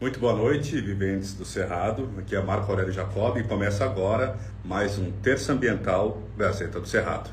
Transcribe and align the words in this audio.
Muito 0.00 0.20
boa 0.20 0.32
noite, 0.32 0.80
viventes 0.80 1.34
do 1.34 1.44
Cerrado. 1.44 2.08
Aqui 2.16 2.36
é 2.36 2.40
Marco 2.40 2.70
Aurélio 2.70 2.92
Jacob 2.92 3.36
e 3.36 3.42
começa 3.42 3.84
agora 3.84 4.38
mais 4.64 4.96
um 4.96 5.10
Terça 5.10 5.52
Ambiental 5.52 6.22
Gazeta 6.36 6.78
do 6.78 6.86
Cerrado. 6.86 7.28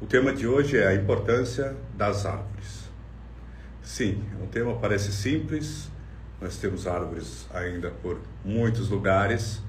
O 0.00 0.06
tema 0.06 0.32
de 0.32 0.46
hoje 0.46 0.78
é 0.78 0.86
a 0.86 0.94
importância 0.94 1.76
das 1.94 2.24
árvores. 2.24 2.88
Sim, 3.82 4.24
o 4.42 4.46
tema 4.46 4.76
parece 4.76 5.12
simples, 5.12 5.90
nós 6.40 6.56
temos 6.56 6.86
árvores 6.86 7.46
ainda 7.52 7.90
por 7.90 8.18
muitos 8.42 8.88
lugares, 8.88 9.60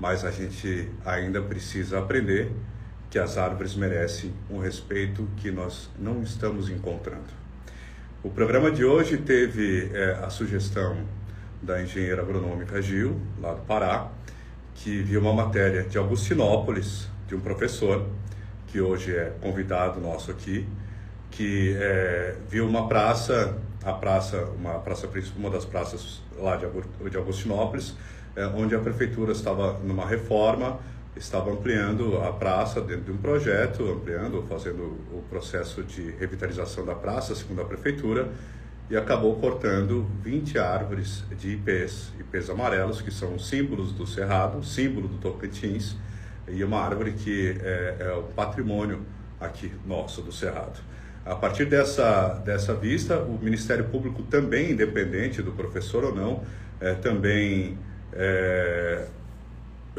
mas 0.00 0.24
a 0.24 0.30
gente 0.30 0.90
ainda 1.04 1.42
precisa 1.42 1.98
aprender 1.98 2.50
que 3.10 3.18
as 3.18 3.36
árvores 3.36 3.74
merecem 3.74 4.32
um 4.48 4.60
respeito 4.60 5.28
que 5.36 5.50
nós 5.50 5.90
não 5.98 6.22
estamos 6.22 6.70
encontrando. 6.70 7.36
O 8.22 8.30
programa 8.30 8.70
de 8.70 8.82
hoje 8.82 9.18
teve 9.18 9.90
é, 9.92 10.12
a 10.24 10.30
sugestão 10.30 11.04
da 11.62 11.82
engenheira 11.82 12.22
agronômica 12.22 12.80
Gil, 12.80 13.20
lá 13.40 13.54
do 13.54 13.62
Pará, 13.62 14.10
que 14.74 15.02
viu 15.02 15.20
uma 15.20 15.32
matéria 15.32 15.82
de 15.82 15.98
Augustinópolis, 15.98 17.08
de 17.26 17.34
um 17.34 17.40
professor, 17.40 18.06
que 18.66 18.80
hoje 18.80 19.14
é 19.14 19.32
convidado 19.40 20.00
nosso 20.00 20.30
aqui, 20.30 20.66
que 21.30 21.76
é, 21.78 22.36
viu 22.48 22.66
uma 22.66 22.88
praça, 22.88 23.56
a 23.84 23.92
praça, 23.92 24.44
uma 24.58 24.78
praça 24.80 25.08
uma 25.36 25.50
das 25.50 25.64
praças 25.64 26.22
lá 26.38 26.56
de 26.56 27.16
Augustinópolis, 27.16 27.94
é, 28.34 28.46
onde 28.46 28.74
a 28.74 28.78
prefeitura 28.78 29.32
estava 29.32 29.78
numa 29.78 30.06
reforma, 30.06 30.78
estava 31.16 31.50
ampliando 31.50 32.18
a 32.18 32.32
praça 32.32 32.80
dentro 32.80 33.04
de 33.04 33.12
um 33.12 33.16
projeto, 33.16 33.82
ampliando, 33.90 34.44
fazendo 34.48 34.82
o 35.10 35.24
processo 35.30 35.82
de 35.82 36.10
revitalização 36.12 36.84
da 36.84 36.94
praça, 36.94 37.34
segundo 37.34 37.62
a 37.62 37.64
prefeitura, 37.64 38.28
e 38.88 38.96
acabou 38.96 39.34
cortando 39.36 40.06
20 40.22 40.58
árvores 40.58 41.24
de 41.36 41.54
ipês, 41.54 42.12
ipês 42.20 42.48
amarelos, 42.48 43.00
que 43.00 43.10
são 43.10 43.38
símbolos 43.38 43.92
do 43.92 44.06
Cerrado, 44.06 44.64
símbolo 44.64 45.08
do 45.08 45.18
Tocantins, 45.18 45.96
e 46.48 46.62
uma 46.62 46.80
árvore 46.80 47.12
que 47.12 47.56
é, 47.60 47.96
é 47.98 48.12
o 48.12 48.22
patrimônio 48.22 49.04
aqui 49.40 49.72
nosso 49.84 50.22
do 50.22 50.30
Cerrado. 50.30 50.78
A 51.24 51.34
partir 51.34 51.64
dessa, 51.64 52.40
dessa 52.44 52.72
vista, 52.72 53.18
o 53.18 53.36
Ministério 53.42 53.86
Público 53.86 54.22
também, 54.22 54.70
independente 54.70 55.42
do 55.42 55.50
professor 55.50 56.04
ou 56.04 56.14
não, 56.14 56.44
é, 56.80 56.94
também 56.94 57.76
é, 58.12 59.06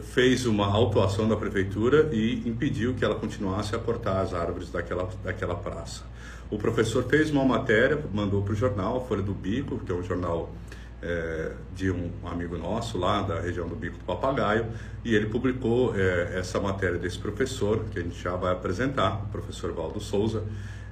fez 0.02 0.46
uma 0.46 0.68
autuação 0.68 1.28
da 1.28 1.36
prefeitura 1.36 2.10
e 2.14 2.48
impediu 2.48 2.94
que 2.94 3.04
ela 3.04 3.16
continuasse 3.16 3.76
a 3.76 3.80
cortar 3.80 4.22
as 4.22 4.34
árvores 4.34 4.72
daquela, 4.72 5.10
daquela 5.22 5.56
praça. 5.56 6.06
O 6.50 6.58
professor 6.58 7.03
fez 7.03 7.30
uma 7.30 7.44
matéria, 7.44 8.02
mandou 8.14 8.42
para 8.42 8.53
o 8.53 8.56
jornal, 8.56 9.06
Folha 9.06 9.22
do 9.22 9.34
Bico, 9.34 9.80
que 9.80 9.92
é 9.92 9.95
um 9.95 10.03
jornal 10.03 10.54
é, 11.02 11.52
de 11.76 11.92
um 11.92 12.09
amigo 12.26 12.58
nosso 12.58 12.98
lá 12.98 13.22
da 13.22 13.39
região 13.39 13.67
do 13.67 13.76
Bico 13.76 13.98
do 13.98 14.06
Papagaio, 14.06 14.66
e 15.04 15.14
ele 15.14 15.26
publicou 15.26 15.94
é, 15.95 16.39
essa 16.39 16.59
matéria 16.59 16.98
desse 16.98 17.20
professor, 17.20 17.84
que 17.92 18.00
a 18.00 18.02
gente 18.02 18.22
já 18.22 18.36
vai 18.36 18.54
apresentar, 18.54 19.23
o 19.26 19.28
professor 19.28 19.73
Valdo 19.73 20.00
Souza, 20.00 20.44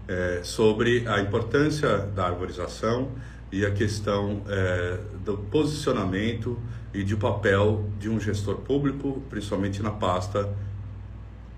é, 0.07 0.41
sobre 0.43 1.07
a 1.07 1.21
importância 1.21 1.99
da 1.99 2.27
arborização 2.27 3.11
e 3.51 3.65
a 3.65 3.71
questão 3.71 4.41
é, 4.49 4.99
do 5.23 5.37
posicionamento 5.37 6.59
e 6.93 7.01
de 7.01 7.15
papel 7.15 7.89
de 7.97 8.09
um 8.09 8.19
gestor 8.19 8.57
público, 8.57 9.23
principalmente 9.29 9.81
na 9.81 9.91
pasta 9.91 10.53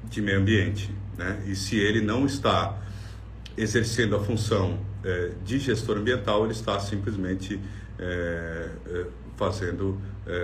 de 0.04 0.22
meio 0.22 0.39
ambiente. 0.39 0.94
Né? 1.17 1.44
E 1.48 1.56
se 1.56 1.78
ele 1.78 2.02
não 2.02 2.26
está 2.26 2.78
exercendo 3.58 4.16
a 4.16 4.20
função 4.20 4.80
é, 5.04 5.32
de 5.44 5.58
gestor 5.60 5.98
ambiental, 5.98 6.44
ele 6.44 6.54
está 6.54 6.80
simplesmente 6.80 7.60
é, 7.98 8.70
é, 8.88 9.06
fazendo, 9.36 10.00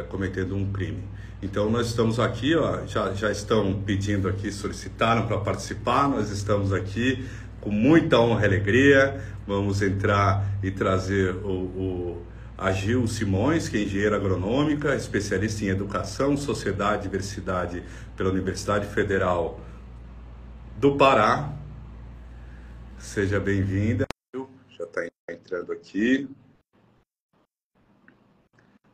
cometendo 0.09 0.56
um 0.56 0.72
crime. 0.72 1.03
Então 1.41 1.69
nós 1.69 1.88
estamos 1.88 2.19
aqui, 2.19 2.56
ó, 2.56 2.86
já, 2.86 3.14
já 3.14 3.30
estão 3.31 3.81
pedindo 3.86 4.30
aqui, 4.30 4.52
solicitaram 4.52 5.28
para 5.28 5.39
participar, 5.39 6.08
nós 6.08 6.29
estamos 6.29 6.72
aqui 6.72 7.25
com 7.59 7.69
muita 7.69 8.19
honra 8.19 8.44
e 8.44 8.46
alegria. 8.46 9.22
Vamos 9.46 9.81
entrar 9.81 10.46
e 10.63 10.72
trazer 10.72 11.35
o, 11.35 12.22
o 12.57 13.07
Simões, 13.07 13.68
que 13.68 13.78
é 13.78 13.84
engenheira 13.84 14.16
agronômica, 14.16 14.96
especialista 14.96 15.66
em 15.66 15.68
educação, 15.68 16.38
sociedade 16.38 17.00
e 17.00 17.09
diversidade 17.09 17.84
pela 18.16 18.29
Universidade 18.29 18.85
Federal 18.88 19.59
do 20.79 20.96
Pará, 20.96 21.52
Seja 23.03 23.38
bem-vinda. 23.38 24.08
Já 24.69 24.86
está 24.86 25.02
entrando 25.30 25.74
aqui. 25.74 26.28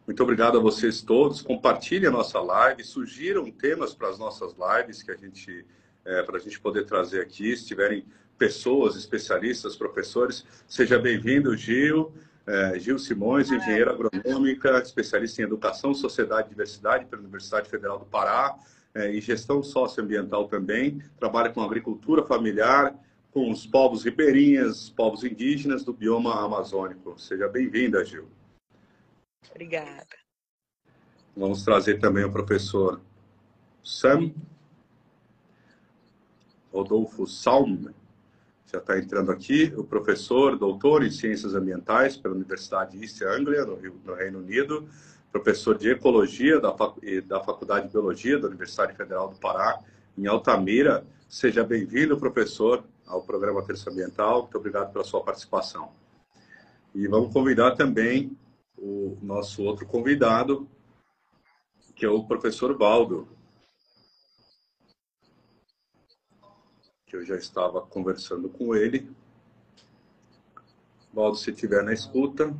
Muito 0.05 0.23
obrigado 0.23 0.57
a 0.57 0.61
vocês 0.61 1.03
todos. 1.03 1.43
Compartilhem 1.43 2.07
a 2.07 2.11
nossa 2.11 2.41
live, 2.41 2.83
sugiram 2.83 3.49
temas 3.51 3.93
para 3.93 4.09
as 4.09 4.17
nossas 4.17 4.55
lives 4.57 5.03
que 5.03 5.11
a 5.11 5.15
gente 5.15 5.63
é, 6.03 6.23
para 6.23 6.37
a 6.37 6.39
gente 6.39 6.59
poder 6.59 6.85
trazer 6.85 7.21
aqui. 7.21 7.55
Se 7.55 7.67
tiverem 7.67 8.03
pessoas, 8.37 8.95
especialistas, 8.95 9.77
professores, 9.77 10.43
seja 10.67 10.97
bem-vindo, 10.97 11.55
Gil. 11.55 12.11
É, 12.47 12.79
Gil 12.79 12.97
Simões, 12.97 13.51
engenheira 13.51 13.91
agronômica, 13.91 14.79
especialista 14.79 15.43
em 15.43 15.45
educação, 15.45 15.93
sociedade 15.93 16.47
e 16.47 16.49
diversidade 16.49 17.05
pela 17.05 17.21
Universidade 17.21 17.69
Federal 17.69 17.99
do 17.99 18.05
Pará 18.05 18.57
é, 18.95 19.11
e 19.11 19.21
gestão 19.21 19.61
socioambiental 19.61 20.47
também. 20.47 20.99
Trabalha 21.19 21.51
com 21.51 21.61
agricultura 21.61 22.23
familiar 22.23 22.99
com 23.39 23.51
os 23.51 23.65
povos 23.65 24.03
ribeirinhas, 24.03 24.89
povos 24.89 25.23
indígenas 25.23 25.85
do 25.85 25.93
bioma 25.93 26.43
amazônico. 26.43 27.17
Seja 27.17 27.47
bem-vinda, 27.47 28.03
Gil. 28.03 28.27
Obrigada. 29.49 30.05
Vamos 31.37 31.63
trazer 31.63 32.01
também 32.01 32.25
o 32.25 32.31
professor 32.33 32.99
Sam 33.81 34.33
Rodolfo 36.69 37.25
Salm, 37.25 37.85
já 38.69 38.79
está 38.79 38.99
entrando 38.99 39.31
aqui, 39.31 39.73
o 39.77 39.85
professor, 39.85 40.57
doutor 40.57 41.01
em 41.05 41.09
Ciências 41.09 41.55
Ambientais 41.55 42.17
pela 42.17 42.35
Universidade 42.35 42.97
de 42.97 43.05
East 43.05 43.21
Anglia, 43.21 43.63
no, 43.63 43.75
Rio, 43.75 43.95
no 44.03 44.15
Reino 44.15 44.39
Unido, 44.39 44.85
professor 45.31 45.77
de 45.77 45.89
Ecologia 45.89 46.59
da, 46.59 46.75
da 47.25 47.39
Faculdade 47.39 47.87
de 47.87 47.93
Biologia 47.93 48.37
da 48.37 48.49
Universidade 48.49 48.97
Federal 48.97 49.29
do 49.29 49.39
Pará, 49.39 49.79
em 50.17 50.27
Altamira. 50.27 51.05
Seja 51.29 51.63
bem-vindo, 51.63 52.17
professor 52.17 52.83
ao 53.09 53.23
programa 53.23 53.65
Terça 53.65 53.89
Ambiental. 53.89 54.43
Muito 54.43 54.57
obrigado 54.57 54.93
pela 54.93 55.03
sua 55.03 55.23
participação. 55.23 55.91
E 56.93 57.07
vamos 57.07 57.33
convidar 57.33 57.75
também 57.75 58.37
o 58.77 59.17
nosso 59.21 59.63
outro 59.63 59.85
convidado, 59.85 60.69
que 61.95 62.05
é 62.05 62.09
o 62.09 62.23
professor 62.23 62.77
Valdo, 62.77 63.27
que 67.05 67.15
eu 67.15 67.25
já 67.25 67.35
estava 67.35 67.81
conversando 67.81 68.47
com 68.47 68.75
ele. 68.75 69.11
Valdo, 71.11 71.37
se 71.37 71.49
estiver 71.49 71.83
na 71.83 71.91
escuta. 71.91 72.55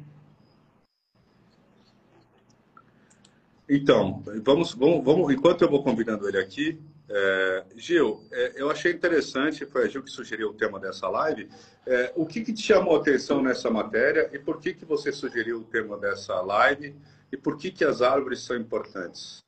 Então, 3.70 4.24
vamos, 4.44 4.74
vamos, 4.74 5.06
vamos, 5.06 5.32
enquanto 5.32 5.62
eu 5.62 5.70
vou 5.70 5.84
convidando 5.84 6.28
ele 6.28 6.40
aqui, 6.40 6.82
é, 7.08 7.66
Gil, 7.76 8.28
é, 8.32 8.54
eu 8.56 8.72
achei 8.72 8.92
interessante, 8.92 9.64
foi 9.66 9.86
a 9.86 9.88
Gil 9.88 10.02
que 10.02 10.10
sugeriu 10.10 10.50
o 10.50 10.54
tema 10.56 10.80
dessa 10.80 11.08
live. 11.08 11.48
É, 11.86 12.12
o 12.16 12.26
que, 12.26 12.42
que, 12.42 12.52
te 12.52 12.64
chamou 12.64 12.96
a 12.96 13.00
atenção 13.00 13.44
nessa 13.44 13.70
matéria 13.70 14.28
e 14.34 14.40
por 14.40 14.60
que, 14.60 14.74
que 14.74 14.86
você 14.86 15.12
sugeriu 15.12 15.60
o 15.60 15.64
tema 15.64 16.00
dessa 16.00 16.42
live 16.42 16.96
e 17.32 17.38
por 17.38 17.58
que, 17.58 17.70
que 17.70 17.86
as 17.86 18.02
árvores 18.02 18.42
são 18.42 18.58
importantes? 18.58 19.44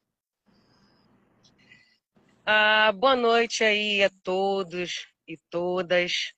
Ah, 2.46 2.92
boa 2.92 3.16
noite 3.16 3.64
aí 3.64 4.04
a 4.04 4.10
todos 4.24 5.08
e 5.28 5.36
todas. 5.50 6.34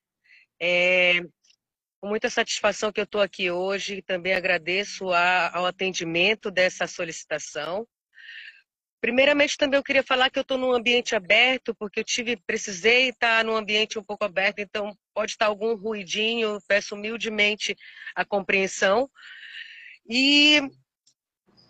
Com 2.04 2.10
muita 2.10 2.30
satisfação 2.30 2.92
que 2.92 3.00
eu 3.00 3.06
estou 3.06 3.22
aqui 3.22 3.50
hoje, 3.50 4.02
também 4.02 4.34
agradeço 4.34 5.10
a, 5.14 5.58
ao 5.58 5.66
atendimento 5.66 6.52
dessa 6.52 6.86
solicitação. 6.86 7.88
Primeiramente, 9.00 9.56
também 9.56 9.78
eu 9.78 9.84
queria 9.84 10.04
falar 10.04 10.30
que 10.30 10.38
eu 10.38 10.42
estou 10.42 10.58
num 10.58 10.74
ambiente 10.74 11.16
aberto, 11.16 11.74
porque 11.74 12.02
eu 12.02 12.04
tive, 12.04 12.36
precisei 12.46 13.08
estar 13.08 13.46
num 13.46 13.56
ambiente 13.56 13.98
um 13.98 14.04
pouco 14.04 14.26
aberto, 14.26 14.60
então 14.60 14.94
pode 15.14 15.32
estar 15.32 15.46
algum 15.46 15.78
ruidinho, 15.78 16.60
peço 16.68 16.94
humildemente 16.94 17.74
a 18.14 18.26
compreensão. 18.26 19.10
E 20.06 20.62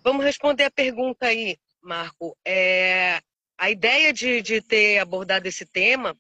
vamos 0.04 0.26
responder 0.26 0.64
a 0.64 0.72
pergunta 0.72 1.28
aí, 1.28 1.60
Marco. 1.80 2.36
É, 2.44 3.22
a 3.56 3.70
ideia 3.70 4.12
de, 4.12 4.42
de 4.42 4.64
ter 4.64 4.98
abordado 4.98 5.48
esse 5.48 5.64
tema 5.64 6.18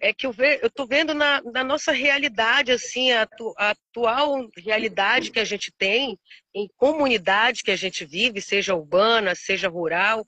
é 0.00 0.12
que 0.12 0.26
eu 0.26 0.34
estou 0.62 0.86
vendo 0.86 1.14
na, 1.14 1.40
na, 1.42 1.62
nossa 1.64 1.92
realidade, 1.92 2.72
assim, 2.72 3.12
a, 3.12 3.26
a, 3.56 3.70
atual 3.70 4.48
realidade 4.56 5.30
que 5.30 5.40
a 5.40 5.44
gente 5.44 5.72
tem, 5.78 6.18
em 6.54 6.68
comunidade 6.76 7.62
que 7.62 7.70
a 7.70 7.76
gente 7.76 8.04
vive, 8.04 8.40
seja 8.40 8.74
urbana, 8.74 9.34
seja 9.34 9.68
rural, 9.68 10.26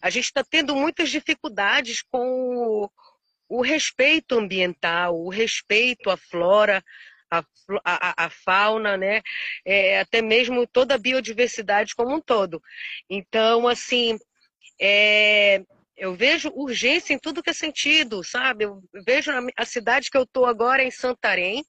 a 0.00 0.10
gente 0.10 0.24
está 0.24 0.42
tendo 0.42 0.74
muitas 0.74 1.10
dificuldades 1.10 2.02
com 2.02 2.26
o, 2.56 2.90
o, 3.48 3.62
respeito 3.62 4.38
ambiental, 4.38 5.16
o 5.16 5.28
respeito 5.28 6.10
à 6.10 6.16
flora, 6.16 6.82
a, 7.30 7.44
a, 7.84 8.26
a 8.26 8.30
fauna, 8.30 8.96
né? 8.96 9.22
É, 9.64 10.00
até 10.00 10.20
mesmo 10.20 10.66
toda 10.66 10.94
a 10.94 10.98
biodiversidade 10.98 11.94
como 11.94 12.14
um 12.14 12.20
todo. 12.20 12.62
Então, 13.08 13.68
assim, 13.68 14.18
é, 14.80 15.62
eu 16.02 16.14
vejo 16.14 16.50
urgência 16.54 17.14
em 17.14 17.18
tudo 17.18 17.42
que 17.42 17.50
é 17.50 17.52
sentido, 17.52 18.24
sabe? 18.24 18.64
Eu 18.64 18.82
vejo 19.06 19.30
a 19.56 19.64
cidade 19.64 20.10
que 20.10 20.16
eu 20.16 20.24
estou 20.24 20.46
agora 20.46 20.82
em 20.82 20.90
Santarém, 20.90 21.64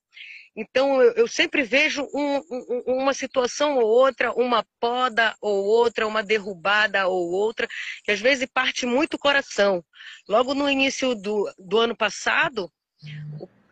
então, 0.56 1.01
eu, 1.01 1.27
sempre 1.27 1.63
vejo 1.63 2.07
um, 2.13 2.38
um, 2.38 2.83
uma 3.01 3.13
situação 3.13 3.77
ou 3.77 3.88
outra, 3.88 4.31
uma 4.33 4.63
poda 4.80 5.35
ou 5.41 5.65
outra, 5.65 6.07
uma 6.07 6.21
derrubada 6.21 7.07
ou 7.07 7.31
outra, 7.31 7.68
que 8.03 8.12
às 8.12 8.19
vezes 8.19 8.47
parte 8.53 8.85
muito 8.85 9.15
o 9.15 9.19
coração. 9.19 9.83
Logo 10.27 10.53
no 10.53 10.69
início 10.69 11.15
do, 11.15 11.51
do 11.57 11.80
ano 11.80 11.97
passado, 11.97 12.71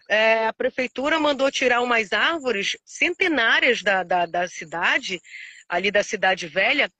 é, 0.10 0.48
a 0.48 0.54
prefeitura 0.54 1.20
mandou 1.20 1.52
tirar 1.52 1.82
umas 1.82 2.12
árvores 2.12 2.76
centenárias 2.84 3.84
da, 3.84 4.02
da, 4.04 4.26
da 4.26 4.48
cidade, 4.48 5.22
ali 5.70 5.92
da 5.92 6.04
cidade 6.04 6.48
velha, 6.48 6.92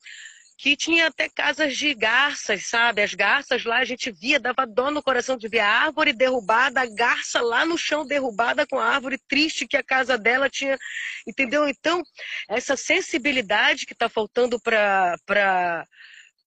que 0.62 0.78
tinha 0.78 1.08
até 1.08 1.28
casas 1.28 1.76
de 1.76 1.92
garças, 1.96 2.68
sabe? 2.68 3.02
As 3.02 3.16
garças 3.16 3.66
lá 3.66 3.80
a 3.80 3.84
gente 3.84 4.12
via, 4.12 4.40
dava 4.40 4.64
dó 4.68 4.92
no 4.92 5.02
coração 5.02 5.36
de 5.36 5.48
ver 5.48 5.58
a 5.58 5.68
árvore 5.68 6.14
derrubada, 6.14 6.82
a 6.82 6.86
garça 6.86 7.42
lá 7.42 7.66
no 7.66 7.80
chão 7.80 8.06
derrubada 8.06 8.68
com 8.68 8.78
a 8.78 8.86
árvore 8.86 9.18
triste 9.28 9.68
que 9.68 9.76
a 9.76 9.84
casa 9.84 10.20
dela 10.20 10.48
tinha, 10.52 10.78
entendeu? 11.28 11.68
Então, 11.68 12.04
essa 12.48 12.78
sensibilidade 12.78 13.88
que 13.88 13.94
está 13.94 14.08
faltando 14.08 14.60
para 14.62 15.88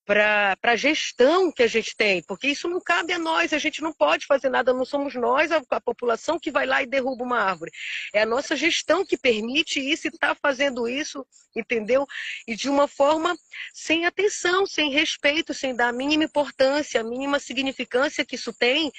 para 0.05 0.57
a 0.63 0.77
gestão 0.77 1.51
que 1.51 1.63
a 1.63 1.67
gente 1.67 1.97
tem, 1.97 2.23
porque 2.23 2.49
isso 2.49 2.69
não 2.69 2.81
cabe 2.81 3.13
a 3.13 3.19
nós, 3.19 3.53
a 3.53 3.59
gente 3.59 3.83
não 3.83 3.93
pode 3.93 4.27
fazer 4.27 4.51
nada, 4.51 4.73
não 4.73 4.85
somos 4.85 5.15
nós, 5.15 5.51
a, 5.51 5.63
a 5.71 5.81
população 5.81 6.39
que 6.39 6.51
vai 6.51 6.67
lá 6.67 6.83
e 6.83 6.87
derruba 6.87 7.25
uma 7.25 7.39
árvore. 7.39 7.71
É 8.13 8.23
a 8.23 8.27
nossa 8.27 8.55
gestão 8.55 9.05
que 9.05 9.17
permite 9.17 9.81
isso 9.81 10.07
e 10.07 10.11
está 10.11 10.35
fazendo 10.35 10.87
isso, 10.87 11.27
entendeu? 11.57 12.07
E 12.47 12.55
de 12.55 12.69
uma 12.69 12.87
forma 12.87 13.35
sem 13.73 14.05
atenção, 14.05 14.67
sem 14.67 14.91
respeito, 14.91 15.55
sem 15.55 15.75
dar 15.75 15.89
a 15.89 15.93
mínima 15.93 16.25
importância, 16.25 17.01
a 17.01 17.05
mínima 17.05 17.39
significância 17.39 18.25
que 18.25 18.35
isso 18.35 18.53
tem 18.53 18.93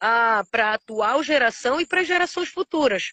ah, 0.00 0.44
para 0.50 0.70
a 0.70 0.74
atual 0.74 1.22
geração 1.22 1.80
e 1.80 1.86
para 1.86 2.04
gerações 2.04 2.48
futuras 2.48 3.12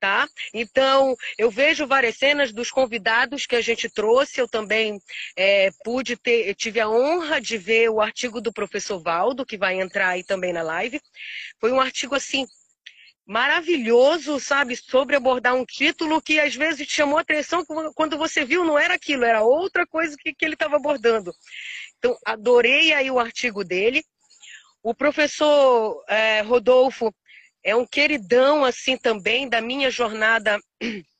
tá? 0.00 0.26
Então, 0.54 1.14
eu 1.36 1.50
vejo 1.50 1.86
várias 1.86 2.16
cenas 2.16 2.52
dos 2.52 2.70
convidados 2.70 3.46
que 3.46 3.54
a 3.54 3.60
gente 3.60 3.88
trouxe, 3.90 4.40
eu 4.40 4.48
também 4.48 4.98
é, 5.36 5.70
pude 5.84 6.16
ter, 6.16 6.54
tive 6.54 6.80
a 6.80 6.88
honra 6.88 7.40
de 7.40 7.58
ver 7.58 7.90
o 7.90 8.00
artigo 8.00 8.40
do 8.40 8.52
professor 8.52 8.98
Valdo, 8.98 9.44
que 9.44 9.58
vai 9.58 9.78
entrar 9.78 10.08
aí 10.08 10.24
também 10.24 10.52
na 10.52 10.62
live. 10.62 11.00
Foi 11.60 11.70
um 11.70 11.80
artigo, 11.80 12.14
assim, 12.14 12.46
maravilhoso, 13.26 14.40
sabe, 14.40 14.74
sobre 14.74 15.14
abordar 15.14 15.54
um 15.54 15.64
título 15.64 16.20
que 16.20 16.40
às 16.40 16.54
vezes 16.54 16.86
te 16.86 16.94
chamou 16.94 17.18
a 17.18 17.20
atenção 17.20 17.64
quando 17.94 18.16
você 18.16 18.44
viu, 18.44 18.64
não 18.64 18.78
era 18.78 18.94
aquilo, 18.94 19.24
era 19.24 19.42
outra 19.42 19.86
coisa 19.86 20.16
que, 20.18 20.34
que 20.34 20.44
ele 20.44 20.54
estava 20.54 20.76
abordando. 20.76 21.32
Então, 21.98 22.16
adorei 22.24 22.92
aí 22.94 23.10
o 23.10 23.20
artigo 23.20 23.62
dele. 23.62 24.02
O 24.82 24.94
professor 24.94 26.02
é, 26.08 26.40
Rodolfo 26.40 27.14
é 27.64 27.74
um 27.74 27.86
queridão 27.86 28.64
assim 28.64 28.96
também 28.96 29.48
da 29.48 29.60
minha 29.60 29.90
jornada 29.90 30.58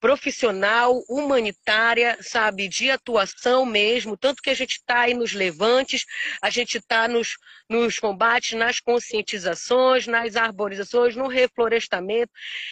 profissional, 0.00 1.02
humanitária, 1.08 2.18
sabe, 2.20 2.68
de 2.68 2.90
atuação 2.90 3.64
mesmo, 3.64 4.16
tanto 4.16 4.42
que 4.42 4.50
a 4.50 4.54
gente 4.54 4.72
está 4.72 5.00
aí 5.00 5.14
nos 5.14 5.32
levantes, 5.32 6.04
a 6.42 6.50
gente 6.50 6.78
está 6.78 7.08
nos, 7.08 7.36
nos 7.68 7.98
combates, 7.98 8.56
nas 8.56 8.78
conscientizações, 8.78 10.06
nas 10.06 10.36
arborizações, 10.36 11.16
no 11.16 11.26
reflorestamento. 11.26 12.30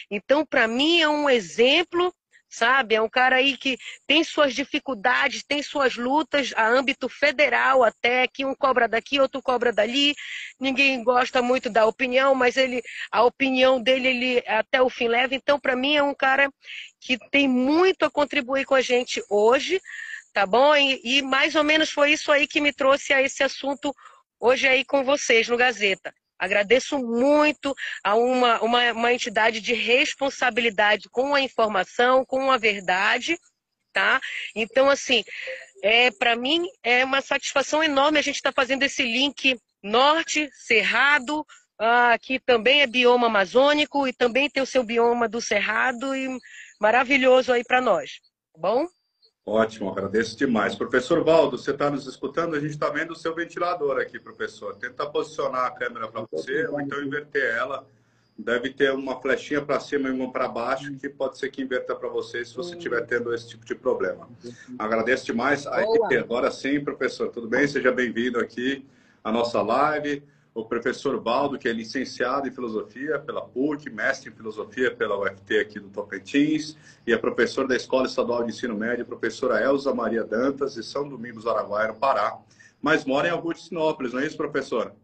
Então, 0.09 0.45
para 0.45 0.67
mim, 0.67 1.01
é 1.01 1.09
um 1.09 1.29
exemplo 1.29 2.13
sabe? 2.49 2.95
É 2.95 3.01
um 3.01 3.09
cara 3.09 3.37
aí 3.37 3.57
que 3.57 3.77
tem 4.07 4.23
suas 4.23 4.53
dificuldades, 4.53 5.43
tem 5.43 5.61
suas 5.61 5.95
lutas 5.95 6.53
a 6.55 6.67
âmbito 6.67 7.09
federal 7.09 7.83
até, 7.83 8.27
que 8.27 8.45
um 8.45 8.55
cobra 8.55 8.87
daqui, 8.87 9.19
outro 9.19 9.41
cobra 9.41 9.71
dali. 9.71 10.15
Ninguém 10.59 11.03
gosta 11.03 11.41
muito 11.41 11.69
da 11.69 11.85
opinião, 11.85 12.33
mas 12.35 12.57
ele 12.57 12.81
a 13.11 13.23
opinião 13.23 13.81
dele 13.81 14.07
ele 14.07 14.43
até 14.47 14.81
o 14.81 14.89
fim 14.89 15.07
leva. 15.07 15.35
Então, 15.35 15.59
para 15.59 15.75
mim 15.75 15.95
é 15.95 16.03
um 16.03 16.15
cara 16.15 16.49
que 16.99 17.17
tem 17.29 17.47
muito 17.47 18.05
a 18.05 18.11
contribuir 18.11 18.65
com 18.65 18.75
a 18.75 18.81
gente 18.81 19.23
hoje, 19.29 19.81
tá 20.33 20.45
bom? 20.45 20.75
E, 20.75 21.01
e 21.03 21.21
mais 21.21 21.55
ou 21.55 21.63
menos 21.63 21.91
foi 21.91 22.11
isso 22.11 22.31
aí 22.31 22.47
que 22.47 22.61
me 22.61 22.73
trouxe 22.73 23.13
a 23.13 23.21
esse 23.21 23.43
assunto 23.43 23.93
hoje 24.39 24.67
aí 24.67 24.85
com 24.85 25.03
vocês 25.03 25.47
no 25.47 25.57
Gazeta. 25.57 26.13
Agradeço 26.37 26.97
muito 26.99 27.73
a 28.03 28.15
uma, 28.15 28.61
uma, 28.61 28.91
uma 28.91 29.13
entidade 29.13 29.61
de 29.61 29.73
responsabilidade 29.73 31.09
com 31.09 31.33
a 31.33 31.41
informação, 31.41 32.25
com 32.25 32.51
a 32.51 32.57
verdade, 32.57 33.37
tá? 33.93 34.19
Então, 34.53 34.89
assim, 34.89 35.23
é, 35.81 36.11
para 36.11 36.35
mim 36.35 36.65
é 36.83 37.05
uma 37.05 37.21
satisfação 37.21 37.83
enorme 37.83 38.19
a 38.19 38.21
gente 38.21 38.35
estar 38.35 38.51
tá 38.51 38.61
fazendo 38.61 38.83
esse 38.83 39.03
link 39.03 39.57
norte, 39.81 40.49
cerrado, 40.53 41.45
ah, 41.79 42.17
que 42.19 42.39
também 42.39 42.81
é 42.81 42.87
bioma 42.87 43.27
amazônico 43.27 44.07
e 44.07 44.13
também 44.13 44.49
tem 44.49 44.61
o 44.63 44.65
seu 44.65 44.83
bioma 44.83 45.27
do 45.27 45.41
cerrado 45.41 46.15
e 46.15 46.27
maravilhoso 46.79 47.53
aí 47.53 47.63
para 47.63 47.81
nós, 47.81 48.19
tá 48.53 48.59
bom? 48.59 48.87
Ótimo, 49.47 49.91
agradeço 49.91 50.35
demais. 50.35 50.73
Professor 50.73 51.23
Valdo, 51.23 51.55
você 51.55 51.69
está 51.69 51.87
nos 51.91 52.07
escutando? 52.07 52.55
A 52.55 52.59
gente 52.59 52.71
está 52.71 52.89
vendo 52.89 53.11
o 53.11 53.15
seu 53.15 53.35
ventilador 53.35 53.99
aqui, 53.99 54.19
professor. 54.19 54.75
Tenta 54.75 55.05
posicionar 55.05 55.65
a 55.65 55.71
câmera 55.71 56.07
para 56.07 56.25
você 56.31 56.65
ou 56.65 56.81
então 56.81 56.99
inverter 57.03 57.55
ela. 57.55 57.87
Deve 58.35 58.71
ter 58.71 58.91
uma 58.91 59.21
flechinha 59.21 59.61
para 59.61 59.79
cima 59.79 60.09
e 60.09 60.11
uma 60.11 60.31
para 60.31 60.47
baixo, 60.47 60.91
que 60.95 61.07
pode 61.07 61.37
ser 61.37 61.51
que 61.51 61.61
inverta 61.61 61.95
para 61.95 62.09
você 62.09 62.43
se 62.43 62.55
você 62.55 62.75
estiver 62.75 63.05
tendo 63.05 63.33
esse 63.35 63.49
tipo 63.49 63.63
de 63.65 63.75
problema. 63.75 64.27
Agradeço 64.79 65.27
demais. 65.27 65.67
Aí, 65.67 65.85
agora 66.17 66.49
sim, 66.49 66.83
professor, 66.83 67.29
tudo 67.29 67.47
bem? 67.47 67.67
Seja 67.67 67.91
bem-vindo 67.91 68.39
aqui 68.39 68.83
à 69.23 69.31
nossa 69.31 69.61
live 69.61 70.23
o 70.55 70.63
professor 70.63 71.19
Baldo, 71.19 71.59
que 71.59 71.67
é 71.67 71.73
licenciado 71.73 72.47
em 72.47 72.51
filosofia 72.51 73.19
pela 73.19 73.45
PUC, 73.45 73.89
mestre 73.89 74.31
em 74.31 74.33
filosofia 74.33 74.95
pela 74.95 75.19
UFT 75.19 75.59
aqui 75.59 75.81
do 75.81 75.89
Tocantins, 75.89 76.77
e 77.05 77.11
é 77.11 77.17
professor 77.17 77.67
da 77.67 77.75
Escola 77.75 78.07
Estadual 78.07 78.41
de 78.41 78.51
Ensino 78.51 78.73
Médio, 78.73 79.05
professora 79.05 79.61
Elza 79.61 79.93
Maria 79.93 80.23
Dantas, 80.23 80.75
de 80.75 80.83
São 80.83 81.09
Domingos, 81.09 81.45
Araguaia, 81.45 81.89
no 81.89 81.99
Pará, 81.99 82.39
mas 82.81 83.03
mora 83.03 83.27
em 83.27 83.31
Augustinópolis, 83.31 84.13
não 84.13 84.21
é 84.21 84.25
isso, 84.25 84.37
professor? 84.37 84.95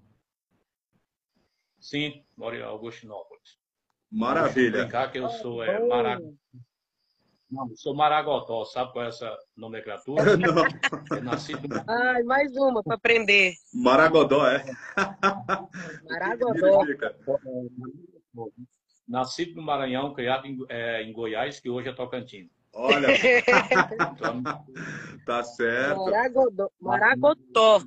Sim, 1.78 2.24
moro 2.38 2.56
em 2.56 2.62
Augustinópolis. 2.62 3.60
Maravilha. 4.10 4.72
Vou 4.72 4.82
brincar 4.84 5.12
que 5.12 5.18
eu 5.18 5.30
sou 5.30 5.62
é, 5.62 5.86
Maracanã. 5.86 6.34
Não, 7.52 7.70
eu 7.70 7.76
sou 7.76 7.94
Maragotó, 7.94 8.64
sabe 8.64 8.94
qual 8.94 9.04
é 9.04 9.10
essa 9.10 9.38
nomenclatura? 9.58 10.24
Não. 10.38 11.18
É 11.18 11.22
nascido... 11.22 11.68
Ai, 11.86 12.24
mais 12.24 12.56
uma 12.56 12.82
para 12.82 12.96
aprender. 12.96 13.56
Maragodó, 13.74 14.48
é? 14.48 14.64
Maragodó. 16.10 16.86
Nascido 19.06 19.58
no 19.58 19.64
Maranhão, 19.64 20.14
criado 20.14 20.48
em, 20.48 20.58
é, 20.70 21.04
em, 21.04 21.12
Goiás, 21.12 21.60
que 21.60 21.70
hoje 21.70 21.90
é 21.90 21.94
Tocantins. 21.94 22.50
Olha, 22.74 23.08
então, 24.14 24.42
tá 25.26 25.44
certo. 25.44 26.06
Maragodó. 26.06 26.70
Maragotó. 26.80 27.84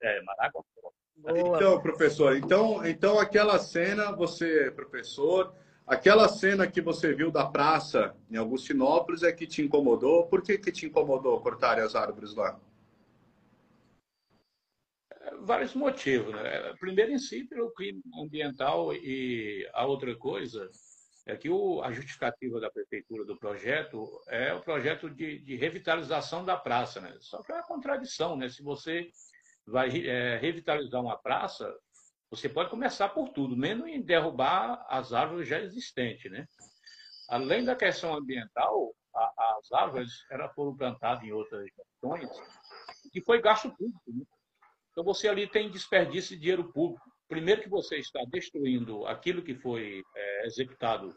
É, 0.00 0.22
Maragotó. 0.22 0.92
Então, 1.26 1.82
professor, 1.82 2.36
então, 2.36 2.86
então 2.86 3.18
aquela 3.18 3.58
cena, 3.58 4.12
você, 4.12 4.70
professor, 4.70 5.52
Aquela 5.88 6.28
cena 6.28 6.70
que 6.70 6.82
você 6.82 7.14
viu 7.14 7.30
da 7.30 7.46
praça 7.46 8.14
em 8.30 8.36
Augustinópolis 8.36 9.22
é 9.22 9.32
que 9.32 9.46
te 9.46 9.62
incomodou. 9.62 10.26
Por 10.26 10.42
que, 10.42 10.58
que 10.58 10.70
te 10.70 10.84
incomodou 10.84 11.40
cortarem 11.40 11.82
as 11.82 11.94
árvores 11.94 12.34
lá? 12.34 12.60
Vários 15.40 15.74
motivos. 15.74 16.34
Né? 16.34 16.74
Primeiro, 16.78 17.12
em 17.12 17.18
si, 17.18 17.42
pelo 17.44 17.72
crime 17.72 18.02
ambiental 18.22 18.92
e 18.92 19.66
a 19.72 19.86
outra 19.86 20.14
coisa 20.14 20.68
é 21.24 21.34
que 21.34 21.48
o, 21.48 21.80
a 21.82 21.90
justificativa 21.90 22.60
da 22.60 22.70
prefeitura 22.70 23.24
do 23.24 23.38
projeto 23.38 24.06
é 24.28 24.52
o 24.52 24.60
projeto 24.60 25.08
de, 25.08 25.38
de 25.38 25.56
revitalização 25.56 26.44
da 26.44 26.58
praça. 26.58 27.00
Né? 27.00 27.16
Só 27.18 27.42
que 27.42 27.50
é 27.50 27.54
uma 27.54 27.66
contradição. 27.66 28.36
Né? 28.36 28.50
Se 28.50 28.62
você 28.62 29.10
vai 29.66 29.88
é, 30.06 30.36
revitalizar 30.36 31.00
uma 31.00 31.16
praça, 31.16 31.74
você 32.30 32.48
pode 32.48 32.70
começar 32.70 33.08
por 33.08 33.30
tudo, 33.30 33.56
menos 33.56 33.86
em 33.88 34.02
derrubar 34.02 34.84
as 34.88 35.12
árvores 35.12 35.48
já 35.48 35.58
existentes, 35.60 36.30
né? 36.30 36.46
Além 37.28 37.64
da 37.64 37.74
questão 37.74 38.14
ambiental, 38.14 38.94
a, 39.14 39.58
as 39.58 39.72
árvores 39.72 40.24
elas 40.30 40.54
foram 40.54 40.76
plantadas 40.76 41.24
em 41.24 41.32
outras 41.32 41.66
regiões 42.02 42.30
que 43.12 43.20
foi 43.22 43.40
gasto 43.40 43.70
público. 43.70 44.02
Né? 44.08 44.24
Então 44.90 45.04
você 45.04 45.28
ali 45.28 45.46
tem 45.46 45.70
desperdício 45.70 46.34
de 46.34 46.40
dinheiro 46.40 46.72
público. 46.72 47.04
Primeiro 47.28 47.62
que 47.62 47.68
você 47.68 47.96
está 47.96 48.20
destruindo 48.28 49.06
aquilo 49.06 49.42
que 49.42 49.54
foi 49.54 50.02
é, 50.14 50.46
executado 50.46 51.14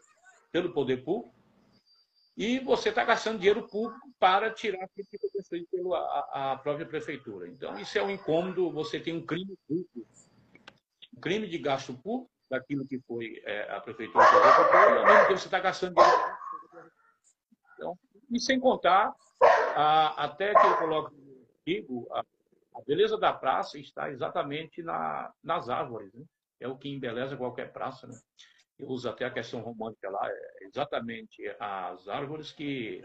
pelo 0.50 0.72
poder 0.72 1.02
público 1.02 1.34
e 2.36 2.58
você 2.60 2.88
está 2.88 3.04
gastando 3.04 3.38
dinheiro 3.38 3.66
público 3.68 4.10
para 4.18 4.50
tirar 4.50 4.84
aquilo 4.84 5.06
que 5.08 5.18
foi 5.18 5.30
destruído 5.34 5.68
pela 5.70 5.98
a 6.32 6.56
própria 6.56 6.86
prefeitura. 6.86 7.48
Então 7.48 7.78
isso 7.78 7.96
é 7.98 8.02
um 8.02 8.10
incômodo. 8.10 8.70
Você 8.72 9.00
tem 9.00 9.14
um 9.14 9.24
crime 9.24 9.56
público 9.66 10.06
crime 11.20 11.46
de 11.46 11.58
gasto 11.58 11.94
público 11.94 12.30
daquilo 12.50 12.86
que 12.86 12.98
foi 13.00 13.40
é, 13.44 13.70
a 13.74 13.80
prefeitura 13.80 14.24
que 14.28 14.36
executou, 14.36 14.80
e 14.80 14.98
ao 14.98 15.06
mesmo 15.06 15.26
tempo 15.28 15.38
você 15.38 15.46
está 15.46 15.60
gastando 15.60 15.94
dinheiro. 15.94 16.36
Então, 17.74 17.98
e 18.30 18.40
sem 18.40 18.60
contar, 18.60 19.14
a, 19.74 20.24
até 20.24 20.52
que 20.52 20.66
eu 20.66 20.76
coloco 20.78 21.22
digo, 21.66 22.08
a, 22.12 22.20
a, 22.20 22.82
beleza 22.86 23.16
da 23.16 23.32
praça 23.32 23.78
está 23.78 24.10
exatamente 24.10 24.82
na, 24.82 25.32
nas 25.42 25.68
árvores. 25.68 26.12
Né? 26.12 26.24
É 26.60 26.68
o 26.68 26.76
que 26.76 26.88
embeleza 26.88 27.36
qualquer 27.36 27.72
praça. 27.72 28.06
Né? 28.06 28.18
Eu 28.78 28.88
uso 28.88 29.08
até 29.08 29.24
a 29.24 29.30
questão 29.30 29.60
romântica 29.60 30.10
lá, 30.10 30.28
é 30.28 30.64
exatamente 30.64 31.42
as 31.58 32.08
árvores 32.08 32.52
que 32.52 33.00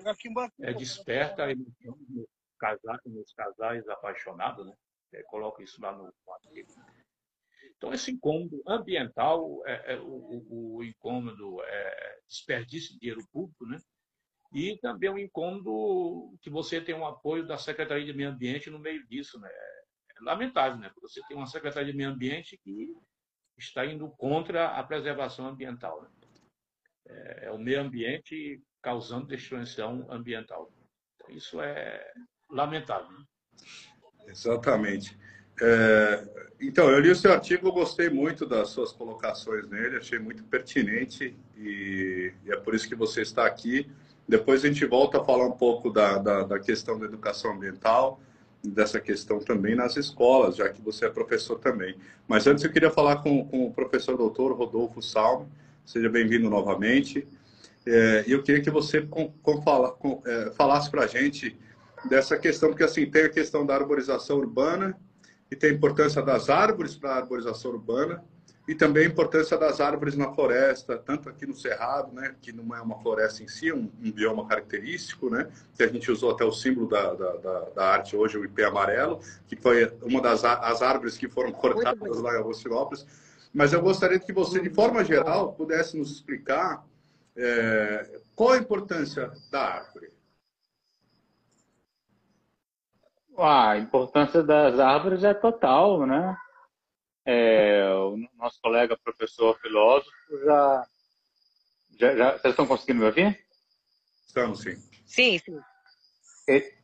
é, 0.62 0.74
desperta 0.74 1.46
a 1.46 1.52
emoção 1.52 1.98
nos 2.10 2.28
casais, 2.60 3.02
nos 3.06 3.34
casais 3.34 3.88
apaixonados. 3.88 4.66
Né? 4.66 4.74
É, 5.14 5.24
coloco 5.24 5.62
isso 5.62 5.82
lá 5.82 5.92
no, 5.92 6.04
no 6.04 6.34
artigo. 6.34 6.72
Então, 7.78 7.94
esse 7.94 8.12
incômodo 8.12 8.62
ambiental, 8.68 9.62
é, 9.66 9.94
é 9.94 10.00
o, 10.00 10.46
o, 10.50 10.84
incômodo 10.84 11.62
é 11.64 12.20
desperdício 12.28 12.94
de 12.94 13.00
dinheiro 13.00 13.26
público, 13.32 13.66
né? 13.66 13.78
E 14.52 14.78
também 14.80 15.10
um 15.10 15.18
incômodo 15.18 16.36
que 16.42 16.50
você 16.50 16.82
tem 16.82 16.96
um 16.96 17.06
apoio 17.06 17.46
da 17.46 17.58
Secretaria 17.58 18.06
de 18.06 18.14
Meio 18.14 18.30
Ambiente 18.30 18.70
no 18.70 18.80
meio 18.80 19.06
disso, 19.08 19.40
né? 19.40 19.50
É 19.50 20.24
lamentável, 20.24 20.78
né? 20.80 20.92
Você 21.02 21.22
tem 21.28 21.38
uma 21.38 21.46
Secretaria 21.46 21.92
de 21.92 21.98
Meio 21.98 22.10
Ambiente 22.10 22.58
que 22.64 22.96
está 23.58 23.86
indo 23.86 24.10
contra 24.12 24.68
a 24.68 24.84
preservação 24.84 25.48
ambiental. 25.48 26.02
Né? 26.02 26.10
É, 27.08 27.46
é 27.46 27.52
o 27.52 27.58
meio 27.58 27.82
ambiente 27.82 28.62
causando 28.82 29.28
destruição 29.28 30.06
ambiental. 30.10 30.72
Então, 31.16 31.36
isso 31.36 31.62
é 31.62 32.14
lamentável. 32.50 33.12
Né? 33.12 33.26
Exatamente. 34.28 35.18
É, 35.62 36.24
então, 36.60 36.90
eu 36.90 37.00
li 37.00 37.12
o 37.12 37.16
seu 37.16 37.32
artigo, 37.32 37.72
gostei 37.72 38.10
muito 38.10 38.46
das 38.46 38.70
suas 38.70 38.92
colocações 38.92 39.68
nele, 39.68 39.98
achei 39.98 40.18
muito 40.18 40.44
pertinente 40.44 41.38
e, 41.56 42.34
e, 42.46 42.52
é 42.52 42.58
por 42.58 42.74
isso 42.74 42.88
que 42.88 42.96
você 42.96 43.22
está 43.22 43.46
aqui. 43.46 43.88
Depois 44.28 44.64
a 44.64 44.68
gente 44.68 44.84
volta 44.86 45.22
a 45.22 45.24
falar 45.24 45.46
um 45.46 45.52
pouco 45.52 45.92
da, 45.92 46.18
da, 46.18 46.44
da 46.44 46.60
questão 46.60 46.98
da 46.98 47.06
educação 47.06 47.54
ambiental, 47.54 48.20
dessa 48.64 49.00
questão 49.00 49.40
também 49.40 49.76
nas 49.76 49.96
escolas, 49.98 50.56
já 50.56 50.68
que 50.68 50.82
você 50.82 51.06
é 51.06 51.10
professor 51.10 51.60
também. 51.60 51.96
Mas 52.28 52.48
antes 52.48 52.64
eu 52.64 52.72
queria 52.72 52.90
falar 52.90 53.18
com, 53.18 53.46
com 53.46 53.68
o 53.68 53.72
professor 53.72 54.18
doutor 54.18 54.52
Rodolfo 54.54 55.02
Salme, 55.02 55.48
seja 55.86 56.10
bem-vindo 56.10 56.50
novamente. 56.50 57.28
É, 57.86 58.26
e 58.28 58.32
eu 58.32 58.42
queria 58.42 58.62
que 58.62 58.72
você 58.72 59.02
com, 59.02 59.32
com 59.44 59.62
com, 59.62 60.22
é, 60.26 60.52
falasse 60.52 60.90
para 60.90 61.04
a 61.04 61.08
gente 61.08 61.58
dessa 62.10 62.38
questão, 62.38 62.70
porque 62.70 62.84
assim, 62.84 63.06
tem 63.10 63.26
a 63.26 63.30
questão 63.30 63.66
da 63.66 63.76
arborização 63.76 64.38
urbana, 64.38 64.98
e 65.50 65.56
tem 65.56 65.72
a 65.72 65.74
importância 65.74 66.22
das 66.22 66.50
árvores 66.50 66.96
para 66.96 67.12
a 67.12 67.18
arborização 67.18 67.72
urbana 67.72 68.24
e 68.68 68.76
também 68.76 69.06
a 69.06 69.08
importância 69.08 69.58
das 69.58 69.80
árvores 69.80 70.18
na 70.18 70.34
floresta, 70.34 70.98
tanto 70.98 71.30
aqui 71.30 71.46
no 71.46 71.56
Cerrado, 71.56 72.14
né, 72.14 72.36
que 72.42 72.52
não 72.52 72.76
é 72.76 72.82
uma 72.82 73.00
floresta 73.00 73.42
em 73.42 73.48
si, 73.48 73.70
é 73.70 73.74
um, 73.74 73.90
um 74.04 74.12
bioma 74.12 74.46
característico, 74.46 75.30
né, 75.30 75.48
que 75.76 75.84
a 75.84 75.88
gente 75.88 76.12
usou 76.12 76.32
até 76.32 76.44
o 76.44 76.52
símbolo 76.52 76.90
da, 76.90 77.14
da, 77.14 77.60
da, 77.74 77.86
arte 77.86 78.16
hoje, 78.18 78.38
o 78.38 78.44
ipê 78.44 78.66
amarelo, 78.66 79.22
que 79.48 79.56
foi 79.56 79.90
uma 80.02 80.22
das 80.22 80.44
as 80.44 80.82
árvores 80.82 81.18
que 81.18 81.30
foram 81.30 81.54
cortadas 81.54 82.20
lá 82.20 82.36
em 82.36 82.40
Agostinópolis. 82.40 83.06
Mas 83.54 83.72
eu 83.72 83.82
gostaria 83.82 84.20
que 84.20 84.34
você, 84.34 84.60
de 84.60 84.70
forma 84.70 85.04
geral, 85.04 85.54
pudesse 85.54 85.98
nos 85.98 86.12
explicar 86.12 86.86
é, 87.38 88.20
qual 88.36 88.52
a 88.52 88.58
importância 88.58 89.32
da 89.50 89.62
árvore. 89.62 90.10
A 93.44 93.78
importância 93.78 94.42
das 94.42 94.80
árvores 94.80 95.24
é 95.24 95.34
total, 95.34 96.06
né? 96.06 96.36
É, 97.26 97.90
o 97.94 98.18
nosso 98.38 98.60
colega 98.62 98.98
professor 98.98 99.60
filósofo 99.60 100.12
já, 100.46 100.88
já, 102.00 102.16
já, 102.16 102.32
Vocês 102.32 102.52
estão 102.54 102.66
conseguindo 102.66 103.00
me 103.00 103.06
ouvir? 103.06 103.40
Estamos, 104.26 104.62
sim. 104.62 104.76
Sim, 105.06 105.38
sim. 105.40 105.60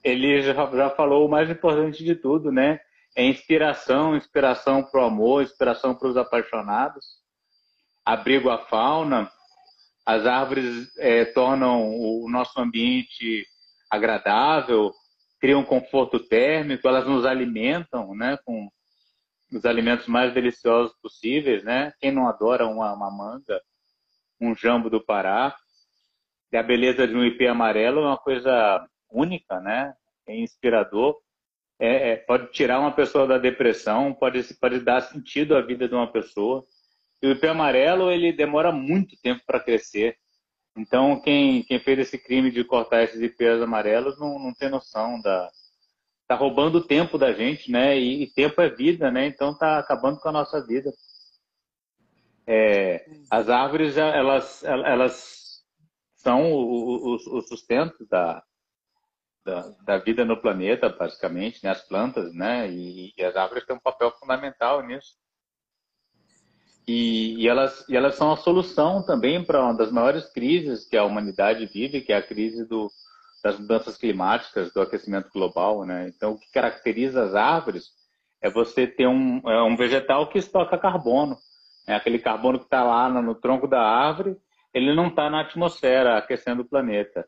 Ele 0.03 0.41
já, 0.41 0.53
já 0.53 0.89
falou 0.89 1.25
o 1.25 1.29
mais 1.29 1.49
importante 1.49 2.03
de 2.03 2.15
tudo, 2.15 2.51
né? 2.51 2.79
É 3.15 3.23
inspiração, 3.23 4.17
inspiração 4.17 4.83
para 4.83 5.01
o 5.01 5.05
amor, 5.05 5.43
inspiração 5.43 5.95
para 5.95 6.09
os 6.09 6.17
apaixonados, 6.17 7.05
abrigo 8.03 8.49
à 8.49 8.57
fauna. 8.57 9.31
As 10.05 10.25
árvores 10.25 10.91
é, 10.97 11.23
tornam 11.23 11.89
o 11.89 12.29
nosso 12.29 12.59
ambiente 12.59 13.47
agradável, 13.89 14.91
criam 15.43 15.61
conforto 15.61 16.21
térmico, 16.21 16.87
elas 16.87 17.05
nos 17.05 17.25
alimentam, 17.25 18.15
né, 18.15 18.37
com 18.45 18.69
os 19.51 19.65
alimentos 19.65 20.07
mais 20.07 20.33
deliciosos 20.33 20.95
possíveis, 21.01 21.65
né? 21.65 21.91
Quem 21.99 22.13
não 22.13 22.29
adora 22.29 22.65
uma, 22.65 22.93
uma 22.93 23.11
manga, 23.11 23.61
um 24.39 24.55
jambo 24.55 24.89
do 24.89 25.03
Pará? 25.03 25.53
E 26.49 26.55
a 26.55 26.63
beleza 26.63 27.05
de 27.05 27.13
um 27.13 27.25
ipê 27.25 27.47
amarelo 27.47 27.99
é 27.99 28.05
uma 28.05 28.17
coisa 28.17 28.87
única, 29.11 29.59
né? 29.59 29.93
É 30.25 30.33
inspirador. 30.33 31.17
É, 31.77 32.11
é, 32.11 32.15
pode 32.15 32.49
tirar 32.53 32.79
uma 32.79 32.93
pessoa 32.93 33.27
da 33.27 33.37
depressão, 33.37 34.13
pode, 34.13 34.41
pode 34.61 34.79
dar 34.79 35.01
sentido 35.01 35.57
à 35.57 35.61
vida 35.61 35.89
de 35.89 35.93
uma 35.93 36.09
pessoa. 36.09 36.65
E 37.21 37.27
o 37.27 37.31
ipê 37.31 37.49
amarelo, 37.49 38.09
ele 38.09 38.31
demora 38.31 38.71
muito 38.71 39.17
tempo 39.21 39.41
para 39.45 39.59
crescer. 39.59 40.17
Então, 40.75 41.19
quem, 41.21 41.63
quem 41.63 41.79
fez 41.79 41.99
esse 41.99 42.17
crime 42.17 42.49
de 42.49 42.63
cortar 42.63 43.03
esses 43.03 43.21
IPs 43.21 43.61
amarelos 43.61 44.19
não, 44.19 44.39
não 44.39 44.53
tem 44.53 44.69
noção 44.69 45.21
da. 45.21 45.51
Tá 46.27 46.35
roubando 46.35 46.77
o 46.79 46.87
tempo 46.87 47.17
da 47.17 47.31
gente, 47.31 47.71
né? 47.71 47.97
E, 47.97 48.23
e 48.23 48.27
tempo 48.27 48.59
é 48.61 48.69
vida, 48.69 49.11
né? 49.11 49.27
Então 49.27 49.55
tá 49.55 49.77
acabando 49.77 50.19
com 50.19 50.29
a 50.29 50.31
nossa 50.31 50.65
vida. 50.65 50.91
É, 52.47 53.05
as 53.29 53.49
árvores, 53.49 53.97
elas, 53.97 54.63
elas 54.63 55.63
são 56.15 56.51
o, 56.51 57.13
o, 57.13 57.37
o 57.37 57.41
sustento 57.41 58.05
da, 58.09 58.43
da, 59.45 59.61
da, 59.85 59.97
vida 59.97 60.25
no 60.25 60.41
planeta, 60.41 60.89
basicamente, 60.89 61.63
né? 61.63 61.69
As 61.69 61.87
plantas, 61.87 62.33
né? 62.33 62.69
E, 62.69 63.13
e 63.15 63.23
as 63.23 63.35
árvores 63.35 63.65
têm 63.65 63.75
um 63.75 63.79
papel 63.79 64.11
fundamental 64.11 64.81
nisso. 64.81 65.15
E, 66.87 67.41
e, 67.41 67.47
elas, 67.47 67.87
e 67.87 67.95
elas 67.95 68.15
são 68.15 68.31
a 68.31 68.37
solução 68.37 69.01
também 69.03 69.43
para 69.43 69.61
uma 69.61 69.73
das 69.73 69.91
maiores 69.91 70.25
crises 70.29 70.85
que 70.85 70.97
a 70.97 71.05
humanidade 71.05 71.65
vive, 71.65 72.01
que 72.01 72.11
é 72.11 72.17
a 72.17 72.21
crise 72.21 72.67
do, 72.67 72.91
das 73.43 73.59
mudanças 73.59 73.97
climáticas, 73.97 74.73
do 74.73 74.81
aquecimento 74.81 75.29
global. 75.33 75.85
Né? 75.85 76.11
Então, 76.15 76.33
o 76.33 76.39
que 76.39 76.51
caracteriza 76.51 77.23
as 77.23 77.35
árvores 77.35 77.91
é 78.41 78.49
você 78.49 78.85
ter 78.85 79.07
um, 79.07 79.41
é 79.45 79.63
um 79.63 79.77
vegetal 79.77 80.27
que 80.27 80.37
estoca 80.37 80.77
carbono. 80.77 81.37
Né? 81.87 81.95
Aquele 81.95 82.19
carbono 82.19 82.59
que 82.59 82.65
está 82.65 82.83
lá 82.83 83.09
no, 83.09 83.21
no, 83.21 83.35
tronco 83.35 83.67
da 83.67 83.81
árvore, 83.81 84.37
ele 84.73 84.93
não 84.93 85.07
está 85.07 85.29
na 85.29 85.41
atmosfera 85.41 86.17
aquecendo 86.17 86.61
o 86.61 86.67
planeta. 86.67 87.25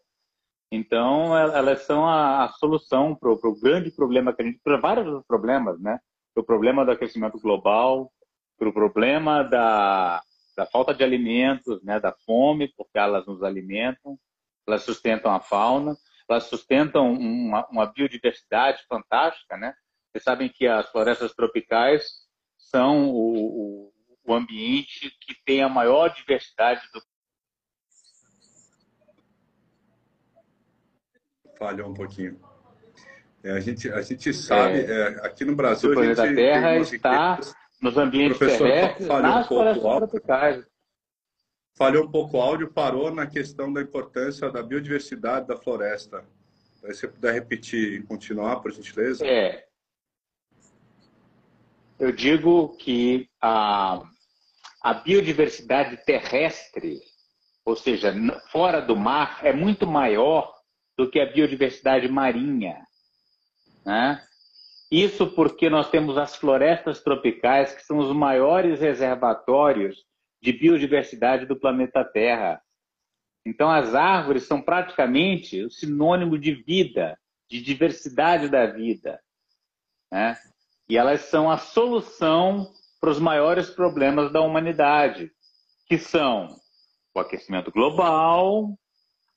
Então, 0.72 1.38
elas 1.38 1.84
são 1.84 2.06
a, 2.06 2.50
solução 2.60 3.16
para 3.16 3.30
o 3.30 3.60
grande 3.62 3.92
problema 3.92 4.34
que 4.34 4.42
a 4.42 4.46
gente. 4.46 4.60
para 4.62 4.78
vários 4.78 5.24
problemas, 5.26 5.80
né? 5.80 6.00
O 6.36 6.44
problema 6.44 6.84
do 6.84 6.92
aquecimento 6.92 7.40
global, 7.40 8.12
para 8.58 8.70
o 8.70 8.74
problema 8.74 9.44
da, 9.44 10.22
da 10.56 10.66
falta 10.66 10.94
de 10.94 11.04
alimentos, 11.04 11.84
né, 11.84 12.00
da 12.00 12.14
fome, 12.26 12.74
porque 12.76 12.98
elas 12.98 13.26
nos 13.26 13.44
alimentam, 13.44 14.18
elas 14.68 14.84
sustentam 14.84 15.32
a 15.32 15.40
fauna, 15.40 15.96
elas 16.30 16.46
sustentam 16.46 17.12
uma, 17.12 17.68
uma 17.68 17.86
biodiversidade 17.86 18.84
fantástica, 18.88 19.58
né? 19.58 19.74
Vocês 20.12 20.24
sabem 20.24 20.50
que 20.50 20.66
as 20.66 20.90
florestas 20.90 21.34
tropicais 21.34 22.26
são 22.58 23.10
o, 23.10 23.90
o, 23.90 23.94
o 24.26 24.34
ambiente 24.34 25.12
que 25.22 25.36
tem 25.46 25.62
a 25.62 25.70
maior 25.70 26.10
diversidade 26.10 26.82
do 26.94 27.02
falhou 31.58 31.90
um 31.90 31.94
pouquinho. 31.94 32.40
É, 33.44 33.52
a, 33.52 33.60
gente, 33.60 33.90
a 33.92 34.02
gente 34.02 34.34
sabe, 34.34 34.80
é, 34.80 34.92
é, 34.92 35.08
aqui 35.26 35.46
no 35.46 35.56
Brasil, 35.56 35.98
a 35.98 36.14
gente. 36.14 36.36
Terra 36.36 36.78
está 36.78 37.40
nos 37.82 37.98
ambientes 37.98 38.40
terrestres, 38.40 39.08
nas 39.08 39.46
um 39.46 39.48
florestas 39.48 39.84
tropicais. 39.84 40.66
Falhou 41.78 42.06
um 42.06 42.12
pouco 42.12 42.38
o 42.38 42.42
áudio, 42.42 42.72
parou 42.72 43.12
na 43.12 43.28
questão 43.28 43.72
da 43.72 43.82
importância 43.82 44.50
da 44.50 44.64
biodiversidade 44.64 45.48
da 45.48 45.58
floresta. 45.58 46.26
Se 46.76 46.88
você 46.88 47.08
puder 47.08 47.34
repetir 47.34 48.00
e 48.00 48.04
continuar, 48.04 48.62
por 48.62 48.72
gentileza. 48.72 49.26
É. 49.26 49.66
Eu 52.00 52.12
digo 52.12 52.76
que 52.78 53.30
a, 53.42 54.02
a 54.82 54.94
biodiversidade 54.94 55.98
terrestre, 56.06 57.02
ou 57.66 57.76
seja, 57.76 58.14
fora 58.52 58.82
do 58.82 58.96
mar, 58.96 59.40
é 59.44 59.52
muito 59.52 59.86
maior 59.86 60.54
do 60.98 61.10
que 61.10 61.20
a 61.20 61.32
biodiversidade 61.32 62.08
marinha. 62.08 62.86
Né? 63.86 64.26
Isso 64.92 65.28
porque 65.28 65.70
nós 65.70 65.90
temos 65.90 66.18
as 66.18 66.36
florestas 66.36 67.02
tropicais, 67.02 67.74
que 67.74 67.84
são 67.84 67.98
os 67.98 68.16
maiores 68.16 68.80
reservatórios 68.80 70.06
de 70.42 70.54
biodiversidade 70.54 71.46
do 71.46 71.60
planeta 71.60 72.04
Terra. 72.04 72.62
Então, 73.46 73.70
as 73.70 73.96
árvores 73.96 74.44
são 74.44 74.62
praticamente 74.62 75.64
o 75.64 75.72
sinônimo 75.72 76.38
de 76.38 76.54
vida, 76.54 77.18
de 77.50 77.62
diversidade 77.62 78.48
da 78.50 78.66
vida. 78.68 79.20
Né? 80.12 80.38
E 80.88 80.98
elas 80.98 81.22
são 81.22 81.50
a 81.50 81.58
solução 81.58 82.72
para 83.00 83.10
os 83.10 83.20
maiores 83.20 83.70
problemas 83.70 84.32
da 84.32 84.42
humanidade, 84.42 85.32
que 85.88 85.98
são 85.98 86.48
o 87.14 87.20
aquecimento 87.20 87.72
global, 87.72 88.70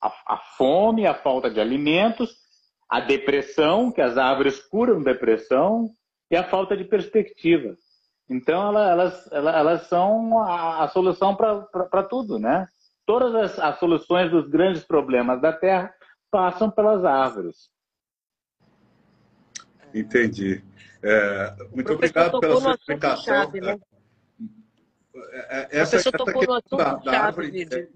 a, 0.00 0.08
a 0.26 0.36
fome, 0.56 1.06
a 1.06 1.14
falta 1.14 1.50
de 1.50 1.60
alimentos, 1.60 2.36
a 2.88 3.00
depressão, 3.00 3.92
que 3.92 4.00
as 4.00 4.16
árvores 4.16 4.60
curam 4.60 5.02
depressão, 5.02 5.90
e 6.30 6.36
a 6.36 6.44
falta 6.44 6.76
de 6.76 6.84
perspectiva. 6.84 7.76
Então, 8.28 8.68
elas, 8.78 9.30
elas, 9.32 9.54
elas 9.54 9.86
são 9.88 10.38
a, 10.40 10.84
a 10.84 10.88
solução 10.88 11.34
para 11.34 12.02
tudo, 12.04 12.38
né? 12.38 12.66
Todas 13.06 13.34
as, 13.34 13.58
as 13.58 13.78
soluções 13.78 14.30
dos 14.30 14.48
grandes 14.48 14.84
problemas 14.84 15.40
da 15.40 15.52
Terra 15.52 15.92
passam 16.30 16.70
pelas 16.70 17.04
árvores. 17.04 17.70
Entendi. 19.94 20.62
É, 21.02 21.56
muito 21.74 21.92
obrigado 21.94 22.38
pela 22.38 22.60
sua 22.60 22.74
explicação. 22.74 23.24
Chave, 23.24 23.60
né? 23.60 23.78
É, 25.14 25.38
é, 25.78 25.80
essa, 25.80 25.96
essa 25.96 26.10
questão 26.12 26.78
da, 26.78 26.94
da 26.96 27.20
árvore, 27.24 27.62
é, 27.62 27.74
é, 27.74 27.88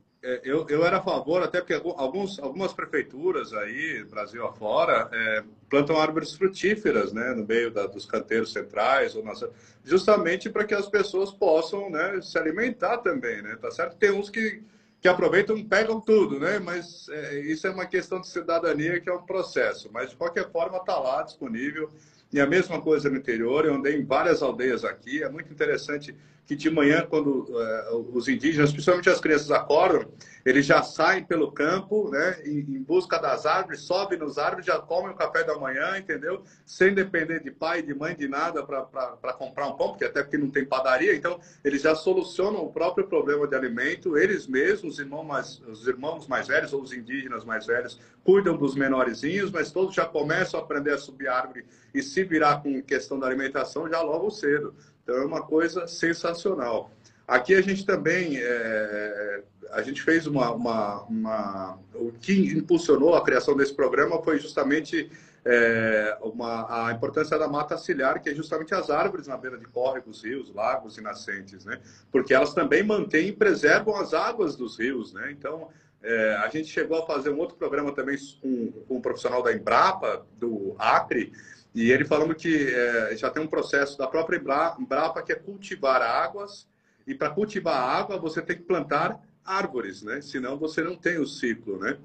eu, 0.44 0.66
eu 0.68 0.84
era 0.84 0.98
a 0.98 1.02
favor, 1.02 1.42
até 1.42 1.60
porque 1.60 1.74
alguns, 1.74 2.38
algumas 2.38 2.72
prefeituras 2.72 3.52
aí, 3.52 4.04
Brasil 4.04 4.46
afora, 4.46 5.08
é, 5.12 5.42
plantam 5.68 6.00
árvores 6.00 6.32
frutíferas 6.32 7.12
né, 7.12 7.34
no 7.34 7.44
meio 7.44 7.72
da, 7.72 7.86
dos 7.86 8.06
canteiros 8.06 8.52
centrais, 8.52 9.16
ou 9.16 9.24
nas, 9.24 9.44
justamente 9.84 10.48
para 10.48 10.64
que 10.64 10.74
as 10.74 10.88
pessoas 10.88 11.32
possam 11.32 11.90
né, 11.90 12.20
se 12.22 12.38
alimentar 12.38 12.98
também. 12.98 13.42
Né, 13.42 13.56
tá 13.60 13.70
certo? 13.72 13.96
Tem 13.96 14.12
uns 14.12 14.30
que, 14.30 14.62
que 15.00 15.08
aproveitam 15.08 15.60
pegam 15.64 16.00
tudo, 16.00 16.38
né, 16.38 16.60
mas 16.60 17.08
é, 17.08 17.40
isso 17.40 17.66
é 17.66 17.70
uma 17.70 17.86
questão 17.86 18.20
de 18.20 18.28
cidadania 18.28 19.00
que 19.00 19.10
é 19.10 19.12
um 19.12 19.26
processo. 19.26 19.90
Mas, 19.92 20.10
de 20.10 20.16
qualquer 20.16 20.48
forma, 20.52 20.78
está 20.78 20.98
lá 21.00 21.22
disponível. 21.22 21.90
E 22.32 22.40
a 22.40 22.46
mesma 22.46 22.80
coisa 22.80 23.10
no 23.10 23.16
interior, 23.16 23.66
eu 23.66 23.74
andei 23.74 23.96
em 23.96 24.04
várias 24.04 24.40
aldeias 24.40 24.84
aqui, 24.84 25.22
é 25.22 25.28
muito 25.28 25.52
interessante 25.52 26.14
que 26.52 26.56
de 26.56 26.70
manhã, 26.70 27.06
quando 27.08 27.46
uh, 27.50 28.10
os 28.12 28.28
indígenas, 28.28 28.70
principalmente 28.72 29.08
as 29.08 29.20
crianças, 29.20 29.50
acordam, 29.50 30.06
eles 30.44 30.66
já 30.66 30.82
saem 30.82 31.24
pelo 31.24 31.50
campo, 31.52 32.10
né, 32.10 32.42
em, 32.44 32.58
em, 32.58 32.82
busca 32.82 33.18
das 33.18 33.46
árvores, 33.46 33.80
sobem 33.80 34.18
nos 34.18 34.38
árvores, 34.38 34.66
já 34.66 34.78
comem 34.78 35.12
o 35.12 35.16
café 35.16 35.44
da 35.44 35.56
manhã, 35.56 35.96
entendeu? 35.96 36.42
Sem 36.66 36.92
depender 36.92 37.40
de 37.40 37.50
pai, 37.50 37.80
de 37.80 37.94
mãe, 37.94 38.14
de 38.14 38.28
nada 38.28 38.62
para 38.64 39.32
comprar 39.34 39.68
um 39.68 39.76
pão, 39.76 39.90
porque 39.90 40.04
até 40.04 40.22
porque 40.22 40.36
não 40.36 40.50
tem 40.50 40.64
padaria, 40.64 41.14
então 41.14 41.40
eles 41.64 41.82
já 41.82 41.94
solucionam 41.94 42.64
o 42.64 42.72
próprio 42.72 43.06
problema 43.06 43.46
de 43.46 43.54
alimento, 43.54 44.18
eles 44.18 44.46
mesmos, 44.46 44.94
os 44.94 44.98
irmãos 44.98 45.24
mais, 45.24 45.60
os 45.60 45.86
irmãos 45.86 46.26
mais 46.26 46.48
velhos 46.48 46.72
ou 46.72 46.82
os 46.82 46.92
indígenas 46.92 47.44
mais 47.44 47.64
velhos, 47.66 47.98
cuidam 48.24 48.56
dos 48.56 48.74
menorzinhos, 48.74 49.50
mas 49.50 49.70
todos 49.70 49.94
já 49.94 50.04
começam 50.04 50.58
a 50.58 50.62
aprender 50.62 50.92
a 50.92 50.98
subir 50.98 51.28
árvore 51.28 51.64
e 51.94 52.02
se 52.02 52.24
virar 52.24 52.62
com 52.62 52.82
questão 52.82 53.18
da 53.18 53.26
alimentação 53.26 53.88
já 53.88 54.00
logo 54.00 54.30
cedo. 54.30 54.74
Então 55.02 55.16
é 55.16 55.24
uma 55.24 55.42
coisa 55.42 55.86
sensacional. 55.86 56.90
Aqui 57.26 57.54
a 57.54 57.60
gente 57.60 57.86
também 57.86 58.36
é, 58.36 59.42
a 59.70 59.82
gente 59.82 60.02
fez 60.02 60.26
uma, 60.26 60.52
uma, 60.52 61.02
uma, 61.04 61.78
o 61.94 62.12
que 62.12 62.52
impulsionou 62.56 63.14
a 63.14 63.24
criação 63.24 63.56
desse 63.56 63.74
programa 63.74 64.22
foi 64.22 64.38
justamente 64.38 65.10
é, 65.44 66.16
uma, 66.20 66.88
a 66.88 66.92
importância 66.92 67.38
da 67.38 67.48
mata 67.48 67.76
ciliar, 67.76 68.20
que 68.22 68.28
é 68.28 68.34
justamente 68.34 68.74
as 68.74 68.90
árvores 68.90 69.26
na 69.26 69.36
beira 69.36 69.58
de 69.58 69.64
córregos, 69.66 70.22
rios, 70.22 70.54
lagos 70.54 70.98
e 70.98 71.00
nascentes, 71.00 71.64
né? 71.64 71.80
Porque 72.10 72.34
elas 72.34 72.54
também 72.54 72.82
mantêm 72.82 73.28
e 73.28 73.32
preservam 73.32 73.96
as 73.96 74.14
águas 74.14 74.54
dos 74.54 74.78
rios, 74.78 75.12
né? 75.12 75.32
Então 75.32 75.68
é, 76.02 76.36
a 76.36 76.48
gente 76.48 76.68
chegou 76.68 76.98
a 76.98 77.06
fazer 77.06 77.30
um 77.30 77.38
outro 77.38 77.56
programa 77.56 77.92
também 77.92 78.16
com, 78.40 78.72
com 78.86 78.96
um 78.96 79.00
profissional 79.00 79.42
da 79.42 79.52
Embrapa, 79.52 80.26
do 80.38 80.74
Acre, 80.78 81.32
e 81.74 81.90
ele 81.90 82.04
falando 82.04 82.34
que 82.34 82.68
é, 82.70 83.16
já 83.16 83.30
tem 83.30 83.42
um 83.42 83.46
processo 83.46 83.96
da 83.96 84.06
própria 84.06 84.40
Embrapa 84.78 85.22
que 85.22 85.32
é 85.32 85.36
cultivar 85.36 86.02
águas, 86.02 86.66
e 87.06 87.14
para 87.14 87.30
cultivar 87.30 87.76
água 87.76 88.18
você 88.18 88.40
tem 88.42 88.56
que 88.56 88.62
plantar 88.62 89.20
árvores, 89.44 90.02
né? 90.02 90.20
Senão 90.20 90.56
você 90.56 90.82
não 90.82 90.96
tem 90.96 91.18
o 91.18 91.26
ciclo, 91.26 91.78
né? 91.78 91.98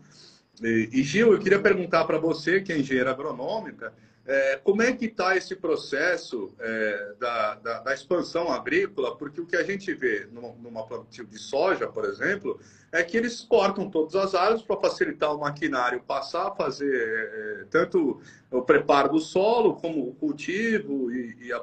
E, 0.62 0.90
e 0.92 1.04
Gil, 1.04 1.34
eu 1.34 1.40
queria 1.40 1.60
perguntar 1.60 2.06
para 2.06 2.18
você, 2.18 2.62
que 2.62 2.74
é 2.74 2.80
engenheira 2.80 3.12
agronômica, 3.12 3.94
é, 4.28 4.60
como 4.62 4.82
é 4.82 4.92
que 4.92 5.06
está 5.06 5.38
esse 5.38 5.56
processo 5.56 6.54
é, 6.60 7.14
da, 7.18 7.56
da, 7.56 7.80
da, 7.80 7.94
expansão 7.94 8.52
agrícola? 8.52 9.16
Porque 9.16 9.40
o 9.40 9.46
que 9.46 9.56
a 9.56 9.64
gente 9.64 9.94
vê 9.94 10.28
numa, 10.30 10.52
numa 10.56 10.86
plantio 10.86 11.26
de 11.26 11.40
soja, 11.40 11.88
por 11.88 12.04
exemplo, 12.04 12.60
é 12.92 13.02
que 13.04 13.16
eles 13.16 13.40
cortam 13.40 13.90
todas 13.90 14.16
as 14.16 14.36
árvores 14.36 14.64
para 14.64 14.82
facilitar 14.82 15.34
o 15.34 15.40
maquinário 15.40 16.02
passar 16.02 16.50
a 16.50 16.52
fazer 16.56 16.94
é, 16.94 17.66
tanto 17.70 18.22
o 18.52 18.62
preparo 18.62 19.14
do 19.14 19.20
solo, 19.22 19.76
como 19.76 20.10
o 20.10 20.16
cultivo 20.16 21.10
e, 21.10 21.48
e 21.48 21.54
a, 21.54 21.60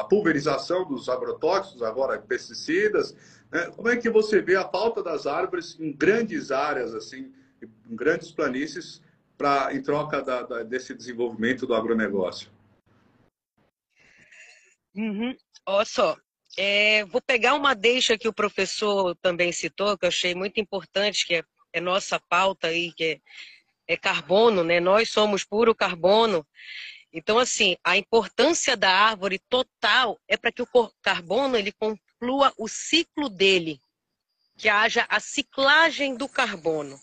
a, 0.00 0.04
pulverização 0.04 0.84
dos 0.84 1.08
agrotóxicos, 1.08 1.82
agora 1.82 2.18
pesticidas. 2.18 3.16
Né? 3.50 3.70
Como 3.74 3.88
é 3.88 3.96
que 3.96 4.10
você 4.10 4.42
vê 4.42 4.56
a 4.56 4.68
falta 4.68 5.02
das 5.02 5.26
árvores 5.26 5.74
em 5.80 5.90
grandes 5.90 6.50
áreas, 6.50 6.94
assim, 6.94 7.32
em 7.62 7.96
grandes 7.96 8.30
planícies, 8.30 9.00
pra, 9.36 9.74
em 9.74 9.82
troca 9.82 10.22
da, 10.22 10.42
da, 10.42 10.62
desse 10.62 10.94
desenvolvimento 10.94 11.66
do 11.66 11.74
agronegócio? 11.74 12.50
Uhum. 14.94 15.36
Olha 15.66 15.84
só, 15.84 16.16
é, 16.56 17.04
vou 17.06 17.20
pegar 17.20 17.54
uma 17.54 17.74
deixa 17.74 18.16
que 18.16 18.28
o 18.28 18.32
professor 18.32 19.16
também 19.16 19.50
citou, 19.50 19.98
que 19.98 20.04
eu 20.04 20.08
achei 20.08 20.34
muito 20.34 20.60
importante, 20.60 21.26
que 21.26 21.36
é, 21.36 21.42
é 21.72 21.80
nossa 21.80 22.20
pauta 22.20 22.68
aí, 22.68 22.92
que 22.92 23.04
é, 23.88 23.94
é 23.94 23.96
carbono, 23.96 24.62
né? 24.62 24.78
Nós 24.80 25.10
somos 25.10 25.44
puro 25.44 25.74
carbono. 25.74 26.46
Então, 27.12 27.38
assim, 27.38 27.76
a 27.84 27.96
importância 27.96 28.76
da 28.76 28.90
árvore 28.90 29.40
total 29.48 30.18
é 30.28 30.36
para 30.36 30.52
que 30.52 30.62
o 30.62 30.68
carbono 31.02 31.56
ele 31.56 31.72
conclua 31.72 32.52
o 32.56 32.68
ciclo 32.68 33.28
dele, 33.28 33.80
que 34.56 34.68
haja 34.68 35.06
a 35.08 35.18
ciclagem 35.18 36.16
do 36.16 36.28
carbono. 36.28 36.98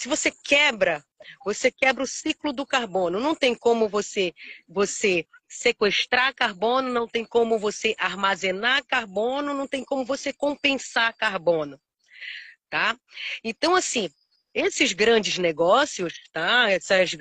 Se 0.00 0.08
você 0.08 0.30
quebra, 0.30 1.04
você 1.44 1.70
quebra 1.70 2.02
o 2.02 2.06
ciclo 2.06 2.54
do 2.54 2.64
carbono. 2.64 3.20
Não 3.20 3.34
tem 3.34 3.54
como 3.54 3.86
você 3.86 4.32
você 4.66 5.26
sequestrar 5.46 6.34
carbono, 6.34 6.90
não 6.90 7.06
tem 7.06 7.22
como 7.22 7.58
você 7.58 7.94
armazenar 7.98 8.82
carbono, 8.86 9.52
não 9.52 9.68
tem 9.68 9.84
como 9.84 10.02
você 10.02 10.32
compensar 10.32 11.14
carbono, 11.18 11.78
tá? 12.70 12.96
Então 13.44 13.76
assim, 13.76 14.08
esses 14.54 14.92
grandes 14.92 15.38
negócios, 15.38 16.14
tá? 16.32 16.70
Essas 16.70 17.16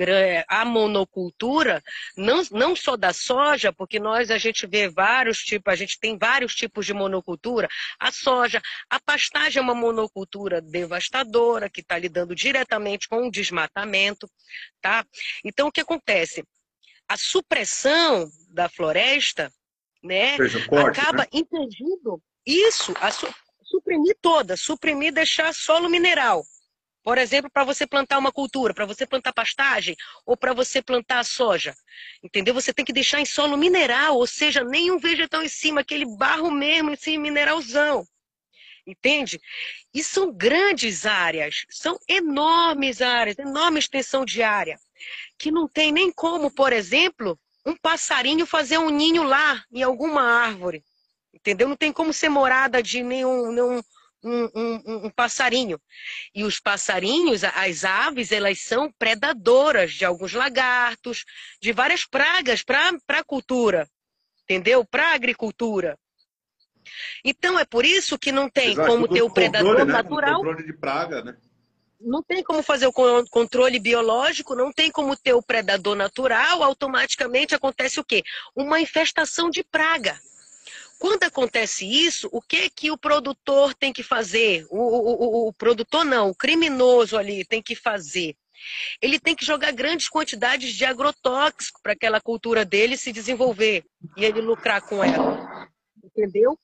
a 0.48 0.66
monocultura, 0.66 1.82
não, 2.18 2.42
não 2.52 2.76
só 2.76 2.98
da 2.98 3.14
soja, 3.14 3.72
porque 3.72 4.00
nós 4.00 4.32
a 4.32 4.38
gente 4.38 4.66
vê 4.66 4.90
vários 4.90 5.40
tipos, 5.40 5.72
a 5.72 5.76
gente 5.76 6.00
tem 6.00 6.18
vários 6.18 6.56
tipos 6.56 6.86
de 6.86 6.94
monocultura. 6.94 7.68
A 8.00 8.12
soja, 8.12 8.62
a 8.90 9.00
pastagem 9.00 9.60
é 9.60 9.62
uma 9.62 9.76
monocultura 9.76 10.62
devastadora 10.62 11.70
que 11.70 11.82
está 11.82 11.98
lidando 11.98 12.36
diretamente 12.36 13.08
com 13.08 13.28
o 13.28 13.32
desmatamento, 13.32 14.30
tá? 14.82 15.06
Então 15.44 15.68
o 15.68 15.72
que 15.72 15.82
acontece? 15.82 16.44
A 17.08 17.18
supressão 17.18 18.30
da 18.50 18.70
floresta, 18.70 19.52
né? 20.04 20.38
Corte, 20.68 21.00
acaba 21.00 21.24
né? 21.24 21.28
impedindo 21.34 22.22
isso, 22.46 22.94
a 23.00 23.12
su, 23.12 23.28
suprimir 23.64 24.18
toda, 24.22 24.58
suprimir, 24.58 25.14
deixar 25.14 25.54
solo 25.54 25.90
mineral. 25.90 26.44
Por 27.04 27.18
exemplo, 27.18 27.50
para 27.50 27.64
você 27.64 27.88
plantar 27.88 28.18
uma 28.18 28.32
cultura, 28.32 28.74
para 28.74 28.86
você 28.86 29.06
plantar 29.06 29.34
pastagem 29.34 29.96
ou 30.26 30.36
para 30.36 30.54
você 30.54 30.82
plantar 30.82 31.24
soja. 31.24 31.74
Entendeu? 32.22 32.54
Você 32.54 32.74
tem 32.74 32.84
que 32.86 32.94
deixar 32.94 33.22
em 33.22 33.26
solo 33.26 33.58
mineral, 33.58 34.18
ou 34.18 34.28
seja, 34.28 34.64
nenhum 34.64 35.00
vegetal 35.00 35.42
em 35.42 35.48
cima, 35.48 35.82
aquele 35.82 36.06
barro 36.18 36.52
mesmo, 36.52 36.92
esse 36.92 37.18
mineralzão. 37.18 38.06
Entende? 38.86 39.40
E 39.94 40.04
são 40.04 40.34
grandes 40.34 41.06
áreas, 41.06 41.66
são 41.70 41.98
enormes 42.08 43.02
áreas, 43.02 43.38
enorme 43.38 43.80
extensão 43.80 44.26
de 44.26 44.42
área, 44.42 44.80
que 45.38 45.52
não 45.52 45.68
tem 45.68 45.92
nem 45.92 46.12
como, 46.12 46.52
por 46.52 46.74
exemplo, 46.74 47.40
um 47.66 47.76
passarinho 47.76 48.46
fazer 48.46 48.78
um 48.78 48.90
ninho 48.90 49.24
lá 49.24 49.64
em 49.72 49.84
alguma 49.84 50.22
árvore. 50.22 50.84
Entendeu? 51.34 51.70
Não 51.70 51.76
tem 51.76 51.94
como 51.94 52.12
ser 52.12 52.30
morada 52.30 52.82
de 52.82 53.04
nenhum, 53.04 53.52
nenhum 53.52 53.82
um, 54.24 54.50
um, 54.56 55.06
um, 55.06 55.10
passarinho. 55.10 55.80
E 56.34 56.44
os 56.44 56.60
passarinhos, 56.60 57.44
as 57.44 57.84
aves, 57.84 58.32
elas 58.32 58.62
são 58.62 58.92
predadoras 58.92 59.94
de 59.94 60.06
alguns 60.06 60.34
lagartos, 60.34 61.24
de 61.62 61.72
várias 61.72 62.06
pragas 62.06 62.64
para 62.64 62.90
a 63.10 63.24
cultura, 63.24 63.88
entendeu? 64.44 64.86
Para 64.86 65.12
a 65.12 65.14
agricultura. 65.14 65.98
Então 67.24 67.60
é 67.60 67.66
por 67.66 67.86
isso 67.86 68.18
que 68.18 68.32
não 68.32 68.50
tem 68.50 68.72
Exato, 68.72 68.88
como 68.88 69.08
ter 69.08 69.22
o 69.22 69.30
predador 69.30 69.72
controle, 69.72 69.92
né? 69.92 69.98
natural. 70.02 70.36
controle 70.36 70.66
de 70.66 70.74
praga, 70.74 71.24
né? 71.24 71.38
Não 72.02 72.24
tem 72.24 72.42
como 72.42 72.64
fazer 72.64 72.88
o 72.88 72.94
controle 73.30 73.78
biológico, 73.78 74.56
não 74.56 74.72
tem 74.72 74.90
como 74.90 75.18
ter 75.18 75.34
o 75.34 75.44
predador 75.44 75.98
natural, 75.98 76.64
automaticamente 76.64 77.54
acontece 77.54 78.00
o 78.00 78.06
quê? 78.06 78.24
Uma 78.56 78.80
infestação 78.80 79.50
de 79.50 79.66
praga. 79.66 80.18
Quando 81.00 81.24
acontece 81.24 81.86
isso, 81.86 82.28
o 82.32 82.42
que 82.42 82.70
que 82.70 82.92
o 82.92 82.98
produtor 82.98 83.74
tem 83.74 83.94
que 83.94 84.04
fazer? 84.04 84.68
O, 84.70 84.78
o, 84.78 85.46
o, 85.46 85.48
o 85.48 85.54
produtor 85.54 86.04
não, 86.04 86.30
o 86.30 86.36
criminoso 86.36 87.18
ali 87.18 87.46
tem 87.46 87.62
que 87.62 87.74
fazer. 87.74 88.36
Ele 89.02 89.18
tem 89.18 89.34
que 89.34 89.46
jogar 89.46 89.72
grandes 89.72 90.10
quantidades 90.10 90.74
de 90.74 90.84
agrotóxico 90.84 91.80
para 91.82 91.94
aquela 91.94 92.20
cultura 92.20 92.66
dele 92.66 92.98
se 92.98 93.14
desenvolver 93.14 93.86
e 94.18 94.26
ele 94.26 94.42
lucrar 94.42 94.82
com 94.82 95.02
ela. 95.02 95.70
entendeu? 96.04 96.60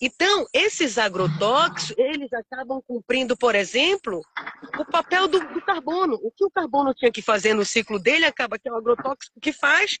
Então, 0.00 0.46
esses 0.52 0.98
agrotóxicos, 0.98 1.96
eles 1.98 2.32
acabam 2.32 2.80
cumprindo, 2.86 3.36
por 3.36 3.54
exemplo, 3.54 4.22
o 4.78 4.84
papel 4.84 5.26
do, 5.26 5.40
do, 5.52 5.60
carbono. 5.60 6.14
O 6.22 6.30
que 6.30 6.44
o 6.44 6.50
carbono 6.50 6.94
tinha 6.94 7.10
que 7.10 7.20
fazer 7.20 7.54
no 7.54 7.64
ciclo 7.64 7.98
dele, 7.98 8.24
acaba 8.24 8.58
que 8.58 8.68
é 8.68 8.72
o 8.72 8.76
agrotóxico 8.76 9.40
que 9.40 9.52
faz. 9.52 9.98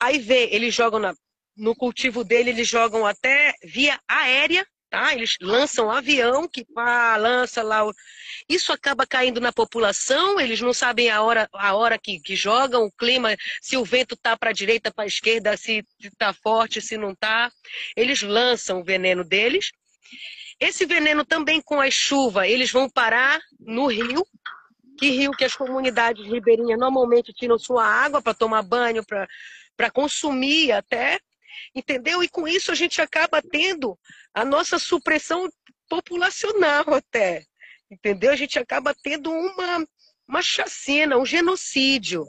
Aí 0.00 0.18
vê, 0.18 0.48
eles 0.50 0.74
jogam 0.74 0.98
na, 0.98 1.14
no 1.56 1.74
cultivo 1.74 2.24
dele, 2.24 2.50
eles 2.50 2.68
jogam 2.68 3.06
até 3.06 3.54
via 3.62 3.98
aérea, 4.08 4.66
tá? 4.90 5.12
Eles 5.12 5.36
lançam 5.40 5.90
avião 5.90 6.48
que 6.48 6.64
pá, 6.64 7.16
lança 7.16 7.62
lá. 7.62 7.82
Isso 8.48 8.72
acaba 8.72 9.06
caindo 9.06 9.40
na 9.40 9.52
população, 9.52 10.38
eles 10.38 10.60
não 10.60 10.72
sabem 10.72 11.10
a 11.10 11.20
hora, 11.22 11.48
a 11.52 11.74
hora 11.74 11.98
que, 11.98 12.20
que 12.20 12.36
jogam, 12.36 12.84
o 12.84 12.92
clima, 12.92 13.36
se 13.60 13.76
o 13.76 13.84
vento 13.84 14.16
tá 14.16 14.36
para 14.36 14.50
a 14.50 14.52
direita, 14.52 14.92
para 14.92 15.04
a 15.04 15.08
esquerda, 15.08 15.56
se 15.56 15.84
está 16.00 16.32
forte, 16.32 16.80
se 16.80 16.96
não 16.96 17.14
tá. 17.14 17.50
Eles 17.96 18.22
lançam 18.22 18.80
o 18.80 18.84
veneno 18.84 19.24
deles. 19.24 19.72
Esse 20.60 20.86
veneno 20.86 21.24
também 21.24 21.60
com 21.60 21.80
a 21.80 21.90
chuva, 21.90 22.46
eles 22.46 22.70
vão 22.70 22.88
parar 22.88 23.40
no 23.58 23.86
rio, 23.86 24.24
que 24.96 25.10
rio 25.10 25.32
que 25.32 25.44
as 25.44 25.56
comunidades 25.56 26.24
ribeirinhas 26.24 26.78
normalmente 26.78 27.32
tiram 27.32 27.58
sua 27.58 27.84
água 27.84 28.22
para 28.22 28.32
tomar 28.32 28.62
banho, 28.62 29.04
para 29.04 29.90
consumir 29.90 30.70
até 30.70 31.18
entendeu? 31.74 32.22
E 32.22 32.28
com 32.28 32.46
isso 32.46 32.70
a 32.70 32.74
gente 32.74 33.00
acaba 33.00 33.42
tendo 33.42 33.98
a 34.32 34.44
nossa 34.44 34.78
supressão 34.78 35.48
populacional 35.88 36.94
até, 36.94 37.44
entendeu? 37.90 38.32
A 38.32 38.36
gente 38.36 38.58
acaba 38.58 38.94
tendo 39.02 39.30
uma, 39.30 39.86
uma 40.28 40.42
chacina, 40.42 41.18
um 41.18 41.26
genocídio, 41.26 42.26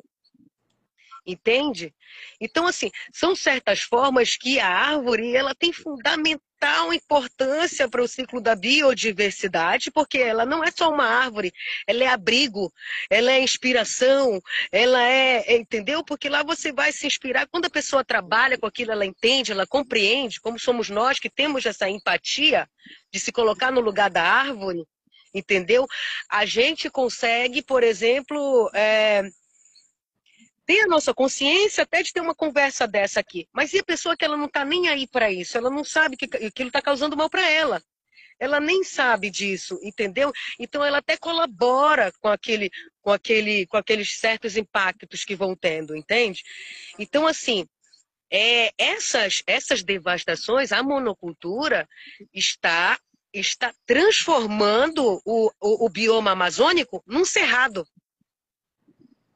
entende? 1.25 1.93
Então, 2.39 2.67
assim, 2.67 2.91
são 3.13 3.35
certas 3.35 3.81
formas 3.81 4.37
que 4.37 4.59
a 4.59 4.67
árvore 4.67 5.35
ela 5.35 5.55
tem 5.55 5.73
fundamental 5.73 6.45
importância 6.93 7.87
para 7.87 8.01
o 8.01 8.07
ciclo 8.07 8.41
da 8.41 8.55
biodiversidade, 8.55 9.91
porque 9.91 10.17
ela 10.17 10.45
não 10.45 10.63
é 10.63 10.71
só 10.71 10.89
uma 10.89 11.05
árvore, 11.05 11.53
ela 11.85 12.03
é 12.03 12.07
abrigo, 12.07 12.71
ela 13.09 13.31
é 13.31 13.39
inspiração, 13.39 14.41
ela 14.71 15.01
é, 15.03 15.55
entendeu? 15.55 16.03
Porque 16.03 16.29
lá 16.29 16.43
você 16.43 16.71
vai 16.71 16.91
se 16.91 17.05
inspirar. 17.05 17.47
Quando 17.47 17.65
a 17.65 17.69
pessoa 17.69 18.03
trabalha 18.03 18.57
com 18.57 18.65
aquilo, 18.65 18.91
ela 18.91 19.05
entende, 19.05 19.51
ela 19.51 19.67
compreende, 19.67 20.39
como 20.41 20.59
somos 20.59 20.89
nós 20.89 21.19
que 21.19 21.29
temos 21.29 21.65
essa 21.65 21.89
empatia 21.89 22.67
de 23.11 23.19
se 23.19 23.31
colocar 23.31 23.71
no 23.71 23.81
lugar 23.81 24.09
da 24.09 24.23
árvore, 24.23 24.85
entendeu? 25.33 25.85
A 26.29 26.45
gente 26.45 26.89
consegue, 26.89 27.61
por 27.61 27.83
exemplo, 27.83 28.69
é, 28.73 29.23
ter 30.65 30.81
a 30.81 30.87
nossa 30.87 31.13
consciência 31.13 31.83
até 31.83 32.01
de 32.01 32.11
ter 32.11 32.21
uma 32.21 32.35
conversa 32.35 32.87
dessa 32.87 33.19
aqui. 33.19 33.47
Mas 33.53 33.73
e 33.73 33.79
a 33.79 33.83
pessoa 33.83 34.17
que 34.17 34.25
ela 34.25 34.37
não 34.37 34.45
está 34.45 34.65
nem 34.65 34.87
aí 34.89 35.07
para 35.07 35.31
isso? 35.31 35.57
Ela 35.57 35.69
não 35.69 35.83
sabe 35.83 36.17
que 36.17 36.25
aquilo 36.45 36.69
está 36.69 36.81
causando 36.81 37.15
mal 37.15 37.29
para 37.29 37.47
ela. 37.49 37.81
Ela 38.39 38.59
nem 38.59 38.83
sabe 38.83 39.29
disso, 39.29 39.79
entendeu? 39.81 40.33
Então 40.59 40.83
ela 40.83 40.97
até 40.97 41.15
colabora 41.15 42.11
com 42.19 42.27
aquele, 42.27 42.69
com 43.01 43.11
aquele, 43.11 43.65
com 43.67 43.77
aqueles 43.77 44.17
certos 44.17 44.57
impactos 44.57 45.23
que 45.23 45.35
vão 45.35 45.55
tendo, 45.55 45.95
entende? 45.95 46.43
Então 46.99 47.25
assim, 47.25 47.65
é, 48.29 48.71
essas, 48.77 49.41
essas 49.47 49.83
devastações, 49.83 50.71
a 50.71 50.83
monocultura 50.83 51.87
está 52.33 52.99
está 53.33 53.73
transformando 53.85 55.21
o, 55.25 55.51
o, 55.59 55.85
o 55.85 55.89
bioma 55.89 56.31
amazônico 56.31 57.03
num 57.05 57.25
cerrado, 57.25 57.85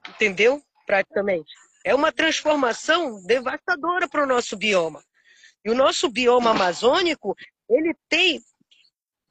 entendeu? 0.08 0.63
Praticamente. 0.89 1.54
É 1.86 1.93
uma 1.93 2.12
transformação 2.12 3.21
devastadora 3.23 4.10
para 4.10 4.23
o 4.23 4.28
nosso 4.28 4.58
bioma. 4.58 5.04
E 5.63 5.69
o 5.69 5.75
nosso 5.75 6.10
bioma 6.10 6.49
amazônico, 6.49 7.36
ele 7.69 7.93
tem 8.10 8.41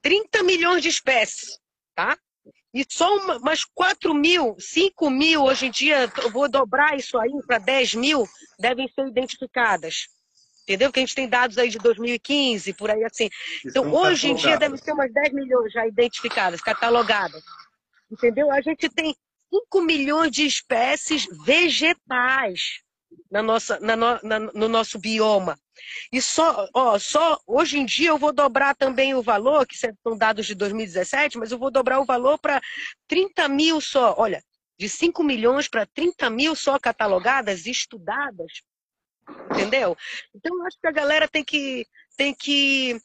30 0.00 0.44
milhões 0.44 0.82
de 0.82 0.88
espécies, 0.88 1.58
tá? 1.96 2.16
E 2.72 2.84
só 2.88 3.12
uma, 3.16 3.38
umas 3.38 3.64
4 3.64 4.14
mil, 4.14 4.54
5 4.56 5.10
mil, 5.10 5.42
hoje 5.42 5.66
em 5.66 5.70
dia, 5.70 6.08
eu 6.22 6.30
vou 6.30 6.48
dobrar 6.48 6.96
isso 6.96 7.18
aí 7.18 7.32
para 7.44 7.58
10 7.58 7.94
mil, 7.94 8.24
devem 8.60 8.86
ser 8.88 9.08
identificadas. 9.08 10.06
Entendeu? 10.62 10.92
Que 10.92 11.00
a 11.00 11.02
gente 11.02 11.14
tem 11.14 11.28
dados 11.28 11.58
aí 11.58 11.70
de 11.70 11.78
2015, 11.78 12.72
por 12.74 12.90
aí 12.90 13.02
assim. 13.02 13.28
Então, 13.66 13.92
hoje 13.92 14.28
em 14.28 14.34
dia, 14.34 14.58
deve 14.58 14.76
ser 14.76 14.92
umas 14.92 15.12
10 15.12 15.32
milhões 15.32 15.72
já 15.72 15.84
identificadas, 15.88 16.60
catalogadas. 16.60 17.42
Entendeu? 18.12 18.52
A 18.52 18.60
gente 18.60 18.88
tem 18.90 19.16
5 19.52 19.82
milhões 19.82 20.30
de 20.30 20.46
espécies 20.46 21.26
vegetais 21.44 22.80
na 23.30 23.42
nossa, 23.42 23.78
na, 23.80 23.96
na, 23.96 24.38
no 24.38 24.68
nosso 24.68 24.98
bioma. 24.98 25.58
E 26.12 26.20
só, 26.20 26.68
ó, 26.74 26.98
só 26.98 27.40
hoje 27.46 27.78
em 27.78 27.84
dia 27.84 28.11
eu 28.11 28.18
vou 28.18 28.32
dobrar 28.32 28.74
também 28.74 29.14
o 29.14 29.22
valor, 29.22 29.66
que 29.66 29.76
são 29.76 30.16
dados 30.16 30.46
de 30.46 30.54
2017, 30.54 31.38
mas 31.38 31.52
eu 31.52 31.58
vou 31.58 31.70
dobrar 31.70 32.00
o 32.00 32.04
valor 32.04 32.38
para 32.38 32.61
30 33.06 33.48
mil 33.48 33.80
só. 33.80 34.14
Olha, 34.18 34.42
de 34.78 34.88
5 34.88 35.22
milhões 35.22 35.68
para 35.68 35.87
30 35.87 36.30
mil 36.30 36.54
só 36.54 36.78
catalogadas 36.78 37.66
estudadas. 37.66 38.62
Entendeu? 39.52 39.96
Então 40.34 40.56
eu 40.56 40.66
acho 40.66 40.78
que 40.80 40.87
a 40.87 40.92
galera 40.92 41.28
tem 41.28 41.44
que, 41.44 41.87
tem 42.16 42.34
que 42.34 42.98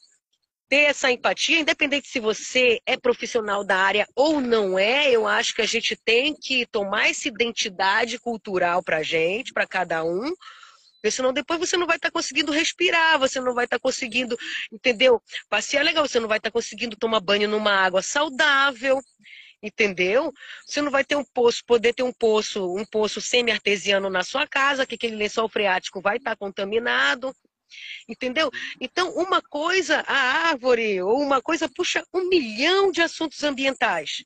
ter 0.74 0.86
essa 0.86 1.08
empatia, 1.08 1.60
independente 1.60 2.08
se 2.08 2.18
você 2.18 2.80
é 2.84 2.96
profissional 2.96 3.62
da 3.62 3.76
área 3.76 4.08
ou 4.12 4.40
não 4.40 4.76
é, 4.76 5.08
eu 5.08 5.24
acho 5.24 5.54
que 5.54 5.62
a 5.62 5.66
gente 5.66 5.94
tem 5.94 6.34
que 6.34 6.66
tomar 6.66 7.08
essa 7.08 7.28
identidade 7.28 8.18
cultural 8.18 8.82
para 8.82 9.00
gente, 9.00 9.52
para 9.52 9.68
cada 9.68 10.02
um, 10.02 10.34
porque 10.94 11.12
senão 11.12 11.32
depois 11.32 11.60
você 11.60 11.76
não 11.76 11.86
vai 11.86 11.94
estar 11.94 12.08
tá 12.08 12.12
conseguindo 12.12 12.50
respirar, 12.50 13.20
você 13.20 13.40
não 13.40 13.54
vai 13.54 13.66
estar 13.66 13.78
tá 13.78 13.80
conseguindo, 13.80 14.36
entendeu? 14.72 15.22
Passear 15.48 15.84
legal, 15.84 16.08
você 16.08 16.18
não 16.18 16.26
vai 16.26 16.38
estar 16.38 16.50
tá 16.50 16.52
conseguindo 16.52 16.96
tomar 16.96 17.20
banho 17.20 17.48
numa 17.48 17.70
água 17.70 18.02
saudável, 18.02 19.00
entendeu? 19.62 20.32
Você 20.66 20.82
não 20.82 20.90
vai 20.90 21.04
ter 21.04 21.14
um 21.14 21.24
poço, 21.24 21.62
poder 21.64 21.94
ter 21.94 22.02
um 22.02 22.12
poço, 22.12 22.74
um 22.76 22.84
poço 22.84 23.20
semi-artesiano 23.20 24.10
na 24.10 24.24
sua 24.24 24.44
casa, 24.44 24.84
que 24.84 24.96
aquele 24.96 25.14
lençol 25.14 25.48
freático 25.48 26.00
vai 26.00 26.16
estar 26.16 26.32
tá 26.32 26.36
contaminado. 26.36 27.32
Entendeu? 28.08 28.50
Então, 28.80 29.14
uma 29.14 29.40
coisa, 29.42 30.04
a 30.06 30.48
árvore, 30.48 31.00
ou 31.02 31.20
uma 31.20 31.40
coisa 31.40 31.68
puxa 31.68 32.04
um 32.12 32.28
milhão 32.28 32.90
de 32.90 33.00
assuntos 33.00 33.42
ambientais. 33.42 34.24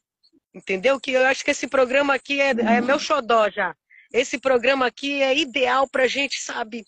Entendeu? 0.55 0.99
Que 1.01 1.13
eu 1.13 1.25
acho 1.27 1.45
que 1.45 1.51
esse 1.51 1.67
programa 1.67 2.15
aqui 2.15 2.41
é, 2.41 2.51
é 2.51 2.81
meu 2.81 2.99
xodó 2.99 3.51
já. 3.51 3.75
Esse 4.13 4.39
programa 4.39 4.87
aqui 4.87 5.23
é 5.23 5.37
ideal 5.37 5.89
para 5.89 6.05
a 6.05 6.09
gente, 6.09 6.41
sabe, 6.41 6.85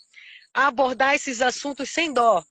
abordar 0.55 1.15
esses 1.15 1.43
assuntos 1.43 1.91
sem 1.91 2.13
dó. 2.13 2.43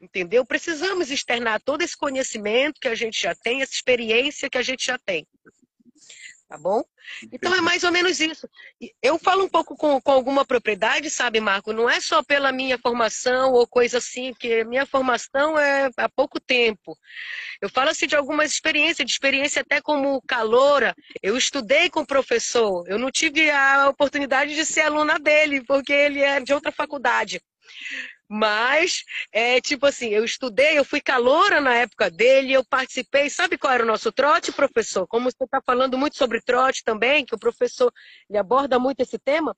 Entendeu? 0.00 0.44
Precisamos 0.44 1.10
externar 1.10 1.60
todo 1.62 1.82
esse 1.82 1.96
conhecimento 1.96 2.80
que 2.80 2.88
a 2.88 2.94
gente 2.94 3.22
já 3.22 3.34
tem, 3.36 3.62
essa 3.62 3.72
experiência 3.72 4.50
que 4.50 4.58
a 4.58 4.62
gente 4.62 4.84
já 4.84 4.98
tem 4.98 5.26
tá 6.52 6.58
bom? 6.58 6.84
Então 7.32 7.54
é 7.54 7.62
mais 7.62 7.82
ou 7.82 7.90
menos 7.90 8.20
isso. 8.20 8.46
Eu 9.02 9.18
falo 9.18 9.44
um 9.44 9.48
pouco 9.48 9.74
com, 9.74 9.98
com 10.02 10.12
alguma 10.12 10.44
propriedade, 10.44 11.08
sabe, 11.08 11.40
Marco? 11.40 11.72
Não 11.72 11.88
é 11.88 11.98
só 11.98 12.22
pela 12.22 12.52
minha 12.52 12.76
formação 12.76 13.52
ou 13.52 13.66
coisa 13.66 13.96
assim, 13.98 14.32
porque 14.32 14.62
minha 14.64 14.84
formação 14.84 15.58
é 15.58 15.88
há 15.96 16.08
pouco 16.10 16.38
tempo. 16.38 16.94
Eu 17.60 17.70
falo 17.70 17.88
assim 17.88 18.06
de 18.06 18.14
algumas 18.14 18.50
experiências, 18.50 19.06
de 19.06 19.12
experiência 19.12 19.62
até 19.62 19.80
como 19.80 20.20
caloura. 20.28 20.94
Eu 21.22 21.38
estudei 21.38 21.88
com 21.88 22.00
o 22.00 22.06
professor, 22.06 22.84
eu 22.86 22.98
não 22.98 23.10
tive 23.10 23.50
a 23.50 23.88
oportunidade 23.88 24.54
de 24.54 24.66
ser 24.66 24.82
aluna 24.82 25.18
dele, 25.18 25.64
porque 25.64 25.92
ele 25.92 26.20
é 26.20 26.38
de 26.38 26.52
outra 26.52 26.70
faculdade. 26.70 27.40
Mas, 28.34 29.04
é 29.30 29.60
tipo 29.60 29.84
assim, 29.84 30.08
eu 30.08 30.24
estudei, 30.24 30.78
eu 30.78 30.86
fui 30.86 31.02
caloura 31.02 31.60
na 31.60 31.74
época 31.74 32.10
dele, 32.10 32.54
eu 32.54 32.64
participei. 32.64 33.28
Sabe 33.28 33.58
qual 33.58 33.74
era 33.74 33.82
o 33.82 33.86
nosso 33.86 34.10
trote, 34.10 34.50
professor? 34.50 35.06
Como 35.06 35.30
você 35.30 35.44
está 35.44 35.60
falando 35.60 35.98
muito 35.98 36.16
sobre 36.16 36.40
trote 36.40 36.82
também, 36.82 37.26
que 37.26 37.34
o 37.34 37.38
professor 37.38 37.92
ele 38.30 38.38
aborda 38.38 38.78
muito 38.78 39.00
esse 39.00 39.18
tema, 39.18 39.54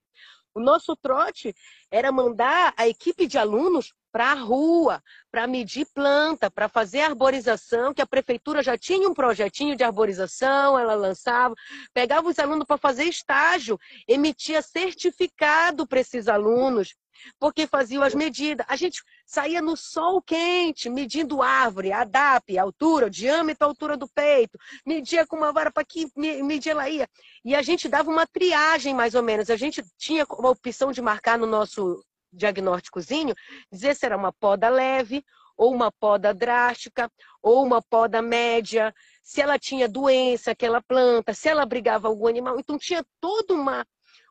o 0.52 0.58
nosso 0.58 0.96
trote 0.96 1.54
era 1.88 2.10
mandar 2.10 2.74
a 2.76 2.88
equipe 2.88 3.28
de 3.28 3.38
alunos 3.38 3.94
para 4.10 4.32
a 4.32 4.34
rua, 4.34 5.00
para 5.30 5.46
medir 5.46 5.86
planta, 5.94 6.50
para 6.50 6.68
fazer 6.68 7.02
arborização, 7.02 7.94
que 7.94 8.02
a 8.02 8.06
prefeitura 8.06 8.60
já 8.60 8.76
tinha 8.76 9.08
um 9.08 9.14
projetinho 9.14 9.76
de 9.76 9.84
arborização, 9.84 10.76
ela 10.76 10.94
lançava, 10.94 11.54
pegava 11.92 12.28
os 12.28 12.40
alunos 12.40 12.66
para 12.66 12.76
fazer 12.76 13.04
estágio, 13.04 13.78
emitia 14.08 14.62
certificado 14.62 15.86
para 15.86 16.00
esses 16.00 16.26
alunos 16.26 16.96
porque 17.38 17.66
faziam 17.66 18.02
as 18.02 18.14
medidas. 18.14 18.66
A 18.68 18.76
gente 18.76 19.02
saía 19.26 19.60
no 19.60 19.76
sol 19.76 20.22
quente, 20.22 20.88
medindo 20.88 21.42
árvore, 21.42 21.92
a 21.92 22.04
DAP, 22.04 22.58
a 22.58 22.62
altura, 22.62 23.06
o 23.06 23.10
diâmetro, 23.10 23.64
a 23.64 23.68
altura 23.68 23.96
do 23.96 24.08
peito, 24.08 24.58
media 24.86 25.26
com 25.26 25.36
uma 25.36 25.52
vara 25.52 25.70
para 25.70 25.82
aqui, 25.82 26.10
media 26.16 26.72
ela 26.72 26.88
ia. 26.88 27.08
E 27.44 27.54
a 27.54 27.62
gente 27.62 27.88
dava 27.88 28.10
uma 28.10 28.26
triagem, 28.26 28.94
mais 28.94 29.14
ou 29.14 29.22
menos. 29.22 29.50
A 29.50 29.56
gente 29.56 29.82
tinha 29.96 30.26
uma 30.38 30.50
opção 30.50 30.92
de 30.92 31.02
marcar 31.02 31.38
no 31.38 31.46
nosso 31.46 32.04
diagnósticozinho, 32.32 33.34
dizer 33.70 33.94
se 33.94 34.04
era 34.04 34.16
uma 34.16 34.32
poda 34.32 34.68
leve, 34.68 35.24
ou 35.56 35.72
uma 35.72 35.90
poda 35.90 36.34
drástica, 36.34 37.10
ou 37.42 37.64
uma 37.64 37.80
poda 37.80 38.20
média, 38.20 38.92
se 39.22 39.40
ela 39.40 39.58
tinha 39.58 39.88
doença, 39.88 40.50
aquela 40.50 40.82
planta, 40.82 41.32
se 41.32 41.48
ela 41.48 41.64
brigava 41.64 42.08
algum 42.08 42.26
animal. 42.26 42.58
Então 42.58 42.76
tinha 42.76 43.04
toda 43.20 43.54
uma, 43.54 43.86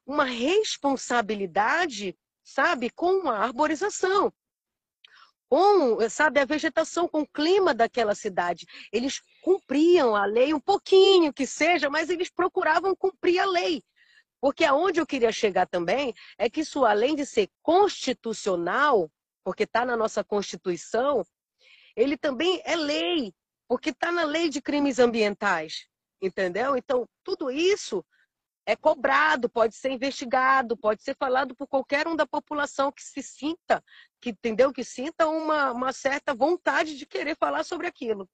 uma 0.05 0.25
responsabilidade 0.25 2.15
sabe, 2.43 2.89
com 2.89 3.29
a 3.29 3.37
arborização. 3.39 4.31
com, 5.47 6.09
sabe, 6.09 6.39
a 6.39 6.45
vegetação, 6.45 7.07
com 7.07 7.21
o 7.21 7.27
clima 7.27 7.75
daquela 7.75 8.15
cidade. 8.15 8.65
Eles 8.91 9.21
cumpriam 9.43 10.15
a 10.15 10.25
lei 10.25 10.51
um 10.51 10.59
pouquinho 10.59 11.31
que 11.31 11.45
seja, 11.45 11.91
mas 11.91 12.09
eles 12.09 12.29
procuravam 12.29 12.95
cumprir 12.95 13.39
a 13.39 13.45
lei. 13.45 13.83
Porque 14.41 14.65
aonde 14.65 14.99
eu 14.99 15.05
queria 15.05 15.31
chegar 15.31 15.67
também 15.67 16.13
é 16.39 16.49
que 16.49 16.61
isso, 16.61 16.83
além 16.85 17.15
de 17.15 17.25
ser 17.25 17.49
constitucional, 17.61 19.09
porque 19.43 19.63
está 19.63 19.85
na 19.85 19.95
nossa 19.95 20.23
Constituição, 20.23 21.23
ele 21.95 22.17
também 22.17 22.59
é 22.65 22.75
lei, 22.75 23.31
porque 23.67 23.91
está 23.91 24.11
na 24.11 24.23
lei 24.23 24.49
de 24.49 24.59
crimes 24.61 24.97
ambientais, 24.97 25.87
entendeu? 26.21 26.75
Então, 26.75 27.07
tudo 27.23 27.51
isso 27.51 28.03
é 28.65 28.75
cobrado, 28.75 29.49
pode 29.49 29.75
ser 29.75 29.91
investigado, 29.91 30.77
pode 30.77 31.03
ser 31.03 31.15
falado 31.15 31.55
por 31.55 31.67
qualquer 31.67 32.07
um 32.07 32.15
da 32.15 32.25
população 32.25 32.91
que 32.91 33.03
se 33.03 33.21
sinta, 33.21 33.83
que 34.21 34.29
entendeu, 34.29 34.71
que 34.71 34.83
sinta 34.83 35.27
uma, 35.27 35.71
uma 35.71 35.91
certa 35.91 36.33
vontade 36.33 36.97
de 36.97 37.05
querer 37.05 37.35
falar 37.35 37.63
sobre 37.63 37.87
aquilo. 37.87 38.27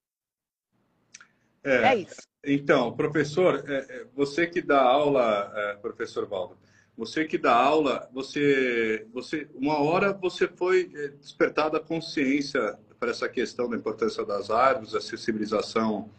É, 1.64 1.76
é 1.76 1.96
isso. 1.96 2.22
Então, 2.44 2.96
professor, 2.96 3.64
é, 3.68 3.78
é, 3.78 4.06
você 4.16 4.48
que 4.48 4.62
dá 4.62 4.82
aula, 4.82 5.52
é, 5.56 5.74
professor 5.76 6.26
Valdo, 6.26 6.58
você 6.96 7.26
que 7.26 7.38
dá 7.38 7.56
aula, 7.56 8.10
você, 8.14 9.08
você, 9.14 9.50
uma 9.56 9.80
hora 9.80 10.14
você 10.14 10.48
foi 10.48 10.86
despertado 11.20 11.78
a 11.78 11.80
consciência 11.80 12.78
para 13.00 13.12
essa 13.12 13.28
questão 13.30 13.70
da 13.70 13.78
importância 13.78 14.26
das 14.26 14.50
árvores, 14.50 14.94
a 14.94 15.02
sensibilização 15.02 16.10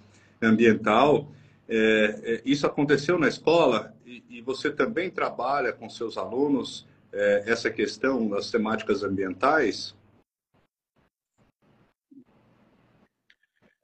ambiental. 0.42 1.30
É, 1.72 1.76
é, 1.76 2.42
isso 2.44 2.66
aconteceu 2.66 3.16
na 3.16 3.28
escola 3.28 3.96
e, 4.04 4.24
e, 4.28 4.40
você 4.42 4.74
também 4.74 5.08
trabalha 5.08 5.72
com 5.72 5.88
seus 5.88 6.18
alunos 6.18 6.84
é, 7.12 7.44
essa 7.46 7.70
questão 7.70 8.28
das 8.28 8.50
temáticas 8.50 9.04
ambientais? 9.04 9.96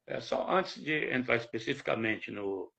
É, 0.05 0.19
só 0.19 0.51
antes 0.51 0.83
de 0.83 1.13
entrar 1.13 1.37
especificamente 1.37 2.33
no, 2.33 2.73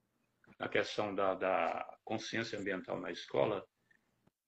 na 0.60 0.68
questão 0.68 1.16
da, 1.16 1.36
da 1.36 1.98
consciência 2.04 2.60
ambiental 2.60 3.00
na 3.00 3.10
escola, 3.10 3.66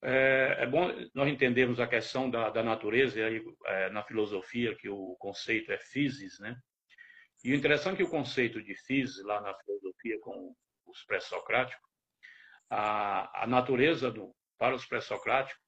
é, 0.02 0.56
é, 0.58 0.66
bom 0.66 0.90
nós 1.14 1.30
entendermos 1.30 1.80
a 1.80 1.86
questão 1.86 2.28
da, 2.28 2.50
da 2.50 2.62
natureza, 2.62 3.18
e 3.18 3.22
aí, 3.22 3.44
é, 3.64 3.88
na 3.88 4.02
filosofia, 4.02 4.76
que 4.76 4.90
o 4.90 5.16
conceito 5.18 5.72
é 5.72 5.78
physis, 5.78 6.38
né? 6.38 6.54
E 7.42 7.52
o 7.52 7.56
interessante 7.56 7.94
é 7.94 7.96
que 7.98 8.02
o 8.02 8.10
conceito 8.10 8.62
de 8.62 8.74
physis, 8.74 9.24
lá 9.24 9.40
na 9.40 9.54
filosofia 9.54 10.18
com 10.20 10.54
os 10.86 11.04
pré-socráticos, 11.04 11.88
a, 12.68 13.44
a 13.44 13.46
natureza 13.46 14.10
do, 14.10 14.34
para 14.58 14.74
os 14.74 14.84
pré-socráticos, 14.86 15.60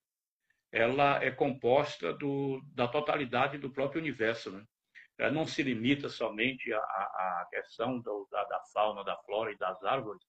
ela 0.71 1.23
é 1.23 1.31
composta 1.31 2.13
do, 2.15 2.63
da 2.75 2.89
totalidade 2.89 3.59
do 3.59 3.71
próprio 3.71 4.01
universo. 4.01 4.51
Né? 4.51 4.65
Ela 5.19 5.31
não 5.31 5.47
se 5.47 5.63
limita 5.63 6.09
somente 6.09 6.73
à, 6.73 6.79
à 6.79 7.49
questão 7.51 8.01
do, 8.01 8.27
da, 8.31 8.45
da, 8.45 8.61
fauna, 8.73 9.05
da 9.05 9.17
flora 9.19 9.53
e 9.53 9.59
das 9.59 9.83
árvores, 9.83 10.23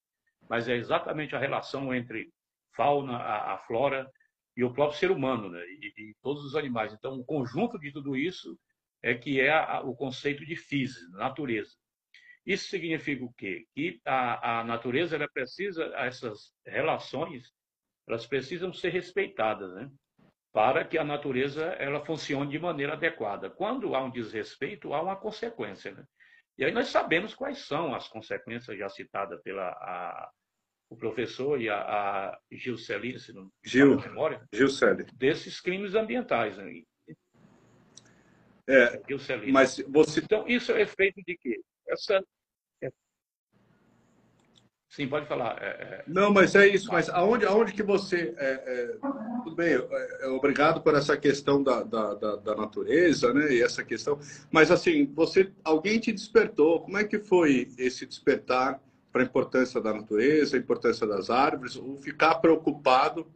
mas 0.49 0.67
é 0.67 0.75
exatamente 0.75 1.36
a 1.36 1.39
relação 1.39 1.93
entre 1.93 2.29
fauna, 2.75 3.17
a, 3.17 3.53
a 3.53 3.58
flora 3.60 4.10
e 4.56 4.63
o 4.63 4.73
próprio 4.73 4.99
ser 4.99 5.12
humano, 5.12 5.49
né? 5.49 5.62
e, 5.65 5.93
e, 5.97 6.15
todos 6.21 6.43
os 6.43 6.56
animais. 6.56 6.93
Então, 6.93 7.19
o 7.19 7.25
conjunto 7.25 7.79
de 7.79 7.91
tudo 7.91 8.15
isso 8.15 8.58
é 9.04 9.13
que 9.13 9.42
é 9.42 9.52
a, 9.52 9.82
o 9.82 9.94
conceito 9.94 10.46
de 10.46 10.56
física, 10.56 11.06
natureza. 11.18 11.76
Isso 12.46 12.70
significa 12.70 13.24
o 13.24 13.34
quê? 13.34 13.66
Que 13.76 14.02
a, 14.06 14.60
a 14.60 14.63
natureza 14.63 15.16
ela 15.16 15.28
precisa, 15.28 15.86
essas 15.96 16.54
relações, 16.66 17.54
elas 18.08 18.26
precisam 18.26 18.74
ser 18.74 18.89
respeitadas, 18.89 19.74
né? 19.76 19.89
para 20.52 20.86
que 20.86 20.98
a 20.98 21.04
natureza 21.04 21.63
ela 21.80 22.06
funcione 22.06 22.52
de 22.52 22.60
maneira 22.60 22.94
adequada. 22.94 23.50
Quando 23.50 23.96
há 23.96 24.04
um 24.04 24.12
desrespeito, 24.12 24.94
há 24.94 25.02
uma 25.02 25.16
consequência. 25.16 25.92
Né? 25.92 26.06
E 26.58 26.63
aí 26.63 26.72
nós 26.72 26.89
sabemos 26.89 27.34
quais 27.34 27.60
são 27.60 27.96
as 27.96 28.08
consequências 28.08 28.78
já 28.78 28.88
citadas 28.88 29.42
pela 29.42 29.70
a, 29.70 30.30
o 30.89 30.96
professor 30.96 31.60
e 31.60 31.70
a, 31.70 31.78
a 31.78 32.39
Gil 32.52 32.78
Celine, 32.78 33.20
se 33.20 33.34
não 33.34 33.50
Gil, 33.63 34.00
memória, 34.00 34.46
desses 35.16 35.60
crimes 35.60 35.96
ambientais. 35.96 36.58
Né? 36.58 36.84
É, 38.67 39.02
mas 39.52 39.84
você... 39.89 40.21
Então, 40.21 40.47
isso 40.47 40.71
é 40.71 40.82
efeito 40.82 41.21
de 41.26 41.38
quê? 41.38 41.60
Essa... 41.88 42.23
É... 42.82 42.89
Sim, 44.89 45.08
pode 45.08 45.28
falar. 45.28 45.62
É, 45.62 45.67
é... 45.67 46.04
Não, 46.08 46.32
mas 46.32 46.56
é 46.56 46.67
isso. 46.67 46.89
Mas 46.91 47.10
aonde, 47.10 47.45
aonde 47.45 47.73
que 47.73 47.84
você... 47.84 48.34
É, 48.38 48.52
é, 48.65 48.97
tudo 49.43 49.56
bem, 49.56 49.76
obrigado 50.36 50.82
por 50.82 50.95
essa 50.95 51.17
questão 51.17 51.62
da, 51.62 51.84
da, 51.84 52.13
da, 52.13 52.36
da, 52.38 52.56
natureza, 52.56 53.34
né? 53.34 53.54
E 53.54 53.62
essa 53.62 53.84
questão... 53.84 54.17
Mas, 54.49 54.71
assim, 54.71 55.06
você, 55.13 55.52
alguém 55.63 55.99
te 55.99 56.13
despertou. 56.13 56.82
Como 56.82 56.97
é 56.97 57.04
que 57.04 57.19
foi 57.19 57.67
esse 57.78 58.06
despertar 58.06 58.82
para 59.12 59.21
a 59.21 59.26
importância 59.26 59.82
da 59.82 59.93
natureza, 59.93 60.56
a 60.56 60.60
importância 60.60 61.06
das 61.06 61.30
árvores, 61.30 61.76
ou 61.76 61.97
ficar 61.97 62.36
preocupado 62.36 63.28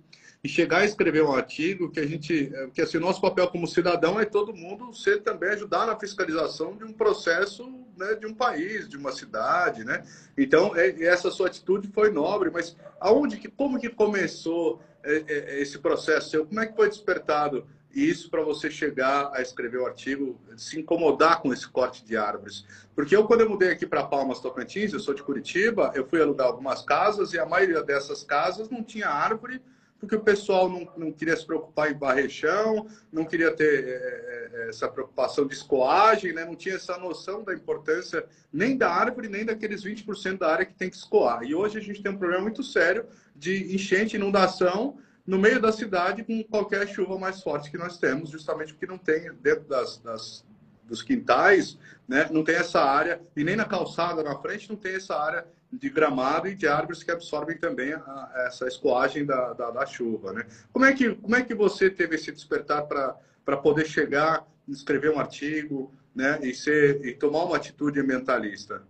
e 0.48 0.50
chegar 0.50 0.78
a 0.78 0.86
escrever 0.86 1.22
um 1.26 1.34
artigo 1.34 1.92
que 1.92 2.00
a 2.00 2.08
gente, 2.08 2.50
é, 2.56 2.68
que 2.68 2.82
assim, 2.82 2.98
nosso 3.00 3.20
papel 3.20 3.50
como 3.50 3.68
cidadão 3.68 4.18
é 4.18 4.24
todo 4.24 4.56
mundo 4.56 4.94
ser 4.94 5.22
também 5.22 5.50
ajudar 5.50 5.86
na 5.86 6.00
fiscalização 6.00 6.78
de 6.78 6.86
um 6.86 6.94
processo, 6.94 7.70
né, 7.98 8.16
de 8.16 8.26
um 8.26 8.34
país, 8.34 8.88
de 8.88 8.96
uma 8.96 9.12
cidade, 9.12 9.84
né? 9.84 10.06
Então, 10.38 10.74
é, 10.74 11.04
essa 11.04 11.30
sua 11.30 11.48
atitude 11.48 11.90
foi 11.90 12.12
nobre, 12.12 12.50
mas 12.50 12.78
aonde 12.98 13.36
que, 13.36 13.50
como 13.50 13.78
que 13.78 13.90
começou 13.90 14.82
é, 15.04 15.26
é, 15.28 15.62
esse 15.62 15.80
processo 15.80 16.30
seu? 16.30 16.46
Como 16.46 16.62
é 16.62 16.66
que 16.66 16.78
foi 16.78 16.88
despertado 16.88 17.68
isso 17.94 18.30
para 18.30 18.42
você 18.42 18.72
chegar 18.72 19.30
a 19.34 19.42
escrever 19.42 19.80
o 19.80 19.86
artigo, 19.86 20.40
se 20.56 20.80
incomodar 20.80 21.42
com 21.42 21.52
esse 21.52 21.68
corte 21.68 22.06
de 22.06 22.16
árvores? 22.16 22.64
Porque 22.96 23.14
eu, 23.14 23.26
quando 23.26 23.42
eu 23.42 23.50
mudei 23.50 23.72
aqui 23.72 23.86
para 23.86 24.06
Palmas, 24.06 24.40
Tocantins, 24.40 24.94
eu 24.94 25.00
sou 25.02 25.14
de 25.14 25.24
Curitiba, 25.24 25.92
eu 25.94 26.08
fui 26.08 26.22
alugar 26.22 26.48
algumas 26.48 26.82
casas 26.84 27.34
e 27.34 27.40
a 27.40 27.46
maioria 27.46 27.84
dessas 27.84 28.24
casas 28.24 28.70
não 28.70 28.82
tinha 28.82 29.10
árvore 29.10 29.62
porque 30.00 30.16
o 30.16 30.22
pessoal 30.22 30.70
não, 30.70 30.88
não 30.96 31.12
queria 31.12 31.36
se 31.36 31.46
preocupar 31.46 31.92
em 31.92 31.98
barrer 31.98 32.30
chão, 32.30 32.88
não 33.12 33.26
queria 33.26 33.52
ter 33.52 33.86
é, 33.88 34.68
essa 34.70 34.88
preocupação 34.88 35.48
de 35.48 35.56
escoagem, 35.56 36.34
né? 36.34 36.46
não 36.46 36.56
tinha 36.56 36.76
essa 36.76 36.98
noção 36.98 37.44
da 37.44 37.54
importância 37.54 38.26
nem 38.52 38.78
da 38.78 38.90
árvore, 38.90 39.28
nem 39.28 39.46
daqueles 39.46 39.84
20% 39.84 40.38
da 40.38 40.52
área 40.52 40.66
que 40.66 40.74
tem 40.74 40.90
que 40.90 40.96
escoar. 40.96 41.44
E 41.44 41.56
hoje 41.56 41.78
a 41.78 41.82
gente 41.82 42.02
tem 42.02 42.12
um 42.12 42.18
problema 42.18 42.44
muito 42.44 42.64
sério 42.64 43.06
de 43.36 43.74
enchente, 43.74 44.16
inundação 44.16 44.98
no 45.26 45.38
meio 45.38 45.60
da 45.60 45.72
cidade 45.72 46.24
com 46.24 46.44
qualquer 46.44 46.88
chuva 46.88 47.18
mais 47.18 47.42
forte 47.42 47.70
que 47.70 47.78
nós 47.78 47.98
temos, 47.98 48.30
justamente 48.30 48.74
porque 48.74 48.88
não 48.88 48.98
tem 48.98 49.32
dentro 49.42 49.66
das, 49.66 49.98
das 49.98 50.46
dos 50.88 51.02
quintais, 51.02 51.78
né? 52.08 52.30
não 52.32 52.44
tem 52.44 52.56
essa 52.56 52.82
área, 52.82 53.22
e 53.36 53.44
nem 53.44 53.56
na 53.56 53.66
calçada 53.66 54.24
na 54.24 54.38
frente 54.40 54.70
não 54.70 54.78
tem 54.78 54.96
essa 54.96 55.16
área 55.16 55.46
de 55.72 55.90
gramado 55.90 56.48
e 56.48 56.56
de 56.56 56.68
árvores 56.68 57.04
que 57.04 57.12
absorvem 57.12 57.58
também 57.58 57.94
a, 57.94 58.32
essa 58.48 58.68
escoagem 58.68 59.26
da, 59.26 59.54
da, 59.54 59.72
da, 59.72 59.86
chuva. 59.86 60.32
Né? 60.32 60.48
Como, 60.72 60.86
é 60.86 60.94
que, 60.94 61.16
como 61.16 61.36
é 61.36 61.44
que 61.44 61.54
você 61.54 61.90
teve 61.90 62.16
esse 62.16 62.32
despertar 62.32 62.88
para 62.88 63.58
poder 63.58 63.86
chegar, 63.86 64.48
escrever 64.68 65.12
um 65.12 65.20
artigo 65.20 65.94
né? 66.16 66.40
e, 66.42 66.54
ser, 66.54 67.06
e 67.06 67.14
tomar 67.14 67.44
uma 67.44 67.58
atitude 67.58 68.00
ambientalista? 68.00 68.88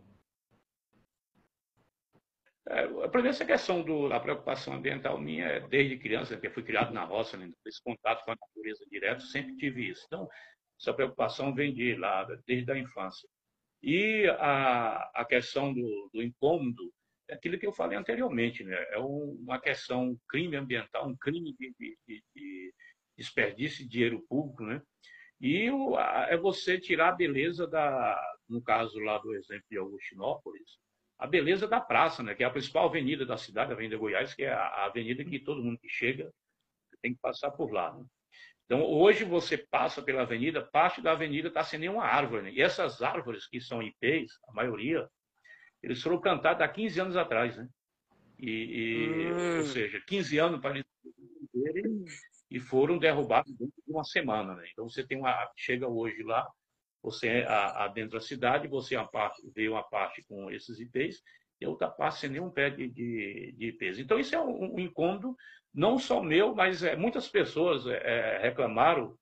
É, 2.70 2.84
a 2.84 3.08
primeira 3.08 3.46
questão 3.46 3.82
do, 3.82 4.10
da 4.10 4.20
preocupação 4.20 4.74
ambiental 4.74 5.18
minha 5.20 5.46
é 5.46 5.60
desde 5.62 5.98
criança, 5.98 6.34
porque 6.34 6.50
fui 6.50 6.64
criado 6.64 6.94
na 6.94 7.06
roça, 7.06 7.38
né? 7.38 7.50
esse 7.66 7.82
contato 7.82 8.24
com 8.26 8.32
a 8.32 8.36
natureza 8.40 8.86
direto, 8.92 9.24
sempre 9.24 9.56
tive 9.56 9.90
isso. 9.90 10.04
Então, 10.06 10.28
essa 10.80 10.94
preocupação 10.94 11.56
vem 11.56 11.74
de 11.74 11.96
lá, 11.96 12.24
desde 12.46 12.72
a 12.72 12.78
infância. 12.78 13.28
E 13.82 14.28
a, 14.40 15.12
a 15.14 15.26
questão 15.26 15.74
do, 15.74 16.10
do 16.14 16.22
incômodo 16.22 16.92
é 17.30 17.34
aquilo 17.34 17.60
que 17.60 17.68
eu 17.68 17.74
falei 17.74 17.98
anteriormente, 17.98 18.64
né? 18.64 18.76
é 18.92 18.98
uma 18.98 19.60
questão, 19.60 20.12
um 20.12 20.18
crime 20.28 20.56
ambiental, 20.56 21.08
um 21.08 21.16
crime 21.16 21.54
de, 21.60 21.76
de, 21.78 22.24
de 22.36 22.74
desperdício 23.18 23.84
de 23.84 23.90
dinheiro 23.90 24.26
público, 24.30 24.64
né? 24.64 24.82
E 25.40 25.70
o, 25.70 25.96
a, 25.96 26.28
é 26.30 26.38
você 26.38 26.80
tirar 26.80 27.10
a 27.10 27.16
beleza 27.16 27.68
da, 27.68 28.20
no 28.48 28.62
caso 28.62 29.00
lá 29.00 29.18
do 29.18 29.36
exemplo 29.36 29.66
de 29.70 29.78
Augustinópolis, 29.78 30.80
a 31.20 31.28
beleza 31.28 31.68
da 31.68 31.82
praça, 31.82 32.24
né? 32.24 32.34
Que 32.34 32.44
é 32.44 32.48
a 32.48 32.52
principal 32.52 32.88
avenida 32.88 33.26
da 33.26 33.38
cidade, 33.38 33.72
a 33.72 33.76
Avenida 33.76 33.98
Goiás, 33.98 34.34
que 34.34 34.44
é 34.44 34.54
a, 34.54 34.62
a 34.62 34.86
avenida 34.86 35.26
que 35.26 35.40
todo 35.40 35.64
mundo 35.64 35.80
que 35.80 35.90
chega 35.90 36.32
tem 37.02 37.14
que 37.14 37.20
passar 37.22 37.52
por 37.52 37.72
lá. 37.72 37.96
Né? 37.96 38.06
Então, 38.68 38.84
hoje 38.84 39.24
você 39.24 39.58
passa 39.58 40.02
pela 40.02 40.24
avenida, 40.24 40.62
parte 40.62 41.02
da 41.02 41.14
avenida 41.14 41.48
está 41.48 41.64
sem 41.64 41.80
nenhuma 41.80 42.04
árvore. 42.04 42.44
Né? 42.44 42.52
E 42.52 42.62
essas 42.62 43.02
árvores 43.02 43.48
que 43.48 43.62
são 43.62 43.82
IPs, 43.82 44.38
a 44.46 44.52
maioria, 44.52 45.08
eles 45.82 46.02
foram 46.02 46.20
plantados 46.20 46.62
há 46.62 46.68
15 46.68 47.00
anos 47.00 47.16
atrás. 47.16 47.56
Né? 47.56 47.66
E, 48.38 48.52
e 48.52 49.32
hum. 49.32 49.58
Ou 49.60 49.64
seja, 49.64 50.04
15 50.06 50.38
anos 50.38 50.60
para 50.60 50.78
eles 50.78 52.28
e 52.52 52.60
foram 52.60 52.98
derrubados 52.98 53.54
dentro 53.56 53.82
de 53.86 53.92
uma 53.92 54.04
semana. 54.04 54.54
Né? 54.56 54.68
Então, 54.74 54.90
você 54.90 55.06
tem 55.06 55.18
uma, 55.18 55.50
chega 55.56 55.88
hoje 55.88 56.22
lá, 56.22 56.46
você 57.02 57.46
adentra 57.48 58.18
a 58.18 58.22
cidade, 58.22 58.68
você 58.68 58.98
uma 58.98 59.08
parte, 59.08 59.42
vê 59.56 59.70
uma 59.70 59.84
parte 59.84 60.24
com 60.28 60.52
esses 60.52 60.78
IPs 60.78 61.22
e 61.62 61.66
a 61.66 61.70
outra 61.70 61.90
parte 61.90 62.20
sem 62.20 62.30
nenhum 62.30 62.50
pé 62.50 62.70
de, 62.70 62.90
de, 62.90 63.54
de 63.58 63.68
IPs. 63.68 64.00
Então, 64.00 64.20
isso 64.20 64.36
é 64.36 64.42
um, 64.42 64.76
um 64.76 64.80
incômodo 64.80 65.38
não 65.78 66.00
só 66.00 66.24
meu, 66.24 66.56
mas 66.56 66.82
é, 66.82 66.96
muitas 66.96 67.30
pessoas 67.30 67.86
é, 67.86 68.02
é, 68.04 68.38
reclamaram 68.42 69.16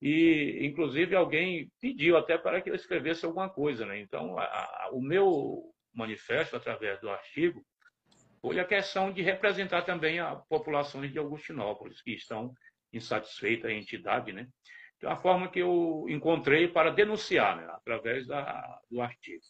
e, 0.00 0.60
inclusive, 0.62 1.16
alguém 1.16 1.68
pediu 1.80 2.16
até 2.16 2.38
para 2.38 2.62
que 2.62 2.70
eu 2.70 2.76
escrevesse 2.76 3.26
alguma 3.26 3.50
coisa. 3.50 3.84
Né? 3.84 3.98
Então, 3.98 4.38
a, 4.38 4.44
a, 4.44 4.90
o 4.92 5.02
meu 5.02 5.64
manifesto, 5.92 6.54
através 6.54 7.00
do 7.00 7.10
artigo, 7.10 7.60
foi 8.40 8.60
a 8.60 8.64
questão 8.64 9.12
de 9.12 9.20
representar 9.20 9.82
também 9.82 10.20
a 10.20 10.36
populações 10.48 11.10
de 11.10 11.18
Augustinópolis, 11.18 12.00
que 12.00 12.12
estão 12.12 12.54
insatisfeitas, 12.92 13.68
a 13.68 13.74
entidade, 13.74 14.32
né? 14.32 14.46
Então, 14.96 15.10
a 15.10 15.16
forma 15.16 15.50
que 15.50 15.58
eu 15.58 16.06
encontrei 16.08 16.68
para 16.68 16.90
denunciar, 16.90 17.56
né? 17.56 17.66
através 17.68 18.26
da, 18.28 18.80
do 18.88 19.00
artigo. 19.02 19.42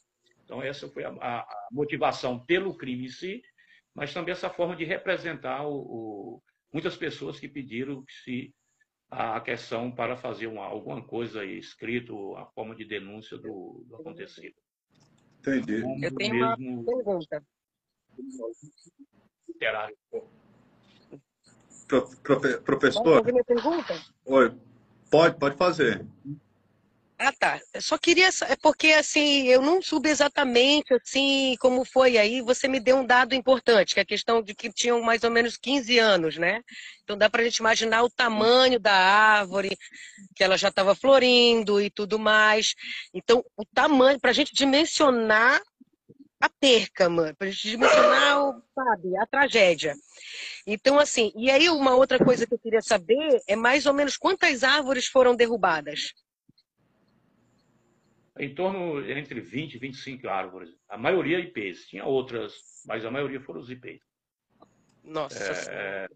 Então, 0.42 0.62
essa 0.62 0.88
foi 0.88 1.05
a, 1.05 1.11
a, 1.11 1.69
motivação 1.71 2.42
pelo 2.45 2.77
crime 2.77 3.05
em 3.05 3.11
si, 3.11 3.42
mas 3.96 4.12
também 4.12 4.32
essa 4.32 4.50
forma 4.50 4.76
de 4.76 4.85
representar 4.85 5.66
o, 5.66 5.74
o, 5.74 6.42
muitas 6.70 6.94
pessoas 6.96 7.40
que 7.40 7.48
pediram 7.48 8.04
se 8.06 8.54
a 9.11 9.40
questão 9.40 9.90
para 9.90 10.16
fazer 10.16 10.46
uma, 10.48 10.66
alguma 10.66 11.02
coisa 11.02 11.42
escrito, 11.44 12.37
a 12.37 12.44
forma 12.46 12.74
de 12.74 12.85
denúncia 12.85 13.38
do, 13.38 13.85
do 13.88 13.96
acontecido. 13.96 14.54
Entendi. 15.38 15.82
Eu 16.04 16.14
tenho 16.14 16.35
mesmo... 16.35 16.80
uma 16.80 16.85
pergunta. 16.85 17.42
Literário. 19.48 19.96
Pro, 21.88 22.09
profe, 22.22 22.59
professor? 22.59 23.02
Pode 23.02 23.18
fazer 23.20 23.32
minha 23.32 23.44
pergunta? 23.44 23.94
Oi, 24.26 24.54
pode, 25.11 25.38
pode 25.38 25.56
fazer. 25.56 26.04
Ah, 27.18 27.33
tá. 27.33 27.61
Eu 27.72 27.81
só 27.81 27.96
queria. 27.96 28.29
É 28.46 28.57
porque, 28.57 28.88
assim, 28.88 29.44
eu 29.48 29.62
não 29.62 29.81
soube 29.81 30.09
exatamente, 30.11 30.92
assim, 30.92 31.57
como 31.61 31.85
foi. 31.85 32.18
Aí 32.18 32.42
você 32.42 32.68
me 32.68 32.79
deu 32.79 32.98
um 32.98 33.07
dado 33.07 33.35
importante, 33.35 33.94
que 33.94 34.00
é 34.00 34.02
a 34.02 34.07
questão 34.07 34.42
de 34.42 34.55
que 34.55 34.70
tinham 34.70 35.00
mais 35.00 35.24
ou 35.24 35.31
menos 35.31 35.57
15 35.57 35.98
anos, 35.98 36.37
né? 36.37 36.62
Então 37.02 37.16
dá 37.16 37.31
para 37.31 37.40
a 37.40 37.44
gente 37.44 37.57
imaginar 37.59 38.02
o 38.02 38.11
tamanho 38.11 38.79
da 38.79 38.92
árvore, 38.92 39.76
que 40.35 40.44
ela 40.44 40.59
já 40.59 40.68
estava 40.68 40.94
florindo 40.94 41.81
e 41.81 41.88
tudo 41.90 42.18
mais. 42.18 42.74
Então, 43.14 43.42
o 43.57 43.64
tamanho, 43.64 44.20
para 44.20 44.31
a 44.31 44.35
gente 44.35 44.55
dimensionar 44.55 45.62
a 46.38 46.50
perca, 46.50 47.09
mano, 47.09 47.35
para 47.35 47.48
a 47.48 47.50
gente 47.50 47.70
dimensionar, 47.70 48.61
sabe, 48.74 49.16
a 49.16 49.26
tragédia. 49.26 49.94
Então, 50.66 50.98
assim, 50.98 51.33
e 51.35 51.50
aí 51.50 51.70
uma 51.70 51.94
outra 51.96 52.18
coisa 52.18 52.46
que 52.46 52.52
eu 52.52 52.59
queria 52.59 52.83
saber 52.83 53.40
é 53.48 53.57
mais 53.57 53.87
ou 53.87 53.94
menos 53.94 54.18
quantas 54.18 54.62
árvores 54.62 55.07
foram 55.07 55.35
derrubadas? 55.35 56.12
Em 58.38 58.55
torno 58.55 59.01
entre 59.11 59.40
20 59.40 59.75
e 59.75 59.79
25 59.79 60.29
árvores. 60.29 60.70
A 60.88 60.99
maioria 60.99 61.40
IPs. 61.40 61.87
Tinha 61.87 62.05
outras, 62.05 62.53
mas 62.87 63.05
a 63.05 63.11
maioria 63.11 63.40
foram 63.40 63.61
os 63.61 63.70
IPs. 63.70 64.01
Nossa. 65.03 65.38
É... 65.70 66.09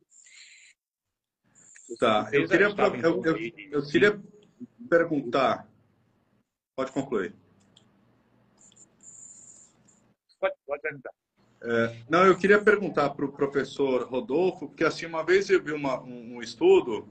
Tá, 1.99 2.29
eu 2.33 2.47
queria, 2.47 2.67
eu, 2.67 3.25
eu, 3.25 3.37
eu 3.73 3.87
queria 3.87 4.21
perguntar. 4.89 5.69
Pode 6.77 6.93
concluir. 6.93 7.35
Pode, 10.39 10.55
pode 10.67 10.83
perguntar. 10.83 11.11
É, 11.63 11.97
não, 12.09 12.25
eu 12.25 12.37
queria 12.39 12.63
perguntar 12.63 13.11
para 13.11 13.25
o 13.25 13.33
professor 13.33 14.09
Rodolfo, 14.09 14.69
porque 14.69 14.85
assim, 14.85 15.05
uma 15.05 15.23
vez 15.23 15.51
eu 15.51 15.63
vi 15.63 15.73
uma, 15.73 16.01
um, 16.01 16.37
um 16.37 16.43
estudo 16.43 17.07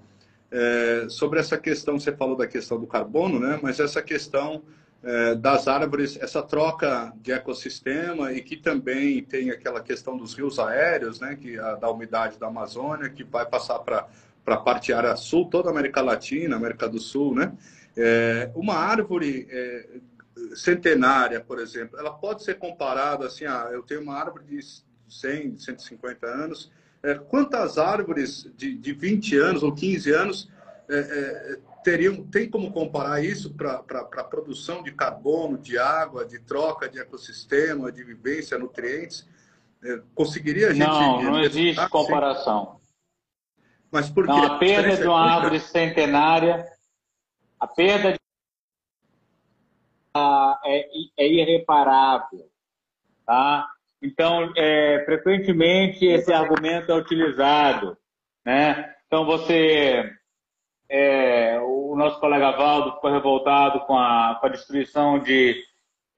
é, 0.50 1.08
sobre 1.08 1.39
essa 1.39 1.58
questão, 1.58 2.00
você 2.00 2.15
falou 2.15 2.36
da 2.36 2.48
questão 2.48 2.80
do 2.80 2.88
carbono, 2.88 3.39
né? 3.39 3.60
Mas 3.62 3.80
essa 3.80 4.02
questão 4.02 4.63
é, 4.63 4.88
das 5.38 5.67
árvores, 5.67 6.17
essa 6.21 6.41
troca 6.43 7.13
de 7.21 7.31
ecossistema 7.31 8.33
e 8.33 8.41
que 8.41 8.57
também 8.57 9.23
tem 9.23 9.49
aquela 9.49 9.81
questão 9.81 10.17
dos 10.17 10.33
rios 10.33 10.59
aéreos, 10.59 11.21
né, 11.21 11.38
que 11.39 11.57
a, 11.57 11.75
da 11.75 11.89
umidade 11.89 12.38
da 12.38 12.47
Amazônia, 12.47 13.09
que 13.09 13.23
vai 13.23 13.45
passar 13.45 13.79
para 13.79 14.09
a 14.45 14.57
parte 14.57 14.91
área 14.91 15.15
sul, 15.15 15.45
toda 15.45 15.69
a 15.69 15.71
América 15.71 16.01
Latina, 16.01 16.57
América 16.57 16.89
do 16.89 16.99
Sul, 16.99 17.33
né? 17.33 17.53
É, 17.95 18.51
uma 18.55 18.75
árvore 18.75 19.47
é, 19.49 19.88
centenária, 20.55 21.39
por 21.39 21.59
exemplo, 21.59 21.97
ela 21.99 22.12
pode 22.12 22.43
ser 22.43 22.55
comparada 22.55 23.25
assim, 23.25 23.45
ah, 23.45 23.69
eu 23.71 23.83
tenho 23.83 24.01
uma 24.01 24.15
árvore 24.15 24.43
de 24.45 24.59
100, 25.09 25.57
150 25.57 26.25
anos, 26.25 26.71
é, 27.01 27.15
quantas 27.15 27.77
árvores 27.77 28.49
de, 28.55 28.75
de 28.75 28.93
20 28.93 29.38
anos 29.38 29.63
ou 29.63 29.73
15 29.73 30.12
anos 30.12 30.49
é, 30.89 30.97
é, 30.97 31.57
teriam, 31.84 32.24
tem 32.28 32.50
como 32.50 32.72
comparar 32.72 33.24
isso 33.24 33.54
para 33.54 33.84
a 33.89 34.24
produção 34.24 34.84
de 34.84 34.92
carbono, 34.92 35.58
de 35.58 35.78
água, 35.78 36.26
de 36.26 36.39
troca 36.39 36.89
de 36.89 37.00
ecossistema, 37.00 37.92
de 37.92 38.04
vivência, 38.04 38.58
nutrientes? 38.58 39.28
É, 39.84 40.02
conseguiria 40.13 40.70
a 40.70 40.74
gente... 40.74 40.88
Não, 40.88 41.22
não 41.22 41.39
existe 41.39 41.89
comparação. 41.89 42.80
Mas 43.92 44.10
por 44.10 44.26
quê? 44.26 44.32
Não, 44.32 44.44
a 44.44 44.60
perda 44.60 44.98
de 44.98 45.08
uma 45.08 45.22
árvore 45.22 45.60
centenária, 45.60 46.65
a 47.60 47.68
perda 47.68 48.12
de... 48.12 48.20
é, 50.65 51.24
é 51.24 51.28
irreparável, 51.28 52.50
tá? 53.26 53.68
Então, 54.02 54.54
é, 54.56 55.04
frequentemente 55.06 56.06
esse 56.06 56.32
argumento 56.32 56.92
é 56.92 56.96
utilizado, 56.96 57.98
né? 58.46 58.96
Então, 59.08 59.26
você 59.26 60.18
é, 60.89 61.60
o 61.62 61.95
nosso 61.95 62.19
colega 62.19 62.52
Valdo 62.52 62.95
ficou 62.95 63.12
revoltado 63.12 63.82
com 63.82 63.97
a, 63.97 64.38
com 64.39 64.47
a 64.47 64.49
destruição 64.49 65.19
de 65.19 65.63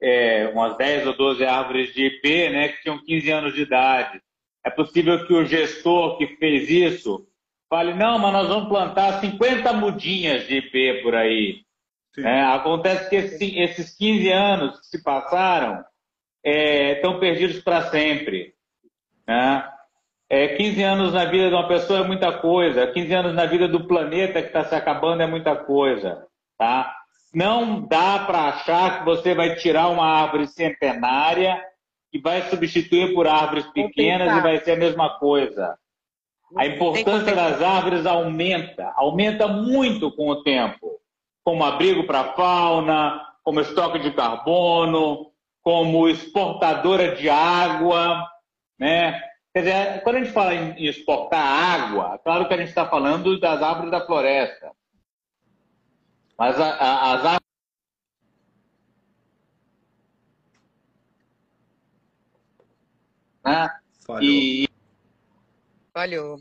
é, 0.02 0.48
umas 0.48 0.78
10 0.78 1.08
ou 1.08 1.18
12 1.18 1.46
árvores 1.46 1.94
de 1.94 2.06
IP, 2.06 2.50
né, 2.50 2.70
que 2.70 2.82
tinham 2.82 3.04
15 3.04 3.32
anos 3.32 3.54
de 3.54 3.62
idade. 3.62 4.22
É 4.64 4.70
possível 4.70 5.26
que 5.26 5.34
o 5.34 5.46
gestor 5.46 6.18
que 6.18 6.28
fez 6.38 6.70
isso 6.70 7.28
fale, 7.70 7.94
não, 7.94 8.18
mas 8.18 8.34
nós 8.34 8.48
vamos 8.48 8.70
plantar 8.70 9.20
50 9.22 9.74
mudinhas 9.74 10.48
de 10.48 10.58
IP 10.58 11.02
por 11.04 11.16
aí. 11.16 11.64
É, 12.18 12.42
acontece 12.42 13.10
que 13.10 13.16
esse, 13.16 13.60
esses 13.60 13.96
15 13.96 14.30
anos 14.30 14.80
que 14.80 14.88
se 14.88 15.04
passaram 15.04 15.84
é, 16.44 16.94
estão 16.94 17.20
perdidos 17.20 17.62
para 17.62 17.90
sempre. 17.90 18.54
Né? 19.28 19.72
É, 20.34 20.56
15 20.56 20.82
anos 20.82 21.12
na 21.12 21.26
vida 21.26 21.50
de 21.50 21.54
uma 21.54 21.68
pessoa 21.68 22.00
é 22.00 22.08
muita 22.08 22.32
coisa. 22.32 22.88
15 22.88 23.14
anos 23.14 23.36
na 23.36 23.46
vida 23.46 23.68
do 23.68 23.86
planeta 23.86 24.42
que 24.42 24.48
está 24.48 24.64
se 24.64 24.74
acabando 24.74 25.22
é 25.22 25.28
muita 25.28 25.58
coisa. 25.58 26.26
Tá? 26.58 26.96
Não 27.34 27.82
dá 27.82 28.20
para 28.20 28.46
achar 28.46 29.00
que 29.00 29.06
você 29.06 29.36
vai 29.36 29.56
tirar 29.56 29.90
uma 29.90 30.06
árvore 30.06 30.48
centenária 30.48 31.62
e 32.14 32.18
vai 32.18 32.44
substituir 32.44 33.14
por 33.14 33.28
árvores 33.28 33.68
pequenas 33.74 34.38
e 34.38 34.40
vai 34.40 34.58
ser 34.60 34.72
a 34.72 34.78
mesma 34.78 35.20
coisa. 35.20 35.78
A 36.58 36.66
importância 36.66 37.36
das 37.36 37.62
árvores 37.62 38.06
aumenta, 38.06 38.90
aumenta 38.96 39.50
muito 39.50 40.16
com 40.16 40.30
o 40.30 40.44
tempo, 40.44 40.98
como 41.44 41.66
abrigo 41.66 42.06
para 42.06 42.22
a 42.22 42.34
fauna, 42.36 43.22
como 43.44 43.60
estoque 43.60 44.00
de 44.00 44.12
carbono, 44.12 45.28
como 45.62 46.08
exportadora 46.08 47.16
de 47.16 47.30
água, 47.30 48.26
né? 48.80 49.31
Quer 49.54 49.60
dizer, 49.60 50.04
quando 50.04 50.16
a 50.16 50.20
gente 50.20 50.32
fala 50.32 50.56
em 50.56 50.86
exportar 50.86 51.46
água, 51.46 52.18
claro 52.20 52.48
que 52.48 52.54
a 52.54 52.58
gente 52.58 52.70
está 52.70 52.88
falando 52.88 53.38
das 53.40 53.62
árvores 53.62 53.92
da 53.92 54.06
floresta. 54.06 54.72
Mas 56.38 56.58
a, 56.58 56.70
a, 56.70 57.14
as 57.14 57.26
árvores. 57.26 57.42
Né? 63.44 63.70
Falhou. 64.06 64.24
E... 64.24 64.68
Falhou. 65.94 66.40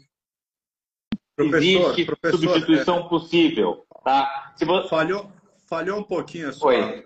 Existe 1.37 2.05
professor, 2.05 2.39
substituição 2.39 2.99
é... 2.99 3.09
possível. 3.09 3.87
Tá? 4.05 4.53
Se 4.57 4.65
você... 4.65 4.89
falhou, 4.89 5.33
falhou 5.67 5.99
um 5.99 6.05
pouquinho 6.05 6.51
a 6.51 6.53
sua, 6.53 7.03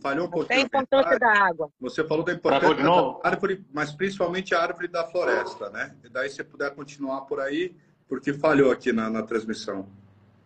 falhou 0.00 0.26
um 0.26 0.30
pouquinho. 0.30 0.60
a 0.60 0.62
importância 0.62 1.18
da 1.18 1.32
água. 1.32 1.70
Você 1.80 2.06
falou 2.06 2.24
da 2.24 2.32
importância 2.32 2.74
da 2.74 3.20
árvore, 3.22 3.64
mas 3.72 3.92
principalmente 3.92 4.54
a 4.54 4.60
árvore 4.60 4.88
da 4.88 5.06
floresta, 5.06 5.70
né? 5.70 5.96
E 6.04 6.08
daí 6.08 6.28
se 6.28 6.42
puder 6.42 6.74
continuar 6.74 7.22
por 7.22 7.40
aí, 7.40 7.74
porque 8.08 8.32
falhou 8.32 8.72
aqui 8.72 8.92
na, 8.92 9.08
na 9.08 9.22
transmissão. 9.22 9.88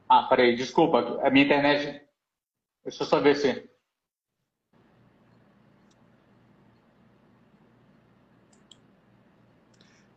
Ah, 0.08 0.24
peraí, 0.24 0.54
desculpa, 0.54 1.20
a 1.22 1.30
minha 1.30 1.44
internet. 1.44 2.06
Deixa 2.84 3.02
eu 3.02 3.06
só 3.06 3.20
ver 3.20 3.36
se. 3.36 3.68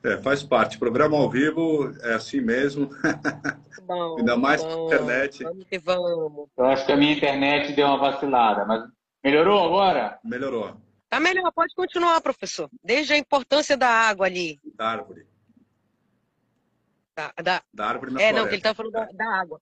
É, 0.04 0.18
faz 0.18 0.42
parte. 0.44 0.78
Programa 0.78 1.18
ao 1.18 1.30
vivo 1.30 1.94
é 2.02 2.14
assim 2.14 2.40
mesmo. 2.42 2.90
Bom, 3.84 4.20
Ainda 4.20 4.38
mais 4.38 4.64
bom. 4.64 4.86
internet. 4.86 5.44
Vamos 5.44 5.66
que 5.66 5.80
vamos. 5.80 6.48
Eu 6.56 6.66
acho 6.66 6.86
que 6.86 6.92
a 6.92 6.96
minha 6.98 7.12
internet 7.12 7.74
deu 7.74 7.88
uma 7.88 7.98
vacilada, 7.98 8.64
mas 8.64 8.88
melhorou 9.24 9.66
agora? 9.66 10.20
Melhorou. 10.24 10.78
Tá 11.10 11.20
melhor, 11.20 11.52
pode 11.52 11.74
continuar, 11.74 12.22
professor. 12.22 12.70
Desde 12.84 13.14
a 13.14 13.18
importância 13.18 13.76
da 13.76 13.90
água 13.90 14.28
ali. 14.28 14.60
Da 14.76 14.90
árvore. 14.90 15.26
Da, 17.16 17.34
da... 17.42 17.64
da 17.74 17.88
árvore 17.88 18.12
na 18.12 18.22
É, 18.22 18.30
floresta. 18.30 18.40
não, 18.42 18.48
que 18.48 18.56
ele 18.56 18.62
tá 18.62 18.76
falando 18.76 18.92
da, 18.92 19.06
da 19.06 19.42
água. 19.42 19.60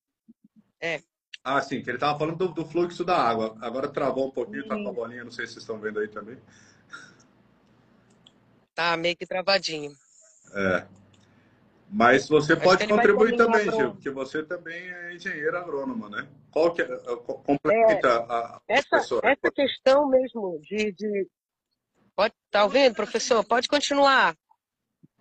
É. 0.81 1.01
Ah, 1.41 1.61
sim, 1.61 1.81
que 1.81 1.89
ele 1.89 1.95
estava 1.95 2.19
falando 2.19 2.35
do, 2.35 2.47
do, 2.49 2.65
fluxo 2.65 3.05
da 3.05 3.17
água. 3.17 3.57
Agora 3.61 3.87
travou 3.87 4.27
um 4.27 4.31
pouquinho, 4.31 4.63
sim. 4.63 4.67
tá 4.67 4.75
com 4.75 4.89
a 4.89 4.93
bolinha, 4.93 5.23
não 5.23 5.31
sei 5.31 5.47
se 5.47 5.53
vocês 5.53 5.63
estão 5.63 5.79
vendo 5.79 5.99
aí 5.99 6.09
também. 6.09 6.37
Tá 8.75 8.97
meio 8.97 9.15
que 9.15 9.25
travadinho. 9.25 9.95
É. 10.53 10.85
Mas 11.89 12.27
você 12.27 12.55
pode 12.55 12.85
contribuir 12.87 13.37
também, 13.37 13.71
Gil, 13.71 13.91
porque 13.91 14.09
você 14.09 14.43
também 14.43 14.89
é 14.89 15.15
engenheiro 15.15 15.57
agrônomo, 15.57 16.09
né? 16.09 16.27
Qual 16.51 16.73
que 16.73 16.81
é, 16.81 16.87
complementa 17.45 18.07
é, 18.07 18.11
a, 18.11 18.61
essa, 18.67 18.89
professora? 18.89 19.29
Essa 19.31 19.51
questão 19.51 20.07
mesmo 20.09 20.59
de, 20.61 20.91
de... 20.91 21.27
Pode, 22.15 22.33
tá 22.51 22.63
ouvindo, 22.63 22.93
professor? 22.93 23.43
Pode 23.45 23.69
continuar. 23.69 24.35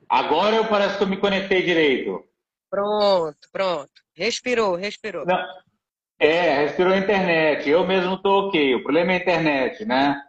Agora 0.08 0.56
eu 0.56 0.66
parece 0.68 0.96
que 0.96 1.04
eu 1.04 1.08
me 1.08 1.18
conectei 1.18 1.62
direito. 1.62 2.24
Pronto, 2.68 3.48
pronto. 3.52 3.92
Respirou, 4.14 4.74
respirou. 4.74 5.24
Não. 5.24 5.38
É, 6.18 6.64
respirou 6.64 6.94
a 6.94 6.98
internet. 6.98 7.68
Eu 7.68 7.86
mesmo 7.86 8.14
estou 8.14 8.48
ok. 8.48 8.74
O 8.74 8.82
problema 8.82 9.12
é 9.12 9.16
a 9.16 9.20
internet, 9.20 9.84
né? 9.84 10.20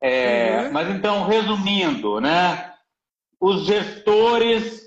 É, 0.00 0.62
uhum. 0.62 0.72
Mas 0.72 0.90
então, 0.90 1.26
resumindo, 1.26 2.20
né? 2.20 2.75
Os 3.40 3.66
gestores 3.66 4.86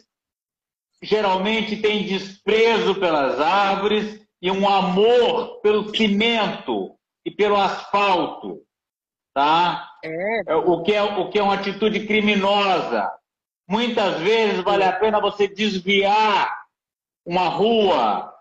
geralmente 1.02 1.78
têm 1.82 2.06
desprezo 2.06 2.96
pelas 3.00 3.40
árvores 3.40 4.20
e 4.42 4.52
um 4.52 4.68
amor 4.68 5.62
pelo 5.62 5.96
cimento 5.96 6.96
e 7.26 7.32
pelo 7.32 7.56
asfalto, 7.56 8.62
tá? 9.34 9.90
É. 10.04 10.52
é 10.52 10.56
o, 10.56 10.82
que 10.84 10.94
é, 10.94 11.04
o 11.04 11.30
que 11.30 11.40
é 11.40 11.44
uma 11.44 11.56
atitude 11.56 12.06
criminosa. 12.08 13.12
Muitas 13.68 14.20
vezes 14.22 14.64
vale 14.64 14.84
a 14.84 14.94
pena 14.94 15.20
você 15.20 15.48
desviar 15.48 16.58
uma 17.26 17.48
rua, 17.50 18.34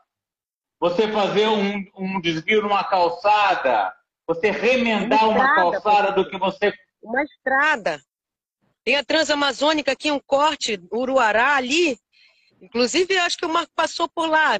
você 0.80 1.08
fazer 1.08 1.48
um, 1.48 1.84
um 1.96 2.20
desvio 2.20 2.62
numa 2.62 2.84
calçada, 2.84 3.92
você 4.26 4.50
remendar 4.50 5.28
uma, 5.28 5.38
estrada, 5.38 5.64
uma 5.64 5.72
calçada 5.72 6.12
do 6.12 6.28
que 6.28 6.38
você. 6.38 6.72
Uma 7.02 7.22
estrada. 7.22 7.98
Tem 8.88 8.96
a 8.96 9.04
Transamazônica 9.04 9.92
aqui, 9.92 10.10
um 10.10 10.18
corte, 10.18 10.80
Uruará 10.90 11.56
ali, 11.56 11.98
Inclusive, 12.60 13.16
acho 13.18 13.36
que 13.36 13.46
o 13.46 13.48
Marco 13.48 13.70
passou 13.76 14.08
por 14.08 14.28
lá, 14.28 14.58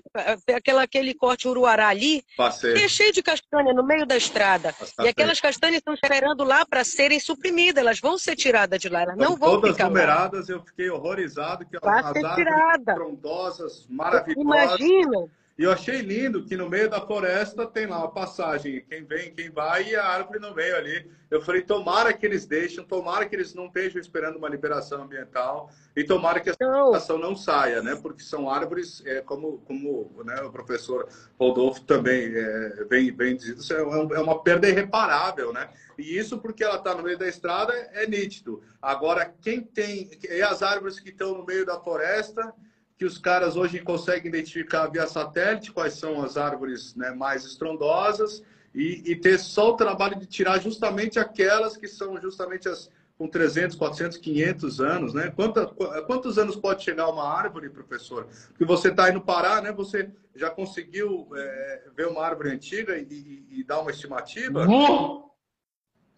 aquela, 0.55 0.83
aquele 0.85 1.15
corte 1.15 1.49
Uruará 1.49 1.89
ali, 1.89 2.23
Passei. 2.37 2.75
que 2.75 2.83
é 2.83 2.89
cheio 2.89 3.13
de 3.13 3.23
castanha 3.23 3.73
no 3.73 3.85
meio 3.85 4.07
da 4.07 4.17
estrada. 4.17 4.73
E 5.01 5.09
aquelas 5.09 5.41
castanhas 5.41 5.79
estão 5.79 5.95
esperando 5.95 6.45
lá 6.45 6.65
para 6.65 6.85
serem 6.85 7.19
suprimidas, 7.19 7.83
elas 7.83 7.99
vão 7.99 8.17
ser 8.17 8.37
tiradas 8.37 8.79
de 8.79 8.89
lá, 8.89 9.03
elas 9.03 9.17
não 9.17 9.35
vão 9.35 9.57
todas 9.57 9.73
ficar 9.73 9.89
numeradas, 9.89 10.49
lá. 10.49 10.55
eu 10.55 10.63
fiquei 10.63 10.89
horrorizado, 10.91 11.67
que 11.67 11.77
Vai 11.81 11.99
elas 12.01 12.13
ser 12.13 12.35
tirada. 12.37 12.95
frondosas, 12.95 13.87
maravilhosas. 13.89 14.79
Imagina! 14.79 15.38
E 15.59 15.65
eu 15.65 15.73
achei 15.73 16.03
lindo 16.03 16.45
que 16.45 16.57
no 16.57 16.71
meio 16.71 16.89
da 16.89 17.01
floresta 17.01 17.67
tem 17.67 17.85
lá 17.85 17.99
uma 17.99 18.13
passagem, 18.13 18.85
quem 18.89 19.05
vem, 19.05 19.35
quem 19.35 19.51
vai, 19.51 19.89
e 19.89 19.97
a 19.97 20.05
árvore 20.05 20.39
no 20.39 20.55
meio 20.55 20.77
ali. 20.77 21.11
Eu 21.29 21.43
falei, 21.43 21.63
tomara 21.63 22.13
que 22.13 22.25
eles 22.25 22.47
deixem, 22.47 22.85
tomara 22.85 23.27
que 23.27 23.35
eles 23.35 23.53
não 23.55 23.67
estejam 23.67 24.01
esperando 24.01 24.37
uma 24.37 24.49
liberação 24.49 25.03
ambiental, 25.03 25.69
e 25.97 26.05
tomara 26.05 26.39
que 26.39 26.49
essa 26.49 26.63
liberação 26.63 27.19
não 27.19 27.35
saia, 27.35 27.83
né? 27.83 27.99
Porque 28.01 28.23
são 28.23 28.49
árvores, 28.49 29.03
é, 29.05 29.21
como, 29.21 29.59
como 29.67 30.23
né, 30.25 30.41
o 30.43 30.53
professor 30.53 31.09
Rodolfo 31.37 31.83
também 31.83 32.33
é, 32.37 32.85
vem, 32.89 33.11
vem 33.11 33.37
dizendo, 33.37 34.15
é, 34.15 34.17
é 34.17 34.21
uma 34.21 34.41
perda 34.41 34.69
irreparável, 34.69 35.53
né? 35.53 35.71
E 35.99 36.17
isso 36.17 36.39
porque 36.39 36.63
ela 36.63 36.77
está 36.77 36.95
no 36.95 37.03
meio 37.03 37.19
da 37.19 37.27
estrada 37.27 37.73
é 37.95 38.07
nítido. 38.07 38.63
Agora, 38.81 39.35
quem 39.43 39.61
tem, 39.61 40.09
e 40.23 40.41
as 40.41 40.63
árvores 40.63 41.01
que 41.01 41.09
estão 41.09 41.37
no 41.37 41.45
meio 41.45 41.67
da 41.67 41.81
floresta 41.81 42.55
que 42.99 43.05
os 43.05 43.17
caras 43.17 43.57
hoje 43.57 43.79
conseguem 43.79 44.29
identificar 44.29 44.89
via 44.89 45.07
satélite 45.07 45.73
quais 45.73 45.95
são 45.95 46.23
as 46.23 46.37
árvores 46.37 46.97
né, 46.97 47.13
mais 47.13 47.45
estrondosas 47.45 48.43
e, 48.75 49.03
e, 49.07 49.17
ter 49.17 49.39
só 49.39 49.71
o 49.71 49.77
trabalho 49.77 50.19
de 50.19 50.27
tirar 50.27 50.61
justamente 50.61 51.19
aquelas 51.19 51.77
que 51.77 51.87
são 51.87 52.21
justamente 52.21 52.69
as 52.69 52.91
com 53.17 53.27
300, 53.27 53.77
400, 53.77 54.17
500 54.19 54.81
anos, 54.81 55.13
né? 55.13 55.33
Quanta, 55.35 55.67
quantos 56.07 56.39
anos 56.39 56.55
pode 56.55 56.85
chegar 56.85 57.09
uma 57.09 57.29
árvore, 57.29 57.69
professor? 57.69 58.29
Porque 58.51 58.65
você 58.65 58.91
está 58.91 59.07
aí 59.07 59.13
no 59.13 59.21
Pará, 59.21 59.61
né? 59.61 59.73
Você 59.73 60.09
já 60.37 60.49
conseguiu 60.49 61.29
é, 61.35 61.83
ver 61.97 62.07
uma 62.07 62.25
árvore 62.25 62.51
antiga 62.51 62.97
e, 62.97 63.03
e, 63.03 63.59
e 63.59 63.65
dar 63.65 63.81
uma 63.81 63.91
estimativa? 63.91 64.65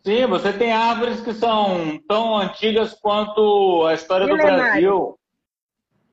Sim, 0.05 0.26
você 0.26 0.53
tem 0.53 0.72
árvores 0.72 1.20
que 1.20 1.33
são 1.33 1.99
tão 2.07 2.37
antigas 2.37 2.93
quanto 2.93 3.87
a 3.87 3.95
história 3.95 4.26
do 4.26 4.37
Brasil. 4.37 5.18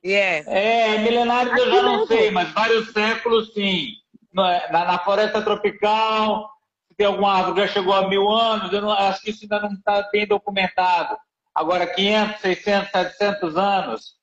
Yeah. 0.04 0.50
É, 0.52 0.98
milenários 1.00 1.58
eu 1.58 1.72
já 1.72 1.82
não 1.82 2.08
sei, 2.08 2.32
mas 2.32 2.52
vários 2.52 2.92
séculos 2.92 3.54
sim. 3.54 3.94
É, 4.38 4.72
na, 4.72 4.86
na 4.86 5.00
floresta 5.00 5.42
tropical, 5.42 6.50
se 6.88 6.96
tem 6.96 7.08
alguma 7.08 7.34
árvore 7.34 7.56
que 7.56 7.68
já 7.68 7.74
chegou 7.74 7.94
a 7.94 8.08
mil 8.08 8.30
anos, 8.30 8.72
eu 8.72 8.82
não, 8.82 8.92
acho 8.92 9.22
que 9.22 9.32
isso 9.32 9.44
ainda 9.44 9.62
não 9.62 9.74
está 9.74 10.08
bem 10.12 10.28
documentado. 10.28 11.18
Agora, 11.54 11.88
500, 11.88 12.42
600, 12.42 12.92
700 12.92 13.58
anos, 13.58 14.16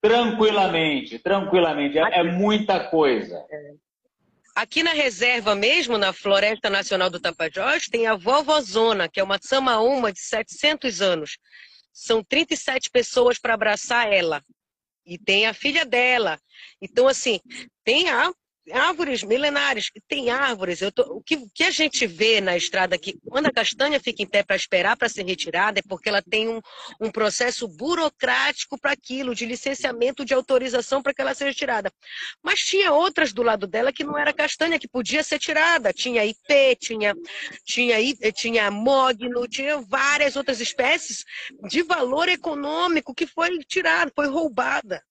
tranquilamente, 0.00 1.18
tranquilamente. 1.18 1.98
É, 1.98 2.20
é 2.20 2.22
muita 2.22 2.80
coisa. 2.88 3.44
É. 3.50 3.72
Aqui 4.56 4.82
na 4.82 4.92
reserva 4.92 5.54
mesmo, 5.54 5.98
na 5.98 6.12
Floresta 6.12 6.70
Nacional 6.70 7.10
do 7.10 7.20
Tapajós, 7.20 7.86
tem 7.86 8.06
a 8.06 8.16
Vovozona, 8.16 9.08
que 9.08 9.20
é 9.20 9.22
uma 9.22 9.38
samaúma 9.40 10.12
de 10.12 10.20
700 10.20 11.00
anos. 11.02 11.38
São 11.92 12.24
37 12.24 12.90
pessoas 12.90 13.38
para 13.38 13.54
abraçar 13.54 14.10
ela 14.12 14.42
e 15.08 15.18
tem 15.18 15.46
a 15.46 15.54
filha 15.54 15.84
dela. 15.84 16.38
Então, 16.80 17.08
assim, 17.08 17.40
tem 17.84 18.10
árvores 18.72 19.22
milenares, 19.22 19.90
tem 20.06 20.30
árvores. 20.30 20.80
Tô, 20.94 21.02
o, 21.14 21.22
que, 21.22 21.36
o, 21.36 21.50
que, 21.54 21.64
a 21.64 21.70
gente 21.70 22.06
vê 22.06 22.40
na 22.40 22.56
estrada 22.56 22.96
aqui, 22.96 23.18
quando 23.28 23.46
a 23.46 23.52
castanha 23.52 24.00
fica 24.00 24.22
em 24.22 24.26
pé 24.26 24.42
para 24.42 24.56
esperar 24.56 24.96
para 24.96 25.08
ser 25.08 25.24
retirada, 25.24 25.80
é 25.80 25.82
porque 25.88 26.08
ela 26.08 26.22
tem 26.22 26.48
um, 26.48 26.60
um 27.00 27.10
processo 27.10 27.66
burocrático 27.68 28.78
para 28.78 28.92
aquilo, 28.92 29.34
de 29.34 29.46
licenciamento, 29.46 30.24
de 30.24 30.34
autorização 30.34 31.02
para 31.02 31.14
que 31.14 31.20
ela 31.20 31.34
seja 31.34 31.54
tirada. 31.54 31.92
Mas 32.42 32.60
tinha 32.60 32.92
outras 32.92 33.32
do 33.32 33.42
lado 33.42 33.66
dela 33.66 33.92
que 33.92 34.04
não 34.04 34.16
era 34.18 34.32
castanha, 34.32 34.78
que 34.78 34.88
podia 34.88 35.22
ser 35.22 35.38
tirada. 35.38 35.92
Tinha 35.92 36.24
IP, 36.24 36.76
tinha, 36.80 37.14
tinha, 37.64 37.96
tinha 38.32 38.70
mogno, 38.70 39.48
tinha 39.48 39.80
várias 39.80 40.36
outras 40.36 40.60
espécies 40.60 41.24
de 41.68 41.82
valor 41.82 42.28
econômico 42.28 43.14
que 43.14 43.26
foi 43.26 43.58
tirada, 43.60 44.12
foi 44.14 44.28
roubada 44.28 45.02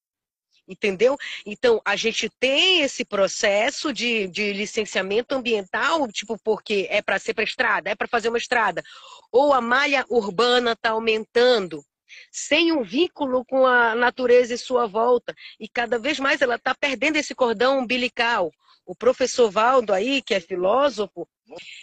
entendeu? 0.68 1.18
Então, 1.46 1.82
a 1.86 1.96
gente 1.96 2.30
tem 2.40 2.82
esse 2.82 3.06
processo 3.06 3.94
de, 3.94 4.28
de 4.28 4.54
licenciamento 4.54 5.34
ambiental, 5.34 6.08
tipo, 6.12 6.38
porque 6.44 6.88
é 6.90 7.02
para 7.02 7.18
ser 7.20 7.34
para 7.34 7.44
estrada, 7.44 7.90
é 7.90 7.96
para 7.96 8.08
fazer 8.08 8.30
uma 8.30 8.38
estrada, 8.38 8.84
ou 9.32 9.54
a 9.54 9.62
malha 9.62 10.06
urbana 10.10 10.74
está 10.74 10.90
aumentando, 10.92 11.84
sem 12.32 12.72
um 12.72 12.84
vínculo 12.84 13.46
com 13.46 13.66
a 13.66 13.96
natureza 13.96 14.54
e 14.54 14.58
sua 14.58 14.88
volta, 14.88 15.34
e 15.60 15.68
cada 15.68 15.98
vez 15.98 16.20
mais 16.20 16.42
ela 16.42 16.56
está 16.56 16.76
perdendo 16.76 17.18
esse 17.18 17.34
cordão 17.34 17.80
umbilical. 17.80 18.52
O 18.86 18.96
professor 18.96 19.52
Valdo 19.52 19.94
aí, 19.94 20.22
que 20.22 20.34
é 20.34 20.40
filósofo, 20.40 21.28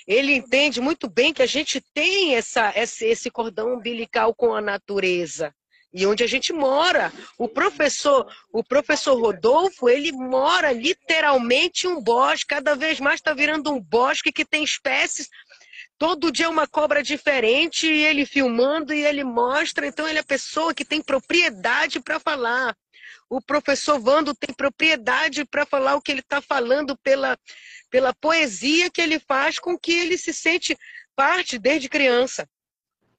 ele 0.07 0.35
entende 0.35 0.81
muito 0.81 1.09
bem 1.09 1.33
que 1.33 1.43
a 1.43 1.47
gente 1.47 1.81
tem 1.93 2.35
essa, 2.35 2.73
esse, 2.77 3.05
esse 3.07 3.31
cordão 3.31 3.75
umbilical 3.75 4.35
com 4.35 4.55
a 4.55 4.61
natureza 4.61 5.55
e 5.95 6.05
onde 6.07 6.25
a 6.25 6.27
gente 6.27 6.53
mora. 6.53 7.13
O 7.39 7.49
professor, 7.49 8.27
o 8.53 8.65
professor 8.65 9.15
Rodolfo, 9.15 9.89
ele 9.89 10.11
mora 10.11 10.73
literalmente 10.73 11.87
um 11.87 12.03
bosque, 12.03 12.49
cada 12.49 12.75
vez 12.75 12.99
mais 12.99 13.21
está 13.21 13.33
virando 13.33 13.73
um 13.73 13.81
bosque 13.81 14.33
que 14.33 14.45
tem 14.45 14.65
espécies. 14.65 15.31
Todo 15.97 16.33
dia 16.33 16.51
uma 16.51 16.67
cobra 16.67 17.01
diferente, 17.01 17.87
e 17.87 18.05
ele 18.05 18.27
filmando 18.27 18.93
e 18.93 19.07
ele 19.07 19.23
mostra. 19.23 19.87
Então, 19.87 20.09
ele 20.09 20.19
é 20.19 20.21
a 20.21 20.25
pessoa 20.25 20.75
que 20.75 20.85
tem 20.85 21.01
propriedade 21.01 22.01
para 22.01 22.19
falar. 22.19 22.77
O 23.31 23.41
professor 23.41 24.01
Vando 24.01 24.35
tem 24.35 24.53
propriedade 24.53 25.45
para 25.45 25.65
falar 25.65 25.95
o 25.95 26.03
que 26.03 26.11
ele 26.11 26.21
está 26.21 26.43
falando 26.43 26.99
pela, 26.99 27.39
pela 27.89 28.13
poesia 28.13 28.91
que 28.91 29.01
ele 29.01 29.21
faz 29.21 29.61
com 29.61 29.79
que 29.79 29.93
ele 29.93 30.19
se 30.19 30.35
sente 30.35 30.77
parte 31.15 31.57
desde 31.59 31.89
criança 31.89 32.49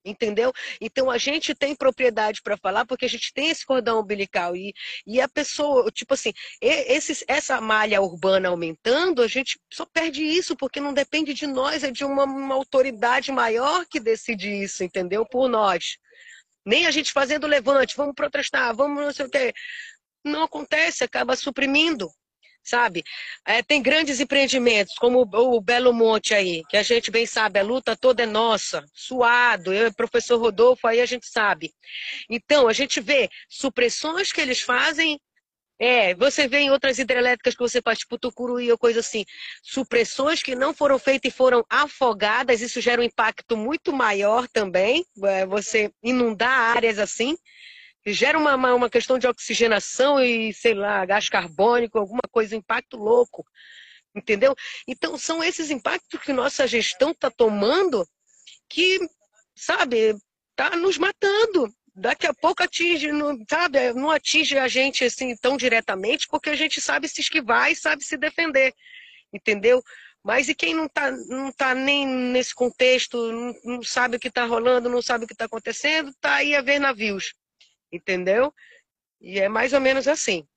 entendeu? 0.05 0.53
Então 0.79 1.09
a 1.09 1.17
gente 1.17 1.55
tem 1.55 1.75
propriedade 1.75 2.41
para 2.41 2.55
falar 2.57 2.85
porque 2.85 3.05
a 3.05 3.09
gente 3.09 3.33
tem 3.33 3.49
esse 3.49 3.65
cordão 3.65 3.99
umbilical 3.99 4.55
e, 4.55 4.73
e 5.05 5.19
a 5.19 5.27
pessoa, 5.27 5.91
tipo 5.91 6.13
assim, 6.13 6.31
esse, 6.61 7.25
essa 7.27 7.59
malha 7.59 8.01
urbana 8.01 8.49
aumentando, 8.49 9.21
a 9.21 9.27
gente 9.27 9.59
só 9.73 9.85
perde 9.85 10.23
isso 10.23 10.55
porque 10.55 10.79
não 10.79 10.93
depende 10.93 11.33
de 11.33 11.47
nós, 11.47 11.83
é 11.83 11.91
de 11.91 12.05
uma, 12.05 12.23
uma 12.23 12.55
autoridade 12.55 13.31
maior 13.31 13.85
que 13.87 13.99
decide 13.99 14.49
isso, 14.63 14.83
entendeu? 14.83 15.25
Por 15.25 15.49
nós. 15.49 15.97
Nem 16.65 16.85
a 16.87 16.91
gente 16.91 17.11
fazendo 17.11 17.47
levante, 17.47 17.97
vamos 17.97 18.15
protestar, 18.15 18.75
vamos 18.75 19.03
não 19.03 19.13
sei 19.13 19.25
o 19.25 19.29
quê. 19.29 19.53
Não 20.23 20.43
acontece, 20.43 21.03
acaba 21.03 21.35
suprimindo 21.35 22.09
sabe? 22.66 23.03
É, 23.45 23.61
tem 23.61 23.82
grandes 23.82 24.20
empreendimentos, 24.20 24.95
como 24.95 25.22
o, 25.22 25.55
o, 25.55 25.61
Belo 25.61 25.93
Monte 25.93 26.34
aí, 26.34 26.63
que 26.70 26.76
a 26.76 26.84
gente 26.84 27.11
bem 27.11 27.26
sabe, 27.26 27.59
a 27.59 27.63
luta 27.63 27.95
toda 27.95 28.24
é 28.24 28.26
nossa, 28.26 28.84
suado, 28.93 29.72
eu 29.72 29.86
e 29.86 29.89
o 29.89 29.95
professor 29.95 30.38
Rodolfo 30.38 30.88
aí 30.88 30.99
a 30.99 31.05
gente 31.05 31.28
sabe. 31.28 31.72
Então, 32.30 32.68
a 32.68 32.74
gente 32.74 32.99
vê 32.99 33.30
supressões 33.47 34.32
que 34.32 34.41
eles 34.41 34.61
fazem, 34.61 35.20
é, 35.78 36.16
você 36.16 36.47
vê 36.47 36.59
em 36.59 36.72
outras 36.72 36.99
hidrelétricas 36.99 37.53
que 37.53 37.61
você 37.61 37.82
faz, 37.82 37.99
tipo 37.99 38.18
Tucuruí 38.18 38.72
ou 38.72 38.78
coisa 38.78 39.01
assim, 39.01 39.26
supressões 39.61 40.41
que 40.41 40.55
não 40.55 40.74
foram 40.74 40.97
feitas 40.97 41.32
e 41.32 41.36
foram 41.36 41.63
afogadas, 41.70 42.61
isso 42.61 42.80
gera 42.80 43.01
um 43.01 43.03
impacto 43.03 43.57
muito 43.57 43.91
maior 43.91 44.47
também, 44.47 45.05
é, 45.24 45.45
você 45.45 45.91
inundar 46.01 46.76
áreas 46.76 46.97
assim, 46.97 47.36
gera 48.05 48.37
uma, 48.37 48.55
uma, 48.55 48.73
uma 48.73 48.89
questão 48.89 49.17
de 49.17 49.27
oxigenação 49.27 50.19
e, 50.19 50.53
sei 50.53 50.73
lá, 50.73 51.05
gás 51.05 51.27
carbônico, 51.27 51.97
alguma 51.97 52.21
coisa, 52.31 52.55
impacto 52.55 52.97
louco. 52.97 53.45
Entendeu? 54.15 54.55
Então, 54.87 55.17
são 55.17 55.43
esses 55.43 55.69
impactos 55.69 56.21
que 56.21 56.31
nossa 56.31 56.67
gestão 56.67 57.11
está 57.11 57.29
tomando 57.29 58.07
que, 58.69 58.99
sabe, 59.55 60.15
está 60.51 60.75
nos 60.77 60.97
matando. 60.97 61.73
Daqui 61.93 62.27
a 62.27 62.33
pouco 62.33 62.61
atinge, 62.61 63.11
não, 63.11 63.37
sabe, 63.49 63.93
não 63.93 64.11
atinge 64.11 64.57
a 64.57 64.67
gente 64.67 65.03
assim 65.03 65.35
tão 65.37 65.57
diretamente, 65.57 66.27
porque 66.27 66.49
a 66.49 66.55
gente 66.55 66.81
sabe 66.81 67.07
se 67.07 67.21
esquivar 67.21 67.71
e 67.71 67.75
sabe 67.75 68.03
se 68.03 68.17
defender. 68.17 68.73
Entendeu? 69.33 69.81
Mas 70.23 70.49
e 70.49 70.55
quem 70.55 70.73
não 70.73 70.85
está 70.85 71.11
não 71.11 71.51
tá 71.51 71.75
nem 71.75 72.07
nesse 72.07 72.53
contexto, 72.53 73.31
não, 73.31 73.53
não 73.63 73.83
sabe 73.83 74.17
o 74.17 74.19
que 74.19 74.27
está 74.27 74.45
rolando, 74.45 74.89
não 74.89 75.01
sabe 75.01 75.25
o 75.25 75.27
que 75.27 75.33
está 75.33 75.45
acontecendo, 75.45 76.09
está 76.09 76.35
aí 76.35 76.55
a 76.55 76.61
ver 76.61 76.79
navios. 76.79 77.33
Entendeu? 77.91 78.53
E 79.21 79.39
é 79.39 79.47
mais 79.47 79.73
ou 79.73 79.81
menos 79.81 80.07
assim. 80.07 80.47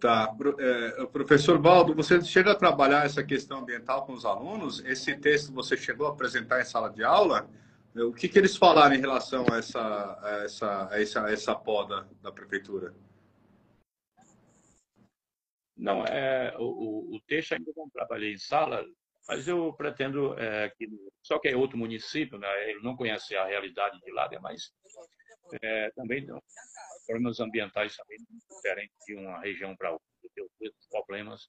Tá. 0.00 0.34
É, 0.58 1.06
professor 1.06 1.58
Baldo, 1.58 1.94
você 1.94 2.20
chega 2.22 2.52
a 2.52 2.54
trabalhar 2.54 3.06
essa 3.06 3.22
questão 3.22 3.60
ambiental 3.60 4.04
com 4.04 4.12
os 4.12 4.24
alunos? 4.24 4.84
Esse 4.84 5.16
texto 5.16 5.52
você 5.52 5.76
chegou 5.76 6.06
a 6.06 6.10
apresentar 6.10 6.60
em 6.60 6.64
sala 6.64 6.90
de 6.90 7.02
aula? 7.02 7.48
O 7.96 8.12
que, 8.12 8.28
que 8.28 8.38
eles 8.38 8.56
falaram 8.56 8.94
em 8.94 9.00
relação 9.00 9.46
a 9.52 9.58
essa, 9.58 10.18
a 10.20 10.44
essa, 10.44 10.88
a 10.90 11.00
essa, 11.00 11.24
a 11.24 11.32
essa 11.32 11.54
poda 11.54 12.08
da 12.20 12.32
prefeitura? 12.32 12.92
Não, 15.76 16.04
é, 16.04 16.54
o, 16.58 17.14
o 17.16 17.20
texto 17.26 17.52
ainda 17.52 17.72
não 17.76 17.88
trabalhei 17.90 18.34
em 18.34 18.38
sala, 18.38 18.84
mas 19.28 19.46
eu 19.48 19.72
pretendo 19.72 20.38
é, 20.38 20.70
que, 20.70 20.88
só 21.22 21.38
que 21.38 21.48
é 21.48 21.56
outro 21.56 21.78
município, 21.78 22.38
né, 22.38 22.70
ele 22.70 22.82
não 22.82 22.96
conhece 22.96 23.34
a 23.36 23.46
realidade 23.46 24.00
de 24.00 24.12
lá, 24.12 24.28
né, 24.28 24.38
mas 24.40 24.72
é, 25.62 25.90
também 25.92 26.26
problemas 27.06 27.40
ambientais 27.40 27.96
também 27.96 28.18
diferentes 28.50 28.96
de 29.06 29.14
uma 29.14 29.40
região 29.40 29.76
para 29.76 29.92
outra, 29.92 30.06
tem 30.34 30.68
os 30.68 30.88
problemas 30.88 31.48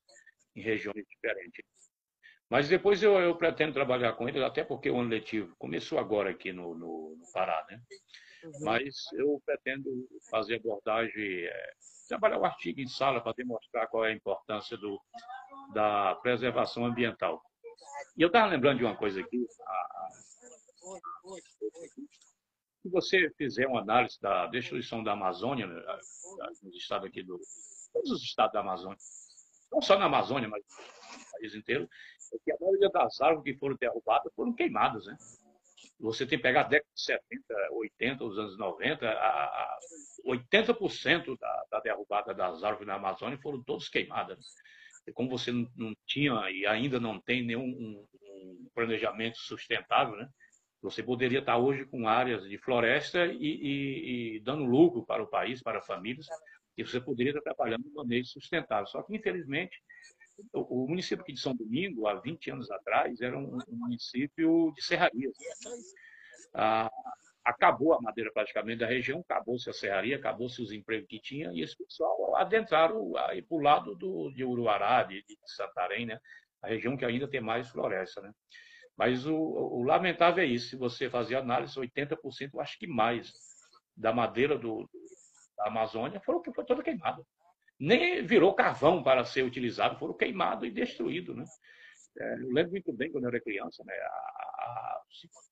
em 0.56 0.62
regiões 0.62 1.04
diferentes. 1.08 1.66
Mas 2.50 2.70
depois 2.70 3.02
eu, 3.02 3.20
eu, 3.20 3.36
pretendo 3.36 3.74
trabalhar 3.74 4.14
com 4.14 4.30
eles, 4.30 4.42
até 4.42 4.64
porque 4.64 4.90
o 4.90 5.00
ano 5.00 5.10
letivo 5.10 5.56
começou 5.58 5.98
agora 5.98 6.30
aqui 6.30 6.54
no, 6.54 6.76
no, 6.76 7.16
no 7.18 7.32
Pará, 7.34 7.66
né? 7.70 7.82
Uhum. 8.44 8.52
Mas 8.62 8.94
eu 9.14 9.42
pretendo 9.46 9.90
fazer 10.30 10.58
abordagem, 10.58 11.46
é, 11.46 11.72
trabalhar 12.08 12.38
o 12.38 12.46
artigo 12.46 12.80
em 12.80 12.88
sala 12.88 13.20
para 13.22 13.34
demonstrar 13.34 13.88
qual 13.88 14.06
é 14.06 14.12
a 14.12 14.16
importância 14.16 14.78
do, 14.78 15.02
da 15.74 16.16
preservação 16.16 16.86
ambiental. 16.86 17.42
E 18.16 18.22
eu 18.22 18.28
estava 18.28 18.52
lembrando 18.52 18.78
de 18.78 18.86
uma 18.86 18.96
coisa 18.96 19.20
aqui, 19.20 19.48
a, 19.66 20.10
se 22.86 22.90
você 22.90 23.32
fizer 23.36 23.66
uma 23.68 23.82
análise 23.82 24.22
da 24.22 24.46
destruição 24.46 25.04
da 25.04 25.14
Amazônia, 25.14 25.66
né, 25.66 25.82
nos 26.62 26.76
estados 26.76 27.08
aqui 27.08 27.24
do. 27.24 27.40
todos 27.92 28.12
os 28.12 28.22
estados 28.22 28.54
da 28.54 28.60
Amazônia, 28.60 28.98
não 29.72 29.82
só 29.82 29.98
na 29.98 30.06
Amazônia, 30.06 30.48
mas 30.48 30.64
no 30.64 31.32
país 31.32 31.56
inteiro, 31.56 31.90
é 32.32 32.38
que 32.46 32.52
a 32.52 32.58
maioria 32.62 32.90
das 32.90 33.20
árvores 33.20 33.44
que 33.44 33.60
foram 33.60 33.76
derrubadas 33.76 34.32
foram 34.36 34.54
queimadas, 34.54 35.04
né? 35.08 35.18
Você 36.00 36.28
tem 36.28 36.38
que 36.38 36.44
pegar 36.44 36.62
a 36.62 36.68
década 36.68 36.92
de 36.94 37.02
70, 37.02 37.44
80, 37.72 38.24
os 38.24 38.38
anos 38.38 38.58
90, 38.58 39.10
a, 39.10 39.46
a 39.46 39.80
80% 40.28 41.40
da, 41.40 41.64
da, 41.72 41.80
derrubada 41.80 42.34
das 42.36 42.64
árvores 42.64 42.88
na 42.88 42.96
Amazônia 42.96 43.40
foram 43.42 43.64
todas 43.64 43.90
queimadas. 43.90 44.46
E 45.08 45.12
como 45.12 45.30
você 45.30 45.52
não, 45.52 45.68
não 45.76 45.96
tinha 46.06 46.34
e 46.52 46.68
ainda 46.68 47.00
não 47.00 47.20
tem 47.20 47.44
nenhum 47.44 47.64
um, 47.64 48.08
um 48.22 48.70
planejamento 48.76 49.38
sustentável, 49.38 50.18
né? 50.18 50.30
Você 50.86 51.02
poderia 51.02 51.40
estar 51.40 51.58
hoje 51.58 51.84
com 51.86 52.08
áreas 52.08 52.48
de 52.48 52.60
floresta 52.60 53.26
e, 53.26 53.38
e, 53.40 54.36
e 54.36 54.40
dando 54.42 54.64
lucro 54.64 55.04
para 55.04 55.24
o 55.24 55.28
país, 55.28 55.60
para 55.62 55.82
famílias, 55.82 56.28
e 56.78 56.84
você 56.84 57.02
poderia 57.02 57.32
estar 57.32 57.42
trabalhando 57.42 57.84
de 57.84 57.90
maneira 57.92 58.24
sustentável. 58.24 58.86
Só 58.86 59.02
que, 59.02 59.16
infelizmente, 59.16 59.82
o, 60.54 60.88
município 60.88 61.24
aqui 61.24 61.34
de 61.34 61.40
São 61.40 61.56
Domingo, 61.56 62.08
há 62.08 62.20
20 62.20 62.52
anos 62.52 62.70
atrás, 62.70 63.20
era 63.20 63.36
um 63.36 63.58
município 63.68 64.72
de 64.76 64.84
serrarias. 64.84 65.34
Ah, 66.54 66.92
acabou 67.44 67.94
a 67.94 68.02
madeira 68.02 68.32
praticamente 68.32 68.80
da 68.80 68.88
região, 68.88 69.22
acabou-se 69.22 69.68
a 69.68 69.74
serraria, 69.74 70.18
acabou-se 70.18 70.62
os 70.62 70.72
empregos 70.72 71.08
que 71.10 71.20
tinha, 71.20 71.52
e 71.52 71.62
esse 71.62 71.76
pessoal 71.76 72.36
adentraram 72.36 73.18
aí 73.18 73.42
para 73.42 73.58
o 73.58 73.62
lado 73.62 73.96
do, 73.96 74.32
de 74.32 74.44
Uruará, 74.44 75.02
de, 75.02 75.24
de 75.24 75.36
Santarém, 75.48 76.06
né? 76.06 76.20
a 76.62 76.68
região 76.68 76.96
que 76.96 77.06
ainda 77.06 77.28
tem 77.28 77.42
mais 77.42 77.70
floresta. 77.70 78.22
Né? 78.22 78.32
Mas 78.98 79.26
o, 79.26 79.36
o, 79.36 79.84
lamentável 79.84 80.44
é 80.44 80.48
isso, 80.48 80.70
se 80.70 80.76
você 80.78 81.10
fazer 81.10 81.36
análise, 81.36 81.76
80%, 81.76 82.18
eu 82.54 82.62
acho 82.62 82.80
que 82.80 82.88
mais, 82.88 83.34
da 83.96 84.14
madeira 84.14 84.58
do, 84.58 84.90
da 85.58 85.68
Amazônia 85.68 86.22
foram, 86.22 86.42
foi 86.54 86.66
toda 86.66 86.84
queimada. 86.84 87.22
Nem 87.78 88.26
virou 88.26 88.54
carvão 88.54 89.04
para 89.04 89.26
ser 89.26 89.44
utilizado, 89.44 90.00
foram 90.00 90.14
queimados 90.14 90.68
e 90.68 90.72
destruídos. 90.72 91.36
Né? 91.36 91.44
É, 92.18 92.34
eu 92.36 92.52
lembro 92.52 92.72
muito 92.72 92.94
bem 92.94 93.12
quando 93.12 93.26
eu 93.26 93.30
era 93.30 93.42
criança, 93.42 93.84
né? 93.86 93.94
A, 93.94 94.08
a, 94.08 95.04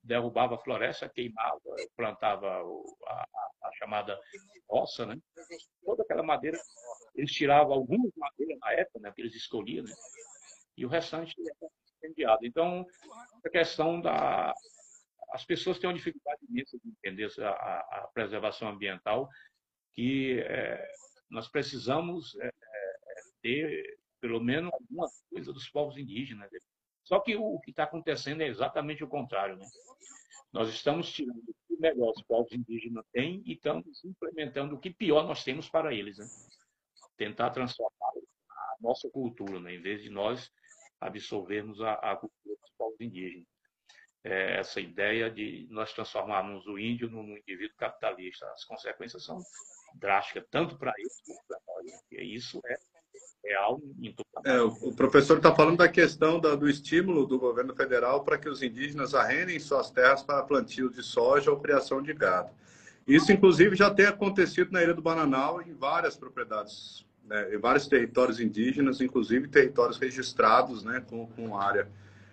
derrubava 0.01 0.55
a 0.55 0.59
floresta, 0.59 1.09
queimava, 1.09 1.59
plantava 1.97 2.47
a, 2.47 3.25
a, 3.63 3.71
chamada 3.73 4.17
roça, 4.69 5.05
né? 5.05 5.17
Toda 5.83 6.03
aquela 6.03 6.23
madeira, 6.23 6.57
eles 7.15 7.31
tiravam 7.31 7.73
algumas 7.73 8.11
madeiras 8.15 8.57
na 8.59 8.71
época, 8.71 8.99
né? 8.99 9.11
Que 9.13 9.21
eles 9.21 9.35
escolhiam, 9.35 9.83
né? 9.83 9.93
E 10.77 10.85
o 10.85 10.89
restante 10.89 11.35
incendiado. 12.03 12.45
Então, 12.45 12.85
a 13.45 13.49
questão 13.49 14.01
da. 14.01 14.53
As 15.31 15.43
pessoas 15.43 15.79
têm 15.79 15.89
uma 15.89 15.95
dificuldade 15.95 16.41
imensa 16.47 16.77
de 16.77 16.89
entender 16.89 17.27
a, 17.41 17.49
a 17.49 18.09
preservação 18.13 18.69
ambiental, 18.69 19.27
que 19.93 20.39
é, 20.41 20.87
nós 21.29 21.47
precisamos 21.47 22.35
é, 22.39 22.47
é, 22.47 22.51
ter, 23.41 23.97
pelo 24.21 24.39
menos, 24.39 24.71
alguma 24.71 25.07
coisa 25.31 25.51
dos 25.51 25.67
povos 25.69 25.97
indígenas. 25.97 26.51
Só 27.03 27.19
que 27.19 27.35
o, 27.35 27.55
o 27.55 27.59
que 27.61 27.71
está 27.71 27.83
acontecendo 27.83 28.41
é 28.41 28.47
exatamente 28.47 29.03
o 29.03 29.07
contrário. 29.07 29.57
Né? 29.57 29.65
Nós 30.51 30.69
estamos 30.69 31.11
tirando 31.11 31.39
o 31.39 31.55
que 31.67 31.81
melhor 31.81 32.13
os 32.15 32.21
povos 32.23 32.51
indígenas 32.51 33.03
têm 33.11 33.41
e 33.43 33.53
estamos 33.53 34.03
implementando 34.05 34.75
o 34.75 34.79
que 34.79 34.91
pior 34.91 35.25
nós 35.25 35.43
temos 35.43 35.67
para 35.67 35.91
eles. 35.93 36.19
Né? 36.19 36.27
Tentar 37.17 37.49
transformar 37.49 38.11
a 38.49 38.75
nossa 38.79 39.09
cultura, 39.09 39.59
né? 39.59 39.73
em 39.73 39.81
vez 39.81 40.03
de 40.03 40.11
nós 40.11 40.51
absorvermos 41.07 41.81
a, 41.81 41.93
a 41.93 42.15
cultura 42.15 42.55
dos 42.61 42.71
povos 42.77 42.99
indígenas. 42.99 43.47
É, 44.25 44.59
essa 44.59 44.79
ideia 44.79 45.29
de 45.29 45.67
nós 45.69 45.93
transformarmos 45.93 46.65
o 46.65 46.79
índio 46.79 47.09
num 47.09 47.37
indivíduo 47.37 47.75
capitalista. 47.77 48.45
As 48.53 48.63
consequências 48.63 49.25
são 49.25 49.37
drásticas, 49.95 50.45
tanto 50.49 50.77
para 50.77 50.93
eles 50.97 51.21
como 51.25 51.39
para 51.47 51.59
nós. 51.67 52.03
E 52.11 52.35
isso 52.35 52.61
é 52.65 52.75
real 53.45 53.79
é, 54.45 54.61
O 54.61 54.95
professor 54.95 55.37
está 55.37 55.53
falando 55.53 55.77
da 55.77 55.89
questão 55.89 56.39
da, 56.39 56.55
do 56.55 56.69
estímulo 56.69 57.25
do 57.25 57.37
governo 57.37 57.75
federal 57.75 58.23
para 58.23 58.37
que 58.37 58.47
os 58.47 58.63
indígenas 58.63 59.13
arrendem 59.13 59.59
suas 59.59 59.91
terras 59.91 60.23
para 60.23 60.43
plantio 60.43 60.89
de 60.89 61.03
soja 61.03 61.51
ou 61.51 61.59
criação 61.59 62.01
de 62.01 62.13
gado. 62.13 62.51
Isso, 63.05 63.33
inclusive, 63.33 63.75
já 63.75 63.93
tem 63.93 64.05
acontecido 64.05 64.71
na 64.71 64.81
Ilha 64.81 64.93
do 64.93 65.01
Bananal 65.01 65.61
em 65.61 65.73
várias 65.73 66.15
propriedades 66.15 67.05
né, 67.27 67.53
em 67.53 67.57
vários 67.57 67.87
territórios 67.87 68.39
indígenas, 68.39 69.01
inclusive 69.01 69.47
territórios 69.47 69.97
registrados 69.97 70.83
né, 70.83 71.03
com, 71.07 71.27
com 71.27 71.57
área. 71.57 71.87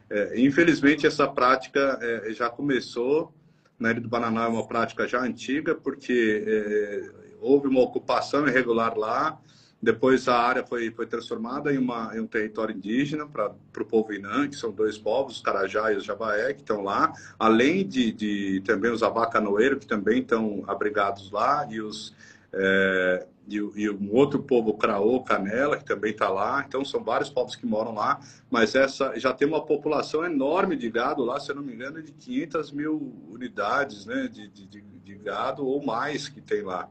É, 0.08 0.40
infelizmente, 0.40 1.06
essa 1.06 1.26
prática 1.26 1.98
é, 2.02 2.32
já 2.32 2.50
começou, 2.50 3.32
na 3.78 3.92
Ilha 3.92 4.00
do 4.00 4.08
Bananá 4.08 4.44
é 4.44 4.48
uma 4.48 4.66
prática 4.66 5.06
já 5.06 5.22
antiga, 5.22 5.74
porque 5.74 6.44
é, 6.46 7.10
houve 7.40 7.68
uma 7.68 7.80
ocupação 7.80 8.46
irregular 8.46 8.96
lá, 8.98 9.40
depois 9.82 10.28
a 10.28 10.36
área 10.36 10.66
foi, 10.66 10.90
foi 10.90 11.06
transformada 11.06 11.72
em, 11.72 11.78
uma, 11.78 12.10
em 12.14 12.20
um 12.20 12.26
território 12.26 12.76
indígena 12.76 13.26
para 13.26 13.54
o 13.78 13.84
povo 13.84 14.12
Inã, 14.12 14.46
que 14.46 14.56
são 14.56 14.70
dois 14.70 14.98
povos, 14.98 15.36
os 15.36 15.42
Carajá 15.42 15.90
e 15.90 15.96
os 15.96 16.04
Jabaé, 16.04 16.52
que 16.52 16.60
estão 16.60 16.82
lá, 16.82 17.12
além 17.38 17.86
de, 17.88 18.12
de 18.12 18.62
também 18.66 18.90
os 18.90 19.02
Abacanoeiros, 19.02 19.78
que 19.78 19.86
também 19.86 20.20
estão 20.20 20.64
abrigados 20.66 21.30
lá, 21.30 21.66
e 21.70 21.80
os 21.80 22.14
é, 22.52 23.26
e, 23.48 23.56
e, 23.56 23.90
um 23.90 24.14
outro 24.14 24.42
povo, 24.42 24.74
Craô, 24.74 25.22
Canela, 25.22 25.76
que 25.76 25.84
também 25.84 26.12
está 26.12 26.28
lá. 26.28 26.64
Então, 26.66 26.84
são 26.84 27.02
vários 27.02 27.30
povos 27.30 27.56
que 27.56 27.66
moram 27.66 27.94
lá, 27.94 28.20
mas 28.50 28.74
essa 28.74 29.18
já 29.18 29.32
tem 29.32 29.48
uma 29.48 29.64
população 29.64 30.24
enorme 30.24 30.76
de 30.76 30.90
gado 30.90 31.24
lá, 31.24 31.40
se 31.40 31.50
eu 31.50 31.56
não 31.56 31.62
me 31.62 31.74
engano, 31.74 32.02
de 32.02 32.12
500 32.12 32.72
mil 32.72 33.12
unidades 33.28 34.06
né, 34.06 34.28
de, 34.28 34.48
de, 34.48 34.66
de 34.66 35.14
gado 35.16 35.66
ou 35.66 35.84
mais 35.84 36.28
que 36.28 36.40
tem 36.40 36.62
lá. 36.62 36.88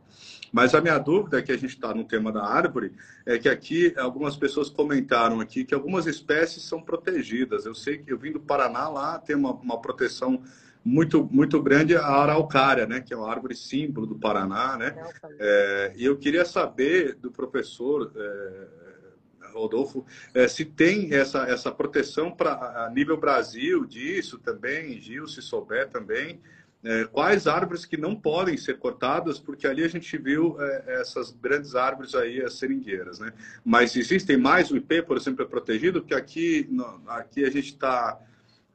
Mas 0.51 0.73
a 0.73 0.81
minha 0.81 0.97
dúvida, 0.97 1.39
é 1.39 1.41
que 1.41 1.51
a 1.51 1.57
gente 1.57 1.75
está 1.75 1.93
no 1.93 2.03
tema 2.03 2.31
da 2.31 2.43
árvore, 2.43 2.93
é 3.25 3.37
que 3.37 3.47
aqui 3.47 3.93
algumas 3.97 4.35
pessoas 4.35 4.69
comentaram 4.69 5.39
aqui 5.39 5.63
que 5.63 5.73
algumas 5.73 6.07
espécies 6.07 6.63
são 6.63 6.81
protegidas. 6.81 7.65
Eu 7.65 7.75
sei 7.75 7.99
que 7.99 8.11
eu 8.11 8.17
vim 8.17 8.31
do 8.31 8.39
Paraná, 8.39 8.89
lá 8.89 9.19
tem 9.19 9.35
uma, 9.35 9.51
uma 9.51 9.79
proteção 9.79 10.41
muito 10.83 11.27
muito 11.31 11.61
grande 11.61 11.95
a 11.95 12.05
araucária, 12.05 12.85
né, 12.85 13.01
que 13.01 13.13
é 13.13 13.17
uma 13.17 13.29
árvore 13.29 13.55
símbolo 13.55 14.07
do 14.07 14.15
Paraná, 14.15 14.77
né? 14.77 14.95
É, 15.37 15.93
e 15.95 16.05
eu 16.05 16.17
queria 16.17 16.45
saber 16.45 17.15
do 17.15 17.31
professor 17.31 18.11
é, 18.15 19.49
Rodolfo 19.53 20.05
é, 20.33 20.47
se 20.47 20.63
tem 20.63 21.13
essa 21.13 21.43
essa 21.43 21.71
proteção 21.71 22.31
para 22.31 22.85
a 22.85 22.89
nível 22.89 23.17
Brasil 23.17 23.85
disso 23.85 24.37
também, 24.39 24.99
Gil, 25.01 25.27
se 25.27 25.41
souber 25.41 25.89
também, 25.89 26.39
é, 26.83 27.03
quais 27.05 27.45
árvores 27.45 27.85
que 27.85 27.97
não 27.97 28.15
podem 28.15 28.55
ser 28.55 28.77
cortadas, 28.77 29.37
porque 29.37 29.67
ali 29.67 29.83
a 29.83 29.87
gente 29.87 30.17
viu 30.17 30.55
é, 30.59 31.01
essas 31.01 31.31
grandes 31.31 31.75
árvores 31.75 32.15
aí, 32.15 32.41
as 32.41 32.53
seringueiras, 32.53 33.19
né? 33.19 33.33
Mas 33.65 33.95
existem 33.97 34.37
mais, 34.37 34.71
o 34.71 34.77
IP, 34.77 35.01
por 35.01 35.17
exemplo, 35.17 35.43
é 35.43 35.47
protegido, 35.47 35.99
porque 35.99 36.15
aqui, 36.15 36.69
aqui 37.07 37.43
a 37.43 37.49
gente 37.49 37.73
está 37.73 38.17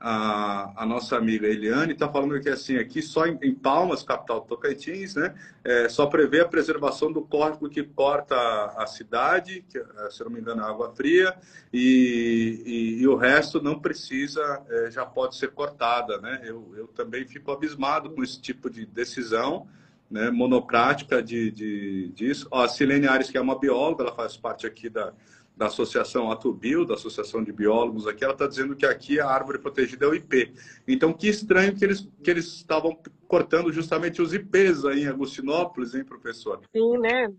a, 0.06 0.82
a 0.82 0.84
nossa 0.84 1.16
amiga 1.16 1.46
Eliane 1.46 1.94
está 1.94 2.06
falando 2.06 2.38
que 2.38 2.50
assim, 2.50 2.76
aqui 2.76 3.00
só 3.00 3.26
em, 3.26 3.38
em 3.40 3.54
Palmas, 3.54 4.02
capital 4.02 4.40
do 4.40 4.46
Tocantins, 4.46 5.14
né, 5.14 5.34
é, 5.64 5.88
só 5.88 6.04
prevê 6.04 6.42
a 6.42 6.44
preservação 6.46 7.10
do 7.10 7.22
córrego 7.22 7.70
que 7.70 7.82
corta 7.82 8.36
a, 8.76 8.86
cidade, 8.86 9.64
que, 9.66 9.78
é, 9.78 10.10
se 10.10 10.22
não 10.22 10.30
me 10.30 10.40
engano, 10.40 10.60
é 10.60 10.64
água 10.66 10.94
fria, 10.94 11.34
e, 11.72 12.62
e, 12.66 13.02
e 13.02 13.08
o 13.08 13.16
resto 13.16 13.62
não 13.62 13.80
precisa, 13.80 14.62
é, 14.68 14.90
já 14.90 15.06
pode 15.06 15.36
ser 15.36 15.52
cortada. 15.52 16.20
Né? 16.20 16.42
Eu, 16.44 16.74
eu 16.76 16.86
também 16.88 17.26
fico 17.26 17.50
abismado 17.50 18.10
com 18.10 18.22
esse 18.22 18.38
tipo 18.38 18.68
de 18.68 18.84
decisão. 18.84 19.66
Né, 20.10 20.30
monocrática 20.30 21.20
de, 21.20 21.50
de, 21.50 22.12
disso. 22.14 22.46
Ó, 22.50 22.62
a 22.62 22.68
Silene 22.68 23.08
Ares, 23.08 23.30
que 23.30 23.38
é 23.38 23.40
uma 23.40 23.58
bióloga, 23.58 24.04
ela 24.04 24.14
faz 24.14 24.36
parte 24.36 24.64
aqui 24.64 24.88
da, 24.88 25.12
da 25.56 25.66
Associação 25.66 26.30
Atubio, 26.30 26.84
da 26.84 26.94
Associação 26.94 27.42
de 27.42 27.52
Biólogos 27.52 28.06
aqui, 28.06 28.24
ela 28.24 28.32
está 28.32 28.46
dizendo 28.46 28.74
que 28.74 28.84
aqui 28.84 29.20
a 29.20 29.28
árvore 29.28 29.58
protegida 29.58 30.04
é 30.04 30.08
o 30.08 30.14
IP. 30.14 30.52
Então, 30.86 31.12
que 31.12 31.28
estranho 31.28 31.76
que 31.76 31.84
eles, 31.84 32.08
que 32.22 32.30
eles 32.30 32.46
estavam 32.46 32.98
cortando 33.28 33.72
justamente 33.72 34.20
os 34.20 34.34
IPs 34.34 34.84
aí 34.84 35.04
em 35.04 35.08
Agostinópolis, 35.08 35.94
hein, 35.94 36.04
professor? 36.04 36.60
Sim, 36.74 36.98
né? 36.98 37.32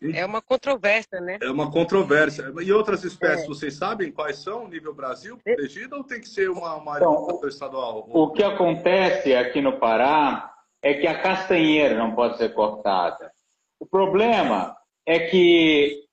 É 0.00 0.24
uma 0.24 0.40
controvérsia, 0.40 1.20
né? 1.20 1.38
É 1.42 1.50
uma 1.50 1.70
controvérsia. 1.72 2.52
E 2.62 2.72
outras 2.72 3.02
espécies, 3.02 3.44
é. 3.44 3.48
vocês 3.48 3.74
sabem 3.74 4.12
quais 4.12 4.38
são, 4.38 4.68
nível 4.68 4.94
Brasil, 4.94 5.36
protegida, 5.36 5.96
ou 5.96 6.04
tem 6.04 6.20
que 6.20 6.28
ser 6.28 6.48
uma, 6.48 6.76
uma 6.76 6.96
então, 6.96 7.40
estadual? 7.48 8.08
O 8.08 8.30
que 8.30 8.44
acontece 8.44 9.34
aqui 9.34 9.60
no 9.60 9.78
Pará 9.80 10.54
é 10.80 10.94
que 10.94 11.06
a 11.08 11.20
castanheira 11.20 11.96
não 11.96 12.14
pode 12.14 12.38
ser 12.38 12.54
cortada. 12.54 13.32
O 13.80 13.86
problema 13.86 14.76
é 15.04 15.18
que 15.18 16.07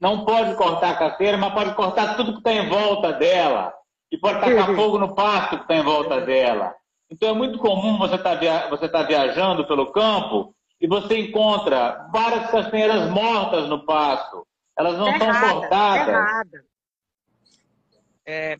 não 0.00 0.24
pode 0.24 0.54
cortar 0.56 0.90
a 0.90 0.96
caseira, 0.96 1.36
mas 1.36 1.54
pode 1.54 1.74
cortar 1.74 2.16
tudo 2.16 2.32
que 2.32 2.38
está 2.38 2.52
em 2.52 2.68
volta 2.68 3.12
dela. 3.12 3.72
E 4.10 4.18
pode 4.18 4.40
tacar 4.40 4.74
fogo 4.74 4.98
no 4.98 5.14
pasto 5.14 5.56
que 5.56 5.62
está 5.62 5.76
em 5.76 5.82
volta 5.82 6.20
dela. 6.20 6.74
Então 7.10 7.30
é 7.30 7.32
muito 7.32 7.58
comum 7.58 7.98
você 7.98 8.16
estar 8.16 8.30
tá 8.30 8.36
via... 8.36 8.68
você 8.68 8.88
tá 8.88 9.02
viajando 9.02 9.66
pelo 9.66 9.92
campo 9.92 10.54
e 10.80 10.86
você 10.86 11.18
encontra 11.18 12.08
várias 12.12 12.50
castanheiras 12.50 13.10
mortas 13.10 13.68
no 13.68 13.84
pasto. 13.84 14.46
Elas 14.78 14.98
não 14.98 15.08
estão 15.08 15.28
cortadas. 15.40 16.26
É, 18.26 18.58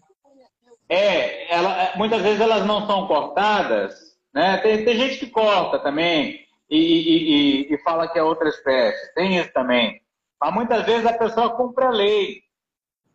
é 0.88 1.54
ela, 1.54 1.92
muitas 1.96 2.22
vezes 2.22 2.40
elas 2.40 2.64
não 2.64 2.86
são 2.86 3.06
cortadas. 3.06 4.16
Né? 4.32 4.56
Tem, 4.58 4.84
tem 4.84 4.96
gente 4.96 5.18
que 5.18 5.30
corta 5.30 5.78
também 5.78 6.46
e, 6.70 6.76
e, 6.76 7.66
e, 7.68 7.74
e 7.74 7.78
fala 7.82 8.08
que 8.08 8.18
é 8.18 8.22
outra 8.22 8.48
espécie. 8.48 9.14
Tem 9.14 9.36
isso 9.36 9.52
também. 9.52 10.00
Mas 10.40 10.54
muitas 10.54 10.84
vezes 10.84 11.06
a 11.06 11.16
pessoa 11.16 11.56
cumpre 11.56 11.84
a 11.84 11.90
lei. 11.90 12.42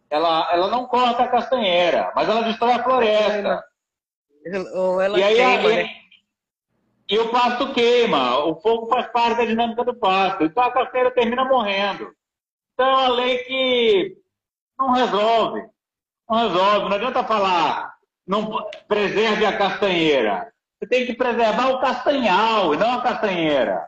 Ela, 0.10 0.50
ela 0.52 0.68
não 0.70 0.88
corta 0.88 1.24
a 1.24 1.28
castanheira, 1.28 2.12
mas 2.16 2.28
ela 2.28 2.44
destrói 2.44 2.74
a 2.74 2.84
floresta. 2.84 3.64
Ou 4.76 5.00
ela 5.00 5.18
e 5.18 5.24
aí, 5.24 5.36
queima, 5.36 5.70
né? 5.70 5.90
E 7.10 7.18
o 7.18 7.30
pasto 7.30 7.74
queima. 7.74 8.46
O 8.46 8.60
fogo 8.62 8.88
faz 8.88 9.08
parte 9.12 9.38
da 9.38 9.46
dinâmica 9.46 9.84
do 9.84 9.94
pasto. 9.94 10.44
Então 10.44 10.64
a 10.64 10.72
castanheira 10.72 11.14
termina 11.14 11.46
morrendo. 11.46 12.12
Então 12.74 12.86
é 12.86 12.96
uma 12.96 13.08
lei 13.10 13.38
que 13.40 14.18
não 14.80 14.92
resolve. 14.92 15.62
Não 16.30 16.38
resolve. 16.38 16.90
Não 16.90 16.96
adianta 16.96 17.24
falar, 17.24 17.94
não 18.26 18.66
preserve 18.88 19.46
a 19.46 19.58
castanheira. 19.58 20.52
Você 20.80 20.88
tem 20.88 21.06
que 21.06 21.14
preservar 21.14 21.70
o 21.70 21.80
castanhal 21.80 22.74
e 22.74 22.78
não 22.78 22.94
a 22.94 23.02
castanheira. 23.02 23.88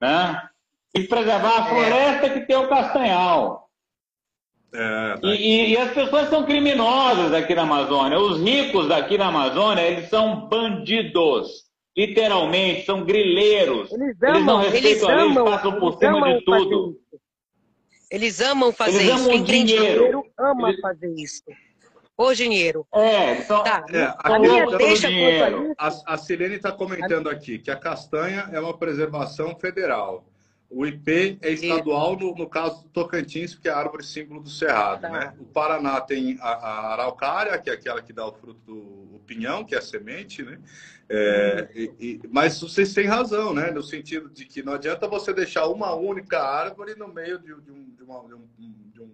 Né? 0.00 0.48
E 0.96 1.06
preservar 1.06 1.62
a 1.62 1.66
é. 1.66 1.68
floresta 1.68 2.30
que 2.30 2.40
tem 2.40 2.56
o 2.56 2.68
castanhal. 2.68 3.66
É, 4.74 5.16
tá. 5.16 5.28
e, 5.28 5.72
e, 5.72 5.76
as 5.78 5.92
pessoas 5.92 6.28
são 6.28 6.44
criminosas 6.44 7.32
aqui 7.32 7.54
na 7.54 7.62
Amazônia. 7.62 8.18
Os 8.18 8.40
ricos 8.40 8.88
daqui 8.88 9.16
na 9.16 9.28
Amazônia, 9.28 9.82
eles 9.82 10.08
são 10.08 10.48
bandidos. 10.48 11.66
Literalmente, 11.96 12.84
são 12.84 13.04
grileiros. 13.04 13.90
Eles, 13.92 14.16
amam, 14.22 14.34
eles 14.34 14.44
não 14.44 14.58
respeitam 14.58 14.90
eles 14.90 15.02
a 15.02 15.14
lei, 15.14 15.24
eles 15.24 15.42
passam 15.44 15.80
por 15.80 15.98
cima 15.98 16.34
de 16.34 16.44
tudo. 16.44 17.00
Eles 18.10 18.40
amam 18.40 18.72
fazer 18.72 19.02
eles 19.02 19.14
isso. 19.14 19.30
Quem 19.30 19.44
tem 19.44 19.64
dinheiro 19.64 20.24
ama 20.38 20.68
eles... 20.68 20.80
fazer 20.80 21.14
isso. 21.14 21.42
O 22.18 22.34
dinheiro. 22.34 22.86
É, 22.94 23.42
só, 23.42 23.62
tá. 23.62 23.84
é, 23.92 24.14
a, 24.18 24.38
minha 24.38 24.66
deixa 24.76 25.08
dinheiro. 25.08 25.74
A, 25.78 25.88
a 26.06 26.16
Silene 26.16 26.56
está 26.56 26.72
comentando 26.72 27.28
aqui 27.28 27.58
que 27.58 27.70
a 27.70 27.76
castanha 27.76 28.48
é 28.52 28.60
uma 28.60 28.76
preservação 28.76 29.54
federal. 29.58 30.24
O 30.68 30.84
IP 30.84 31.38
é 31.42 31.52
estadual, 31.52 32.16
no, 32.16 32.34
no, 32.34 32.48
caso 32.48 32.82
do 32.82 32.88
Tocantins, 32.88 33.54
que 33.54 33.68
é 33.68 33.70
a 33.70 33.78
árvore 33.78 34.04
símbolo 34.04 34.42
do 34.42 34.50
Cerrado. 34.50 35.02
Tá. 35.02 35.10
Né? 35.10 35.34
O 35.38 35.44
Paraná 35.44 36.00
tem 36.00 36.36
a, 36.40 36.48
a, 36.48 36.92
araucária, 36.92 37.56
que 37.58 37.70
é 37.70 37.72
aquela 37.72 38.02
que 38.02 38.12
dá 38.12 38.26
o 38.26 38.32
fruto 38.32 38.60
do 38.64 39.20
pinhão, 39.20 39.64
que 39.64 39.76
é 39.76 39.78
a 39.78 39.82
semente. 39.82 40.42
Né? 40.42 40.58
É, 41.08 41.68
e, 41.72 41.94
e, 42.00 42.20
mas 42.28 42.60
vocês 42.60 42.92
têm 42.92 43.06
razão, 43.06 43.54
né? 43.54 43.70
no 43.70 43.82
sentido 43.82 44.28
de 44.28 44.44
que 44.44 44.60
não 44.62 44.72
adianta 44.72 45.06
você 45.06 45.32
deixar 45.32 45.68
uma 45.68 45.94
única 45.94 46.42
árvore 46.42 46.96
no 46.96 47.06
meio 47.08 47.38
de, 47.38 47.54
de, 47.62 47.70
um, 47.70 47.90
de, 47.94 48.02
uma, 48.02 48.26
de, 48.26 48.34
um, 48.34 48.48
um, 48.58 49.10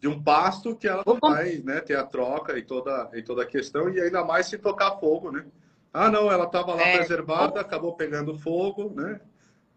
de 0.00 0.08
um 0.08 0.22
pasto 0.22 0.74
que 0.74 0.88
ela 0.88 1.02
não 1.06 1.18
vai 1.20 1.58
né, 1.58 1.80
ter 1.80 1.96
a 1.96 2.04
troca 2.04 2.56
e 2.56 2.62
toda, 2.62 3.10
e 3.12 3.22
toda 3.22 3.42
a 3.42 3.46
questão, 3.46 3.90
e 3.90 4.00
ainda 4.00 4.24
mais 4.24 4.46
se 4.46 4.56
tocar 4.56 4.92
fogo. 4.92 5.30
Né? 5.30 5.44
Ah, 5.92 6.10
não, 6.10 6.32
ela 6.32 6.44
estava 6.44 6.74
lá 6.74 6.82
é. 6.82 6.96
preservada, 6.96 7.60
acabou 7.60 7.94
pegando 7.94 8.38
fogo, 8.38 8.90
né? 8.94 9.20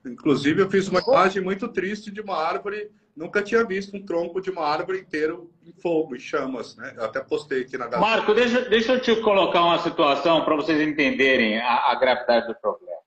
Inclusive, 0.05 0.61
eu 0.61 0.69
fiz 0.69 0.87
uma 0.87 0.99
imagem 0.99 1.41
muito 1.41 1.67
triste 1.67 2.11
de 2.11 2.21
uma 2.21 2.35
árvore. 2.35 2.89
Nunca 3.15 3.41
tinha 3.41 3.63
visto 3.65 3.95
um 3.95 4.05
tronco 4.05 4.41
de 4.41 4.49
uma 4.49 4.65
árvore 4.65 4.99
inteiro 4.99 5.51
em 5.63 5.73
fogo, 5.73 6.15
em 6.15 6.19
chamas, 6.19 6.75
né? 6.75 6.93
Eu 6.97 7.05
até 7.05 7.21
postei 7.21 7.61
aqui 7.61 7.77
na 7.77 7.87
galera. 7.87 8.01
Marco, 8.01 8.33
deixa, 8.33 8.61
deixa 8.69 8.93
eu 8.93 9.01
te 9.01 9.15
colocar 9.17 9.63
uma 9.63 9.79
situação 9.79 10.43
para 10.43 10.55
vocês 10.55 10.81
entenderem 10.81 11.59
a, 11.59 11.91
a 11.91 11.95
gravidade 11.95 12.47
do 12.47 12.55
problema. 12.55 13.01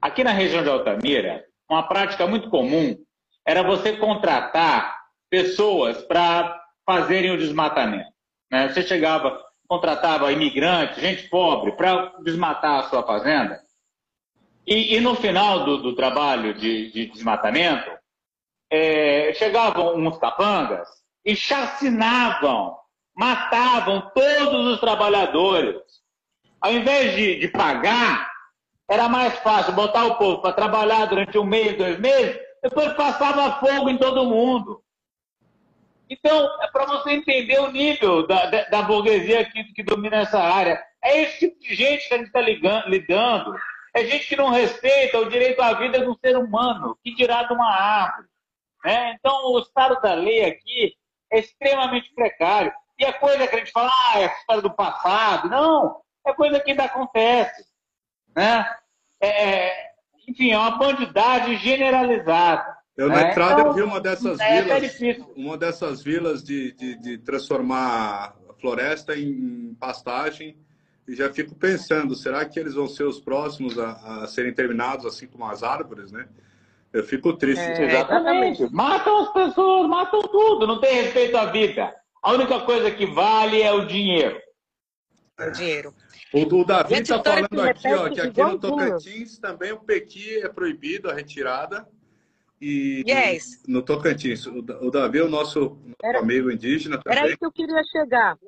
Aqui 0.00 0.22
na 0.22 0.32
região 0.32 0.62
de 0.62 0.68
Altamira, 0.68 1.44
uma 1.68 1.88
prática 1.88 2.26
muito 2.26 2.50
comum 2.50 2.96
era 3.46 3.62
você 3.62 3.96
contratar 3.96 4.96
pessoas 5.30 6.02
para 6.02 6.60
fazerem 6.84 7.30
o 7.30 7.38
desmatamento. 7.38 8.10
Né? 8.50 8.68
Você 8.68 8.82
chegava, 8.82 9.40
contratava 9.66 10.30
imigrantes, 10.30 11.00
gente 11.00 11.28
pobre, 11.28 11.72
para 11.72 12.12
desmatar 12.22 12.80
a 12.80 12.82
sua 12.90 13.02
fazenda. 13.02 13.61
E, 14.66 14.96
e 14.96 15.00
no 15.00 15.14
final 15.14 15.64
do, 15.64 15.78
do 15.78 15.94
trabalho 15.94 16.54
de, 16.54 16.90
de 16.92 17.06
desmatamento, 17.06 17.90
é, 18.70 19.32
chegavam 19.34 19.96
uns 19.96 20.16
capangas 20.18 20.88
e 21.24 21.34
chacinavam, 21.36 22.76
matavam 23.14 24.10
todos 24.14 24.74
os 24.74 24.80
trabalhadores. 24.80 25.80
Ao 26.60 26.72
invés 26.72 27.14
de, 27.16 27.40
de 27.40 27.48
pagar, 27.48 28.30
era 28.88 29.08
mais 29.08 29.38
fácil 29.40 29.72
botar 29.72 30.04
o 30.06 30.16
povo 30.16 30.40
para 30.40 30.52
trabalhar 30.52 31.06
durante 31.06 31.36
um 31.38 31.44
mês, 31.44 31.76
dois 31.76 31.98
meses, 31.98 32.38
depois 32.62 32.92
passava 32.94 33.58
fogo 33.58 33.90
em 33.90 33.98
todo 33.98 34.26
mundo. 34.26 34.82
Então, 36.08 36.62
é 36.62 36.68
para 36.68 36.84
você 36.84 37.12
entender 37.12 37.58
o 37.58 37.72
nível 37.72 38.26
da, 38.26 38.46
da, 38.46 38.64
da 38.64 38.82
burguesia 38.82 39.40
aqui 39.40 39.64
que 39.72 39.82
domina 39.82 40.18
essa 40.18 40.38
área. 40.38 40.78
É 41.02 41.22
esse 41.22 41.38
tipo 41.38 41.58
de 41.60 41.74
gente 41.74 42.06
que 42.06 42.14
a 42.14 42.18
gente 42.18 42.26
está 42.26 42.40
lidando. 42.86 43.56
É 43.94 44.04
gente 44.04 44.26
que 44.26 44.36
não 44.36 44.50
respeita 44.50 45.18
o 45.18 45.28
direito 45.28 45.60
à 45.60 45.74
vida 45.74 45.98
de 45.98 46.08
um 46.08 46.16
ser 46.16 46.36
humano, 46.36 46.98
que 47.02 47.14
dirá 47.14 47.42
de 47.44 47.52
uma 47.52 47.70
árvore. 47.70 48.28
Né? 48.84 49.14
Então, 49.18 49.52
o 49.52 49.58
estado 49.58 50.00
da 50.00 50.14
lei 50.14 50.44
aqui 50.44 50.94
é 51.30 51.40
extremamente 51.40 52.12
precário. 52.14 52.72
E 52.98 53.04
é 53.04 53.12
coisa 53.12 53.46
que 53.46 53.54
a 53.54 53.58
gente 53.58 53.72
fala, 53.72 53.90
ah, 53.90 54.20
é 54.20 54.26
história 54.26 54.62
do 54.62 54.74
passado. 54.74 55.48
Não, 55.48 56.00
é 56.26 56.32
coisa 56.32 56.60
que 56.60 56.70
ainda 56.70 56.84
acontece. 56.84 57.64
Né? 58.34 58.76
É, 59.20 59.28
é 59.28 59.92
enfim, 60.26 60.50
é 60.52 60.58
uma 60.58 60.78
bandidagem 60.78 61.58
generalizada. 61.58 62.76
Eu 62.96 63.08
na 63.08 63.16
né? 63.16 63.30
entrada 63.30 63.60
então, 63.60 63.66
eu 63.66 63.72
vi 63.72 63.82
uma 63.82 64.00
dessas 64.00 64.38
é, 64.38 64.62
vilas, 64.62 65.02
é 65.02 65.16
uma 65.36 65.56
dessas 65.56 66.02
vilas 66.02 66.44
de, 66.44 66.72
de, 66.72 66.96
de 67.00 67.18
transformar 67.18 68.34
a 68.48 68.54
floresta 68.60 69.16
em 69.16 69.74
pastagem 69.80 70.56
e 71.06 71.14
já 71.14 71.32
fico 71.32 71.54
pensando, 71.54 72.14
será 72.14 72.44
que 72.44 72.58
eles 72.58 72.74
vão 72.74 72.86
ser 72.86 73.04
os 73.04 73.20
próximos 73.20 73.78
a, 73.78 74.22
a 74.22 74.26
serem 74.26 74.52
terminados, 74.52 75.04
assim 75.04 75.26
como 75.26 75.44
as 75.44 75.62
árvores, 75.62 76.12
né? 76.12 76.28
Eu 76.92 77.02
fico 77.02 77.32
triste. 77.32 77.60
É, 77.60 77.84
exatamente. 77.84 78.70
Matam 78.72 79.22
as 79.22 79.32
pessoas, 79.32 79.88
matam 79.88 80.22
tudo, 80.22 80.66
não 80.66 80.80
tem 80.80 81.02
respeito 81.02 81.36
à 81.36 81.46
vida. 81.46 81.92
A 82.22 82.32
única 82.32 82.60
coisa 82.60 82.90
que 82.90 83.06
vale 83.06 83.62
é 83.62 83.72
o 83.72 83.86
dinheiro. 83.86 84.38
É 85.38 85.48
o 85.48 85.52
dinheiro. 85.52 85.94
O, 86.32 86.42
o 86.42 86.64
Davi 86.64 86.94
está 86.94 87.22
falando 87.22 87.60
aqui, 87.60 87.88
ó, 87.88 88.08
que 88.08 88.20
aqui 88.20 88.42
no 88.42 88.58
Tocantins 88.58 89.38
também 89.38 89.72
o 89.72 89.80
pequi 89.80 90.38
é 90.40 90.48
proibido 90.48 91.10
a 91.10 91.14
retirada. 91.14 91.86
E 92.60 93.02
yes. 93.08 93.60
no 93.66 93.82
Tocantins, 93.82 94.46
o, 94.46 94.58
o 94.58 94.90
Davi 94.90 95.18
é 95.18 95.24
o 95.24 95.28
nosso, 95.28 95.78
nosso 96.00 96.18
amigo 96.18 96.48
indígena 96.50 96.96
também. 97.02 97.18
Era 97.18 97.28
aí 97.28 97.36
que 97.36 97.44
eu 97.44 97.50
queria 97.50 97.82
chegar. 97.90 98.38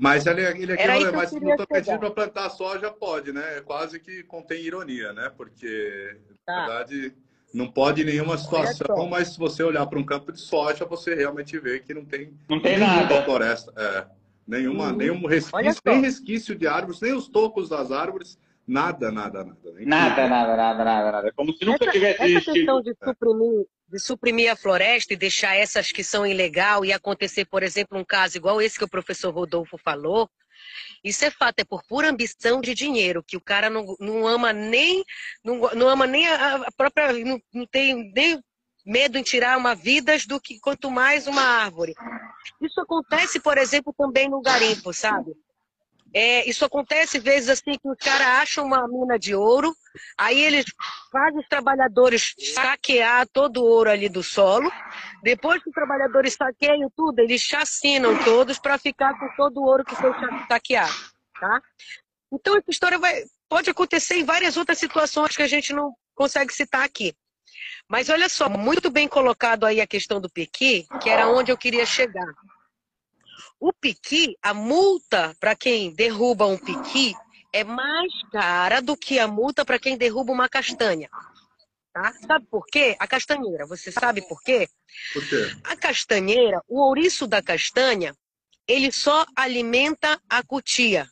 Mas 0.00 0.24
ele, 0.24 0.40
ele 0.40 0.72
aqui 0.72 1.04
não, 1.04 1.12
mas 1.12 1.30
no 1.30 1.56
Tocantins 1.58 1.98
para 1.98 2.10
plantar 2.10 2.48
soja 2.48 2.90
pode, 2.90 3.34
né? 3.34 3.58
É 3.58 3.60
quase 3.60 4.00
que 4.00 4.22
contém 4.22 4.64
ironia, 4.64 5.12
né? 5.12 5.30
Porque, 5.36 6.16
tá. 6.46 6.54
na 6.54 6.66
verdade, 6.66 7.12
não 7.52 7.70
pode 7.70 8.00
em 8.00 8.06
nenhuma 8.06 8.38
situação, 8.38 9.06
mas 9.10 9.28
se 9.28 9.38
você 9.38 9.62
olhar 9.62 9.84
para 9.84 9.98
um 9.98 10.04
campo 10.04 10.32
de 10.32 10.40
soja, 10.40 10.86
você 10.86 11.14
realmente 11.14 11.58
vê 11.58 11.80
que 11.80 11.92
não 11.92 12.02
tem, 12.02 12.32
não 12.48 12.58
tem 12.58 12.78
nada. 12.78 13.22
floresta. 13.24 13.74
É, 13.76 14.06
nenhuma, 14.48 14.86
uhum. 14.86 14.96
Nenhum 14.96 15.26
resquício, 15.26 15.82
nem 15.84 16.00
resquício 16.00 16.54
de 16.54 16.66
árvores, 16.66 17.02
nem 17.02 17.12
os 17.12 17.28
tocos 17.28 17.68
das 17.68 17.92
árvores, 17.92 18.38
nada, 18.70 19.10
nada, 19.10 19.44
nada. 19.44 19.72
Nada, 19.80 20.28
nada, 20.28 20.56
nada, 20.56 20.84
nada, 20.84 21.12
nada. 21.12 21.32
Como 21.32 21.52
se 21.52 21.64
nunca 21.64 21.84
essa, 21.84 21.92
tivesse 21.92 22.22
Essa 22.22 22.52
questão 22.52 22.80
de 22.80 22.94
suprimir, 23.02 23.66
de 23.88 23.98
suprimir 23.98 24.52
a 24.52 24.56
floresta 24.56 25.12
e 25.12 25.16
deixar 25.16 25.56
essas 25.56 25.90
que 25.90 26.04
são 26.04 26.26
ilegal 26.26 26.84
e 26.84 26.92
acontecer, 26.92 27.44
por 27.44 27.62
exemplo, 27.62 27.98
um 27.98 28.04
caso 28.04 28.36
igual 28.36 28.60
esse 28.60 28.78
que 28.78 28.84
o 28.84 28.88
professor 28.88 29.32
Rodolfo 29.32 29.76
falou, 29.76 30.28
isso 31.02 31.24
é 31.24 31.30
fato, 31.30 31.60
é 31.60 31.64
por 31.64 31.82
pura 31.84 32.10
ambição 32.10 32.60
de 32.60 32.74
dinheiro, 32.74 33.24
que 33.26 33.36
o 33.36 33.40
cara 33.40 33.70
não, 33.70 33.96
não 33.98 34.26
ama 34.26 34.52
nem 34.52 35.04
não, 35.42 35.58
não 35.74 35.88
ama 35.88 36.06
nem 36.06 36.28
a, 36.28 36.70
própria. 36.76 37.12
Não, 37.24 37.40
não 37.52 37.66
tem 37.66 38.12
nem 38.12 38.40
medo 38.84 39.18
em 39.18 39.22
tirar 39.22 39.56
uma 39.58 39.74
vida 39.74 40.16
do 40.26 40.40
que 40.40 40.58
quanto 40.60 40.90
mais 40.90 41.26
uma 41.26 41.42
árvore. 41.42 41.94
Isso 42.60 42.80
acontece, 42.80 43.40
por 43.40 43.58
exemplo, 43.58 43.94
também 43.96 44.28
no 44.28 44.40
garimpo, 44.40 44.92
sabe? 44.92 45.32
É, 46.12 46.48
isso 46.48 46.64
acontece 46.64 47.18
vezes 47.18 47.48
assim 47.48 47.72
que 47.72 47.88
o 47.88 47.96
cara 47.96 48.40
acha 48.40 48.62
uma 48.62 48.86
mina 48.88 49.18
de 49.18 49.34
ouro, 49.34 49.72
aí 50.18 50.40
eles 50.40 50.64
fazem 51.12 51.38
os 51.38 51.48
trabalhadores 51.48 52.34
saquear 52.54 53.28
todo 53.28 53.58
o 53.58 53.64
ouro 53.64 53.90
ali 53.90 54.08
do 54.08 54.22
solo. 54.22 54.70
Depois 55.22 55.62
que 55.62 55.68
os 55.68 55.74
trabalhadores 55.74 56.34
saqueiam 56.34 56.90
tudo, 56.96 57.20
eles 57.20 57.40
chacinam 57.40 58.16
todos 58.24 58.58
para 58.58 58.76
ficar 58.76 59.18
com 59.18 59.28
todo 59.36 59.60
o 59.60 59.64
ouro 59.64 59.84
que 59.84 59.94
foi 59.94 60.12
saqueado, 60.48 60.92
tá? 61.38 61.60
Então 62.32 62.56
essa 62.56 62.70
história 62.70 62.98
vai, 62.98 63.24
pode 63.48 63.70
acontecer 63.70 64.16
em 64.16 64.24
várias 64.24 64.56
outras 64.56 64.78
situações 64.78 65.36
que 65.36 65.42
a 65.42 65.48
gente 65.48 65.72
não 65.72 65.94
consegue 66.14 66.52
citar 66.52 66.84
aqui. 66.84 67.14
Mas 67.88 68.08
olha 68.08 68.28
só, 68.28 68.48
muito 68.48 68.90
bem 68.90 69.08
colocado 69.08 69.64
aí 69.64 69.80
a 69.80 69.86
questão 69.86 70.20
do 70.20 70.30
Pequi, 70.30 70.86
que 71.02 71.10
era 71.10 71.28
onde 71.28 71.50
eu 71.50 71.58
queria 71.58 71.84
chegar. 71.84 72.26
O 73.58 73.72
piqui, 73.72 74.36
a 74.42 74.52
multa 74.54 75.34
para 75.40 75.54
quem 75.54 75.92
derruba 75.92 76.46
um 76.46 76.58
piqui 76.58 77.14
é 77.52 77.64
mais 77.64 78.12
cara 78.30 78.80
do 78.80 78.96
que 78.96 79.18
a 79.18 79.26
multa 79.26 79.64
para 79.64 79.78
quem 79.78 79.96
derruba 79.96 80.32
uma 80.32 80.48
castanha. 80.48 81.08
Tá? 81.92 82.12
Sabe 82.26 82.46
por 82.46 82.64
quê? 82.66 82.96
A 83.00 83.06
castanheira, 83.06 83.66
você 83.66 83.90
sabe 83.90 84.22
por 84.28 84.40
quê? 84.42 84.68
Por 85.12 85.28
quê? 85.28 85.56
A 85.64 85.76
castanheira, 85.76 86.62
o 86.68 86.80
ouriço 86.80 87.26
da 87.26 87.42
castanha, 87.42 88.14
ele 88.66 88.92
só 88.92 89.26
alimenta 89.34 90.20
a 90.28 90.42
cutia. 90.42 91.08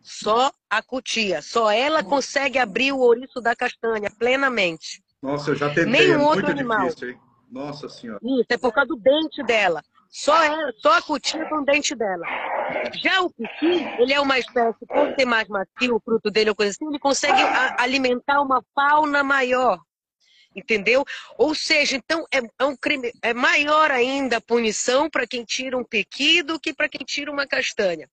Só 0.00 0.52
a 0.70 0.80
cutia. 0.82 1.42
Só 1.42 1.70
ela 1.70 2.02
consegue 2.04 2.58
abrir 2.58 2.92
o 2.92 2.98
ouriço 2.98 3.40
da 3.40 3.54
castanha 3.56 4.10
plenamente. 4.10 5.02
Nossa, 5.20 5.50
eu 5.50 5.56
já 5.56 5.68
tentei. 5.68 5.86
Nenhum 5.86 6.20
é 6.20 6.26
outro 6.26 6.46
animal. 6.46 6.88
Difícil? 6.88 7.20
Nossa 7.50 7.88
senhora. 7.88 8.20
Isso, 8.22 8.46
é 8.48 8.56
por 8.56 8.72
causa 8.72 8.88
do 8.88 8.96
dente 8.96 9.42
dela. 9.42 9.82
Só, 10.10 10.42
é, 10.42 10.72
só 10.78 10.96
a 10.96 11.02
cutia 11.02 11.44
com 11.48 11.56
o 11.56 11.64
dente 11.64 11.94
dela. 11.94 12.26
Já 13.02 13.20
o 13.20 13.30
piqui, 13.30 13.84
ele 13.98 14.12
é 14.12 14.20
uma 14.20 14.38
espécie, 14.38 14.86
por 14.86 15.14
ser 15.14 15.24
mais 15.26 15.46
macio, 15.48 15.96
o 15.96 16.00
fruto 16.00 16.30
dele 16.30 16.50
ou 16.50 16.56
coisa 16.56 16.72
assim, 16.72 16.86
ele 16.86 16.98
consegue 16.98 17.40
alimentar 17.78 18.40
uma 18.40 18.64
fauna 18.74 19.22
maior. 19.22 19.78
Entendeu? 20.56 21.04
Ou 21.36 21.54
seja, 21.54 21.96
então 21.96 22.26
é, 22.32 22.38
é 22.58 22.64
um 22.64 22.74
crime, 22.74 23.12
é 23.22 23.34
maior 23.34 23.90
ainda 23.90 24.38
a 24.38 24.40
punição 24.40 25.08
para 25.08 25.26
quem 25.26 25.44
tira 25.44 25.76
um 25.76 25.84
piqui 25.84 26.42
do 26.42 26.58
que 26.58 26.74
para 26.74 26.88
quem 26.88 27.04
tira 27.04 27.30
uma 27.30 27.46
castanha. 27.46 28.08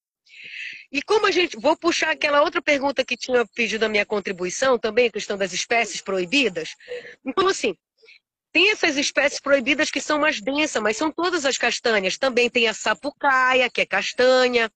E 0.91 1.01
como 1.01 1.25
a 1.25 1.31
gente. 1.31 1.57
Vou 1.57 1.75
puxar 1.75 2.11
aquela 2.11 2.41
outra 2.41 2.61
pergunta 2.61 3.03
que 3.03 3.17
tinha 3.17 3.45
pedido 3.47 3.83
a 3.83 3.89
minha 3.89 4.05
contribuição, 4.05 4.77
também, 4.77 5.07
a 5.07 5.11
questão 5.11 5.37
das 5.37 5.53
espécies 5.53 6.01
proibidas. 6.01 6.75
Então, 7.25 7.47
assim, 7.47 7.75
tem 8.55 8.71
essas 8.71 8.95
espécies 8.95 9.41
proibidas 9.41 9.91
que 9.91 9.99
são 9.99 10.17
mais 10.17 10.39
densas, 10.39 10.81
mas 10.81 10.95
são 10.95 11.11
todas 11.11 11.45
as 11.45 11.57
castanhas. 11.57 12.17
Também 12.17 12.49
tem 12.49 12.69
a 12.69 12.73
sapucaia, 12.73 13.69
que 13.69 13.81
é 13.81 13.85
castanha, 13.85 14.71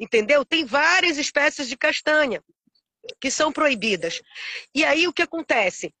entendeu? 0.00 0.46
Tem 0.46 0.64
várias 0.64 1.18
espécies 1.18 1.68
de 1.68 1.76
castanha 1.76 2.42
que 3.20 3.30
são 3.30 3.52
proibidas. 3.52 4.22
E 4.74 4.82
aí 4.82 5.06
o 5.06 5.12
que 5.12 5.20
acontece? 5.20 5.92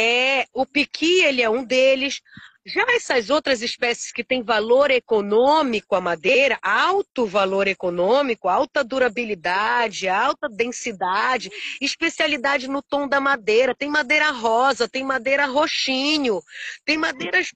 É, 0.00 0.46
o 0.54 0.64
piqui, 0.64 1.24
ele 1.24 1.42
é 1.42 1.50
um 1.50 1.64
deles. 1.64 2.20
Já 2.64 2.84
essas 2.90 3.30
outras 3.30 3.62
espécies 3.62 4.12
que 4.12 4.22
têm 4.22 4.44
valor 4.44 4.92
econômico, 4.92 5.96
a 5.96 6.00
madeira, 6.00 6.56
alto 6.62 7.26
valor 7.26 7.66
econômico, 7.66 8.48
alta 8.48 8.84
durabilidade, 8.84 10.06
alta 10.06 10.48
densidade, 10.48 11.50
especialidade 11.80 12.68
no 12.68 12.80
tom 12.80 13.08
da 13.08 13.18
madeira. 13.18 13.74
Tem 13.74 13.90
madeira 13.90 14.30
rosa, 14.30 14.88
tem 14.88 15.02
madeira 15.02 15.46
roxinho, 15.46 16.40
tem 16.84 16.96
madeiras 16.96 17.50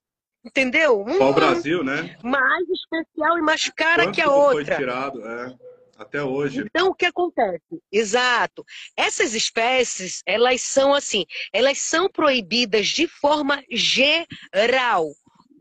entendeu? 0.44 1.04
Um, 1.06 1.22
o 1.22 1.32
Brasil, 1.32 1.84
né? 1.84 2.16
Mais 2.24 2.68
especial 2.68 3.38
e 3.38 3.42
mais 3.42 3.70
cara 3.70 4.04
Quanto 4.06 4.14
que 4.16 4.20
a 4.20 4.28
outra. 4.28 4.76
Foi 4.76 4.84
tirado, 4.84 5.24
é. 5.24 5.54
Até 6.02 6.22
hoje. 6.22 6.64
Então, 6.66 6.88
o 6.88 6.94
que 6.94 7.06
acontece? 7.06 7.80
Exato. 7.90 8.64
Essas 8.96 9.34
espécies, 9.34 10.22
elas 10.26 10.60
são 10.62 10.92
assim, 10.92 11.24
elas 11.52 11.78
são 11.78 12.08
proibidas 12.08 12.88
de 12.88 13.06
forma 13.06 13.62
geral. 13.70 15.08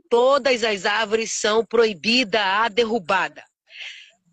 Todas 0.10 0.64
as 0.64 0.86
árvores 0.86 1.32
são 1.32 1.66
proibidas 1.66 2.42
a 2.42 2.68
derrubada. 2.68 3.44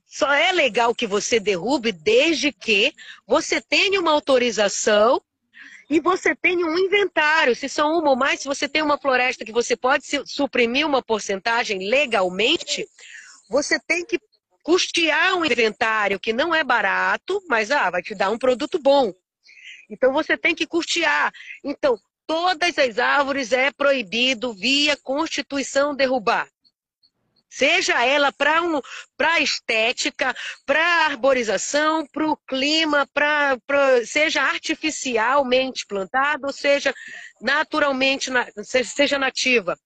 Só 0.06 0.32
é 0.32 0.50
legal 0.50 0.94
que 0.94 1.06
você 1.06 1.38
derrube 1.38 1.92
desde 1.92 2.50
que 2.50 2.92
você 3.26 3.60
tenha 3.60 4.00
uma 4.00 4.10
autorização 4.10 5.22
e 5.90 6.00
você 6.00 6.34
tenha 6.34 6.66
um 6.66 6.78
inventário. 6.78 7.54
Se 7.54 7.68
são 7.68 7.98
uma 7.98 8.10
ou 8.10 8.16
mais, 8.16 8.40
se 8.40 8.48
você 8.48 8.68
tem 8.68 8.82
uma 8.82 8.98
floresta 8.98 9.44
que 9.44 9.52
você 9.52 9.76
pode 9.76 10.04
suprimir 10.26 10.86
uma 10.86 11.02
porcentagem 11.02 11.88
legalmente, 11.88 12.86
você 13.48 13.78
tem 13.78 14.04
que 14.04 14.18
custear 14.62 15.34
um 15.34 15.44
inventário 15.44 16.20
que 16.20 16.32
não 16.32 16.54
é 16.54 16.62
barato, 16.62 17.42
mas 17.48 17.70
ah, 17.70 17.90
vai 17.90 18.02
te 18.02 18.14
dar 18.14 18.30
um 18.30 18.38
produto 18.38 18.78
bom. 18.78 19.12
Então 19.90 20.12
você 20.12 20.36
tem 20.36 20.54
que 20.54 20.66
custear. 20.66 21.32
Então, 21.64 21.98
todas 22.26 22.78
as 22.78 22.98
árvores 22.98 23.52
é 23.52 23.70
proibido 23.70 24.52
via 24.52 24.96
Constituição 24.96 25.94
derrubar. 25.94 26.48
Seja 27.50 28.04
ela 28.04 28.30
para 28.30 28.62
um, 28.62 28.78
a 29.18 29.40
estética, 29.40 30.36
para 30.66 31.06
arborização, 31.06 32.06
para 32.06 32.26
o 32.26 32.36
clima, 32.36 33.08
pra, 33.14 33.56
pra, 33.66 34.04
seja 34.04 34.42
artificialmente 34.42 35.86
plantada, 35.86 36.46
ou 36.46 36.52
seja 36.52 36.94
naturalmente, 37.40 38.30
seja 38.62 39.18
nativa. 39.18 39.78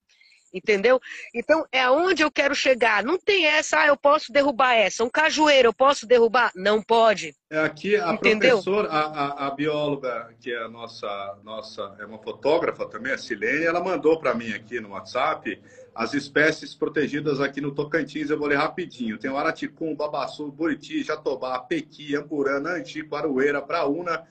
Entendeu? 0.52 1.00
Então, 1.34 1.64
é 1.72 1.82
aonde 1.82 2.22
eu 2.22 2.30
quero 2.30 2.54
chegar. 2.54 3.02
Não 3.02 3.18
tem 3.18 3.46
essa, 3.46 3.80
ah, 3.80 3.86
eu 3.86 3.96
posso 3.96 4.32
derrubar 4.32 4.74
essa. 4.74 5.02
Um 5.04 5.10
cajueiro, 5.10 5.68
eu 5.68 5.72
posso 5.72 6.06
derrubar? 6.06 6.50
Não 6.54 6.82
pode. 6.82 7.34
É 7.50 7.60
aqui 7.60 7.96
a 7.96 8.12
Entendeu? 8.12 8.62
professora, 8.62 8.88
a, 8.88 9.00
a, 9.00 9.46
a, 9.46 9.50
bióloga, 9.50 10.34
que 10.40 10.52
é 10.52 10.62
a 10.62 10.68
nossa, 10.68 11.38
nossa, 11.44 11.96
é 11.98 12.06
uma 12.06 12.18
fotógrafa 12.18 12.86
também, 12.86 13.12
a 13.12 13.18
Silene, 13.18 13.64
ela 13.64 13.82
mandou 13.82 14.18
para 14.18 14.34
mim 14.34 14.52
aqui 14.52 14.80
no 14.80 14.90
WhatsApp 14.90 15.60
as 15.94 16.14
espécies 16.14 16.74
protegidas 16.74 17.40
aqui 17.40 17.60
no 17.60 17.74
Tocantins. 17.74 18.30
Eu 18.30 18.38
vou 18.38 18.48
ler 18.48 18.56
rapidinho. 18.56 19.18
Tem 19.18 19.30
o 19.30 19.36
Araticum, 19.36 19.94
Babaçu, 19.94 20.50
Buriti, 20.50 21.02
Jatobá, 21.02 21.58
Pequi, 21.58 22.16
Amburana, 22.16 22.70
Antico, 22.70 23.14
Arueira, 23.14 23.60
Braúna, 23.60 24.26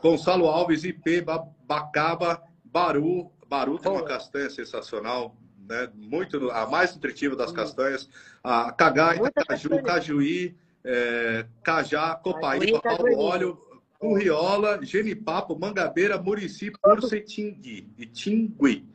Gonçalo 0.00 0.46
Alves, 0.46 0.84
IP, 0.84 1.24
Bacaba, 1.66 2.42
Baru. 2.64 3.30
Baru 3.48 3.78
tem 3.78 3.92
uma 3.92 4.04
castanha 4.04 4.50
sensacional, 4.50 5.36
né? 5.68 5.88
Muito, 5.94 6.50
a 6.50 6.66
mais 6.66 6.94
nutritiva 6.94 7.36
das 7.36 7.52
castanhas, 7.52 8.08
a 8.42 8.72
cagá, 8.72 9.14
caju, 9.46 9.82
cajuí, 9.82 10.56
é, 10.84 11.46
cajá, 11.62 12.14
copaíba, 12.14 12.80
pau 12.80 13.18
óleo, 13.18 13.58
curriola, 13.98 14.78
genipapo, 14.82 15.58
mangabeira, 15.58 16.20
murici, 16.20 16.70
pursa 16.70 17.16
e 17.16 17.20
tingui. 17.20 17.88
E 17.98 18.06
tingui. 18.06 18.86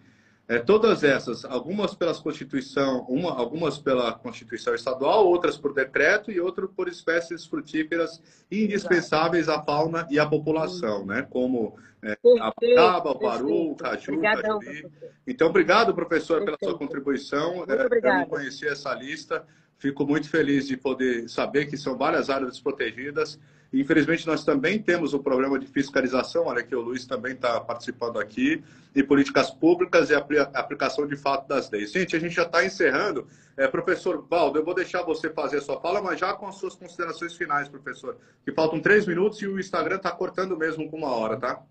É, 0.48 0.60
todas 0.60 1.02
essas, 1.04 1.46
algumas 1.46 1.96
pelas 1.96 2.20
Constituição, 2.20 3.06
uma, 3.08 3.32
algumas 3.32 3.78
pela 3.78 4.12
Constituição 4.12 4.76
Estadual, 4.76 5.26
outras 5.26 5.58
por 5.58 5.74
decreto 5.74 6.30
e 6.30 6.42
outras 6.42 6.70
por 6.76 6.90
espécies 6.90 7.46
frutíferas 7.46 8.22
indispensáveis 8.52 9.48
à 9.48 9.64
fauna 9.64 10.06
e 10.12 10.20
à 10.20 10.26
população, 10.26 11.06
né? 11.06 11.26
Como 11.30 11.78
é, 12.04 12.18
a 12.40 12.54
caba, 12.76 13.12
o 13.12 13.20
baru, 13.20 13.72
o 13.72 13.76
caju, 13.76 14.20
cajuri. 14.20 14.88
Então, 15.28 15.48
obrigado, 15.48 15.94
professor, 15.94 16.44
pela 16.44 16.58
sua 16.62 16.78
contribuição. 16.78 17.58
Muito. 17.58 17.72
Eu 17.72 18.02
não 18.02 18.26
conhecia 18.26 18.72
essa 18.72 18.94
lista. 18.94 19.46
Fico 19.78 20.06
muito 20.06 20.30
feliz 20.30 20.68
de 20.68 20.78
poder 20.78 21.28
saber 21.30 21.66
que 21.66 21.78
são 21.78 21.98
várias 21.98 22.30
áreas 22.30 22.52
desprotegidas. 22.52 23.40
Infelizmente, 23.74 24.28
nós 24.28 24.44
também 24.44 24.78
temos 24.80 25.14
o 25.14 25.18
um 25.18 25.24
problema 25.24 25.58
de 25.58 25.66
fiscalização, 25.66 26.48
olha 26.48 26.62
que 26.62 26.76
o 26.76 26.82
Luiz 26.82 27.06
também 27.06 27.34
está 27.34 27.60
participando 27.62 28.20
aqui, 28.20 28.62
e 28.94 29.02
políticas 29.02 29.50
públicas 29.50 30.10
e 30.10 30.14
aplicação 30.14 31.08
de 31.08 31.16
fato 31.16 31.48
das 31.48 31.72
leis. 31.72 31.92
Gente, 31.92 32.16
a 32.16 32.20
gente 32.20 32.36
já 32.36 32.44
está 32.44 32.66
encerrando. 32.66 33.26
É, 33.56 33.68
professor 33.68 34.26
Valdo, 34.30 34.60
eu 34.60 34.66
vou 34.66 34.76
deixar 34.76 35.04
você 35.04 35.30
fazer 35.30 35.58
a 35.58 35.62
sua 35.62 35.80
fala, 35.80 36.02
mas 36.02 36.20
já 36.20 36.34
com 36.34 36.48
as 36.48 36.56
suas 36.56 36.76
considerações 36.76 37.36
finais, 37.36 37.70
professor, 37.70 38.18
que 38.44 38.52
faltam 38.52 38.82
três 38.82 39.08
minutos 39.08 39.42
e 39.42 39.48
o 39.48 39.60
Instagram 39.60 39.96
está 39.96 40.12
cortando 40.12 40.58
mesmo 40.58 40.90
com 40.90 40.98
uma 40.98 41.16
hora, 41.16 41.38
tá? 41.38 41.64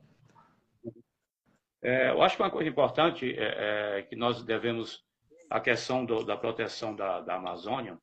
É, 1.82 2.10
eu 2.10 2.22
acho 2.22 2.36
que 2.36 2.42
uma 2.42 2.50
coisa 2.50 2.68
importante 2.68 3.34
é, 3.38 3.98
é 3.98 4.02
que 4.02 4.14
nós 4.14 4.42
devemos 4.42 5.02
a 5.48 5.60
questão 5.60 6.04
do, 6.04 6.24
da 6.24 6.36
proteção 6.36 6.94
da, 6.94 7.20
da 7.20 7.34
Amazônia. 7.36 7.98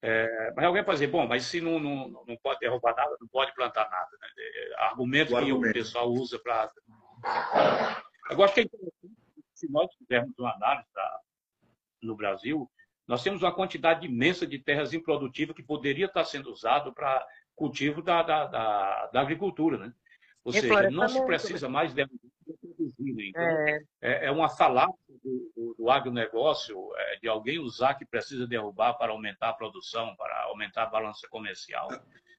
É, 0.00 0.52
mas 0.54 0.64
alguém 0.64 0.84
pode 0.84 0.98
dizer, 0.98 1.10
bom, 1.10 1.26
mas 1.26 1.44
se 1.44 1.60
não, 1.60 1.80
não, 1.80 2.08
não 2.08 2.36
pode 2.42 2.60
derrubar 2.60 2.94
nada, 2.94 3.16
não 3.20 3.28
pode 3.28 3.52
plantar 3.54 3.90
nada. 3.90 4.10
Né? 4.20 4.28
É, 4.38 4.84
argumento 4.84 5.34
o 5.34 5.36
que 5.36 5.44
argumento. 5.44 5.70
o 5.70 5.72
pessoal 5.72 6.08
usa 6.08 6.38
para. 6.38 6.72
Eu 8.30 8.42
acho 8.42 8.54
que 8.54 8.60
é 8.60 8.62
interessante, 8.62 9.16
se 9.54 9.70
nós 9.70 9.92
fizermos 9.96 10.38
uma 10.38 10.54
análise 10.54 10.88
da, 10.94 11.20
no 12.02 12.14
Brasil, 12.14 12.70
nós 13.08 13.22
temos 13.22 13.42
uma 13.42 13.52
quantidade 13.52 14.06
imensa 14.06 14.46
de 14.46 14.58
terras 14.58 14.92
improdutivas 14.94 15.56
que 15.56 15.62
poderia 15.62 16.06
estar 16.06 16.24
sendo 16.24 16.50
usado 16.50 16.92
para 16.92 17.26
cultivo 17.56 18.00
da, 18.00 18.22
da, 18.22 18.46
da, 18.46 19.06
da 19.06 19.20
agricultura. 19.20 19.78
Né? 19.78 19.92
Ou 20.44 20.52
seja, 20.52 20.90
não 20.90 21.08
se 21.08 21.20
precisa 21.26 21.68
mais 21.68 21.92
de 21.92 22.06
produzir. 22.78 23.28
Então, 23.30 23.42
é. 23.42 23.80
é, 24.00 24.26
é 24.26 24.30
uma 24.30 24.48
falácia 24.48 24.94
do, 25.22 25.52
do, 25.56 25.74
do 25.78 25.90
agronegócio 25.90 26.76
é, 26.96 27.16
de 27.16 27.28
alguém 27.28 27.58
usar 27.58 27.94
que 27.94 28.06
precisa 28.06 28.46
derrubar 28.46 28.94
para 28.94 29.12
aumentar 29.12 29.50
a 29.50 29.54
produção, 29.54 30.14
para 30.16 30.44
aumentar 30.44 30.84
a 30.84 30.90
balança 30.90 31.26
comercial. 31.28 31.88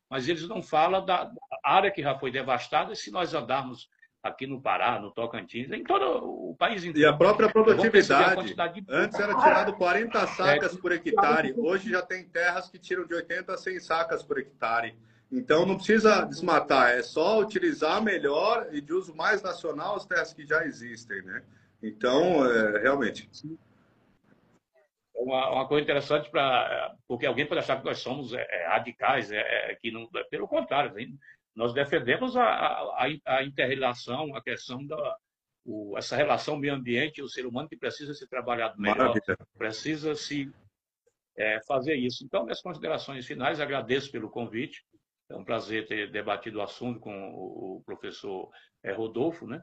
Mas 0.09 0.27
eles 0.27 0.47
não 0.47 0.63
falam 0.63 1.05
da 1.05 1.31
área 1.63 1.91
que 1.91 2.01
já 2.01 2.17
foi 2.17 2.31
devastada, 2.31 2.93
e 2.93 2.95
se 2.95 3.11
nós 3.11 3.33
andarmos 3.33 3.89
aqui 4.21 4.45
no 4.45 4.61
Pará, 4.61 4.99
no 4.99 5.11
Tocantins, 5.11 5.71
em 5.71 5.83
todo 5.83 6.49
o 6.49 6.55
país 6.55 6.83
inteiro. 6.83 6.99
E 6.99 7.05
a 7.05 7.15
própria 7.15 7.49
produtividade. 7.49 8.53
A 8.57 8.67
de... 8.67 8.85
Antes 8.89 9.19
era 9.19 9.35
tirado 9.35 9.73
40 9.73 10.27
sacas 10.27 10.75
é, 10.75 10.79
por 10.79 10.91
hectare, 10.91 11.53
hoje 11.57 11.89
já 11.89 12.01
tem 12.01 12.27
terras 12.27 12.69
que 12.69 12.79
tiram 12.79 13.05
de 13.05 13.13
80 13.13 13.53
a 13.53 13.57
100 13.57 13.79
sacas 13.79 14.23
por 14.23 14.39
hectare. 14.39 14.97
Então 15.31 15.65
não 15.65 15.75
precisa 15.75 16.25
desmatar, 16.25 16.91
é 16.91 17.03
só 17.03 17.39
utilizar 17.39 18.01
melhor 18.01 18.67
e 18.71 18.81
de 18.81 18.93
uso 18.93 19.15
mais 19.15 19.43
nacional 19.43 19.95
as 19.95 20.05
terras 20.05 20.33
que 20.33 20.45
já 20.45 20.65
existem, 20.65 21.21
né? 21.21 21.43
Então, 21.81 22.45
é, 22.45 22.81
realmente. 22.81 23.29
É 25.15 25.21
uma, 25.21 25.51
uma, 25.51 25.67
coisa 25.67 25.83
interessante 25.83 26.29
para 26.31 26.95
porque 27.07 27.25
alguém 27.25 27.45
pode 27.45 27.59
achar 27.59 27.79
que 27.79 27.85
nós 27.85 27.99
somos 27.99 28.33
é, 28.33 28.45
é 28.49 28.67
radicais, 28.67 29.31
é, 29.31 29.71
é, 29.71 29.75
que 29.75 29.91
não, 29.91 30.09
pelo 30.31 30.47
contrário, 30.47 30.93
nós 31.55 31.73
defendemos 31.73 32.35
a, 32.35 32.43
a, 32.43 33.07
a 33.25 33.43
interrelação, 33.43 34.35
a 34.35 34.41
questão 34.41 34.85
da 34.85 35.17
o, 35.65 35.95
essa 35.97 36.15
relação 36.15 36.57
meio 36.57 36.73
ambiente 36.73 37.19
e 37.19 37.23
o 37.23 37.29
ser 37.29 37.45
humano 37.45 37.69
que 37.69 37.77
precisa 37.77 38.13
ser 38.13 38.27
trabalhado 38.27 38.79
melhor, 38.81 39.09
Maravilha. 39.09 39.37
precisa 39.57 40.15
se 40.15 40.51
é, 41.37 41.59
fazer 41.67 41.95
isso. 41.95 42.23
Então, 42.25 42.43
minhas 42.43 42.61
considerações 42.61 43.27
finais, 43.27 43.59
agradeço 43.59 44.11
pelo 44.11 44.29
convite 44.29 44.83
é 45.29 45.35
um 45.35 45.43
prazer 45.43 45.87
ter 45.87 46.11
debatido 46.11 46.59
o 46.59 46.61
assunto 46.61 46.99
com 46.99 47.11
o 47.11 47.83
professor 47.85 48.49
eh, 48.83 48.91
Rodolfo, 48.91 49.45
né? 49.45 49.61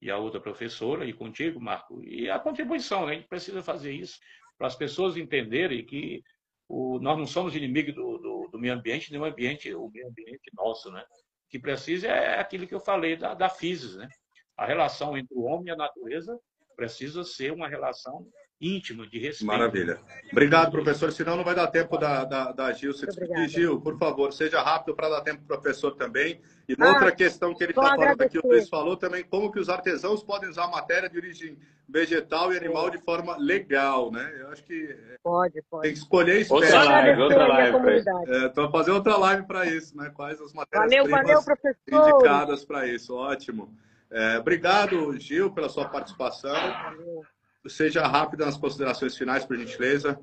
E 0.00 0.10
a 0.10 0.18
outra 0.18 0.40
professora, 0.40 1.06
e 1.06 1.12
contigo, 1.12 1.58
Marco. 1.58 2.04
E 2.04 2.28
a 2.28 2.38
contribuição, 2.38 3.06
né? 3.06 3.12
a 3.12 3.14
gente 3.14 3.28
precisa 3.28 3.62
fazer 3.62 3.92
isso 3.92 4.18
para 4.58 4.66
as 4.66 4.76
pessoas 4.76 5.16
entenderem 5.16 5.84
que 5.84 6.22
o, 6.68 6.98
nós 6.98 7.16
não 7.16 7.26
somos 7.26 7.54
inimigos 7.56 7.94
do, 7.94 8.18
do, 8.18 8.48
do, 8.52 8.58
meio 8.58 8.74
ambiente, 8.74 9.10
nem 9.10 9.20
o 9.20 9.24
ambiente, 9.24 9.72
o 9.74 9.88
meio 9.88 10.08
ambiente 10.08 10.50
nosso, 10.54 10.90
né? 10.90 11.00
O 11.00 11.48
que 11.48 11.58
precisa 11.58 12.08
é 12.08 12.38
aquilo 12.38 12.66
que 12.66 12.74
eu 12.74 12.80
falei 12.80 13.16
da, 13.16 13.32
da 13.34 13.48
né? 13.96 14.08
A 14.56 14.66
relação 14.66 15.16
entre 15.16 15.34
o 15.34 15.44
homem 15.44 15.68
e 15.68 15.70
a 15.70 15.76
natureza 15.76 16.38
precisa 16.76 17.24
ser 17.24 17.52
uma 17.52 17.68
relação 17.68 18.26
íntimo, 18.60 19.06
de 19.06 19.18
respeito. 19.18 19.46
Maravilha. 19.46 20.00
Obrigado, 20.32 20.70
professor. 20.70 21.12
Senão 21.12 21.36
não 21.36 21.44
vai 21.44 21.54
dar 21.54 21.66
tempo 21.66 21.96
da, 21.98 22.24
da, 22.24 22.52
da 22.52 22.72
Gil 22.72 22.92
se 22.92 23.06
despedir. 23.06 23.48
Gil, 23.48 23.80
por 23.80 23.98
favor, 23.98 24.32
seja 24.32 24.62
rápido 24.62 24.94
para 24.94 25.08
dar 25.08 25.20
tempo 25.20 25.42
para 25.46 25.56
o 25.56 25.60
professor 25.60 25.94
também. 25.94 26.40
E 26.68 26.74
uma 26.74 26.86
ah, 26.86 26.92
outra 26.92 27.12
questão 27.12 27.54
que 27.54 27.62
ele 27.62 27.72
está 27.72 27.82
falando 27.82 28.20
aqui, 28.22 28.38
o 28.38 28.46
Luiz 28.46 28.68
falou 28.68 28.96
também, 28.96 29.22
como 29.24 29.52
que 29.52 29.60
os 29.60 29.68
artesãos 29.68 30.22
podem 30.22 30.48
usar 30.48 30.68
matéria 30.68 31.08
de 31.08 31.16
origem 31.16 31.58
vegetal 31.88 32.52
e 32.52 32.56
animal 32.56 32.90
de 32.90 32.98
forma 32.98 33.36
legal, 33.36 34.10
né? 34.10 34.34
Eu 34.40 34.48
acho 34.48 34.64
que 34.64 34.98
pode, 35.22 35.62
pode. 35.70 35.82
tem 35.82 35.92
que 35.92 35.98
escolher 35.98 36.40
espécie. 36.40 36.52
Outra 36.52 36.84
live, 36.84 37.22
outra 37.22 37.46
live. 37.46 38.04
É, 38.26 38.46
então, 38.46 38.70
fazer 38.70 38.90
outra 38.90 39.16
live 39.16 39.46
para 39.46 39.66
isso, 39.66 39.96
né? 39.96 40.10
Quais 40.14 40.40
as 40.40 40.52
matérias 40.52 40.90
valeu, 40.90 41.08
valeu, 41.08 41.38
indicadas 41.86 42.64
para 42.64 42.86
isso. 42.88 43.14
Ótimo. 43.14 43.72
É, 44.10 44.38
obrigado, 44.38 45.16
Gil, 45.18 45.52
pela 45.52 45.68
sua 45.68 45.88
participação. 45.88 46.52
Valeu. 46.52 47.24
Seja 47.68 48.06
rápida 48.06 48.44
nas 48.46 48.56
considerações 48.56 49.16
finais, 49.16 49.44
por 49.44 49.56
gentileza. 49.56 50.18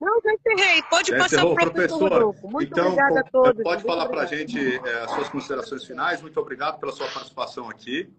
Não, 0.00 0.20
já 0.22 0.34
encerrei. 0.34 0.82
Pode 0.90 1.10
já 1.10 1.18
passar 1.18 1.40
para 1.40 1.48
o 1.48 1.54
professor. 1.54 2.10
professor. 2.10 2.50
Muito 2.50 2.72
então, 2.72 2.86
obrigada 2.86 3.20
a 3.20 3.24
todos. 3.24 3.62
Pode 3.62 3.82
falar 3.82 4.08
para 4.08 4.22
a 4.22 4.26
gente 4.26 4.76
é, 4.76 5.02
as 5.02 5.10
suas 5.12 5.28
considerações 5.28 5.84
finais. 5.84 6.20
Muito 6.20 6.38
obrigado 6.38 6.78
pela 6.78 6.92
sua 6.92 7.06
participação 7.08 7.70
aqui. 7.70 8.10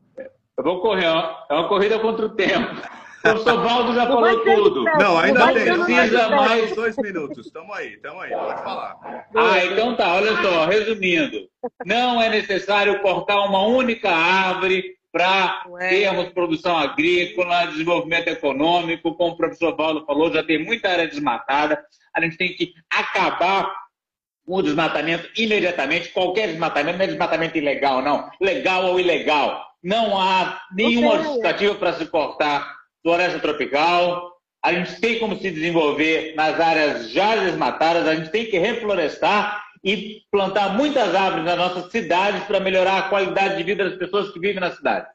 Eu 0.57 0.63
vou 0.63 0.81
correr. 0.81 1.05
É 1.05 1.53
uma 1.53 1.67
corrida 1.67 1.99
contra 1.99 2.25
o 2.25 2.29
tempo. 2.29 2.81
O 3.19 3.21
professor 3.21 3.61
Valdo 3.61 3.93
já 3.93 4.07
falou 4.07 4.43
tudo. 4.43 4.83
Não, 4.83 5.17
ainda 5.17 5.47
não 5.47 5.53
tem. 5.53 5.65
Precisa 5.65 6.29
mais 6.29 6.75
dois 6.75 6.95
minutos. 6.97 7.47
Estamos 7.47 7.75
aí, 7.75 7.93
estamos 7.93 8.23
aí. 8.23 8.31
Pode 8.31 8.63
falar. 8.63 9.25
Ah, 9.35 9.65
então 9.65 9.95
tá. 9.95 10.15
Olha 10.15 10.41
só, 10.41 10.65
resumindo. 10.65 11.49
Não 11.85 12.21
é 12.21 12.29
necessário 12.29 13.01
cortar 13.01 13.43
uma 13.45 13.65
única 13.65 14.09
árvore 14.09 14.95
para 15.15 15.63
termos 15.79 16.33
produção 16.33 16.77
agrícola, 16.77 17.67
desenvolvimento 17.67 18.27
econômico, 18.27 19.15
como 19.15 19.31
o 19.31 19.37
professor 19.37 19.73
Paulo 19.73 20.05
falou, 20.05 20.29
já 20.29 20.43
tem 20.43 20.61
muita 20.61 20.89
área 20.89 21.07
desmatada. 21.07 21.81
A 22.13 22.19
gente 22.19 22.35
tem 22.35 22.53
que 22.53 22.73
acabar 22.91 23.73
com 24.45 24.55
o 24.55 24.61
desmatamento 24.61 25.29
imediatamente. 25.37 26.09
Qualquer 26.09 26.49
desmatamento 26.49 26.97
não 26.97 27.05
é 27.05 27.07
desmatamento 27.07 27.57
ilegal, 27.57 28.01
não. 28.01 28.29
Legal 28.41 28.87
ou 28.87 28.99
ilegal. 28.99 29.65
Não 29.81 30.19
há 30.19 30.59
nenhuma 30.73 31.19
justificativa 31.19 31.75
para 31.75 31.93
se 31.93 32.07
cortar 32.07 32.75
floresta 33.01 33.39
tropical. 33.39 34.33
A 34.61 34.73
gente 34.73 34.99
tem 34.99 35.17
como 35.17 35.37
se 35.37 35.49
desenvolver 35.49 36.35
nas 36.35 36.59
áreas 36.59 37.09
já 37.11 37.37
desmatadas, 37.37 38.05
a 38.05 38.15
gente 38.15 38.31
tem 38.31 38.47
que 38.47 38.59
reflorestar 38.59 39.63
e 39.85 40.23
plantar 40.31 40.75
muitas 40.75 41.13
árvores 41.13 41.45
nas 41.45 41.57
nossas 41.57 41.91
cidades 41.91 42.43
para 42.45 42.59
melhorar 42.59 42.97
a 42.97 43.09
qualidade 43.09 43.55
de 43.55 43.63
vida 43.63 43.87
das 43.87 43.99
pessoas 43.99 44.31
que 44.31 44.39
vivem 44.39 44.59
na 44.59 44.71
cidade. 44.71 45.07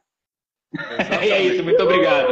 e 1.26 1.30
é 1.32 1.42
isso, 1.42 1.64
muito 1.64 1.82
obrigado. 1.82 2.28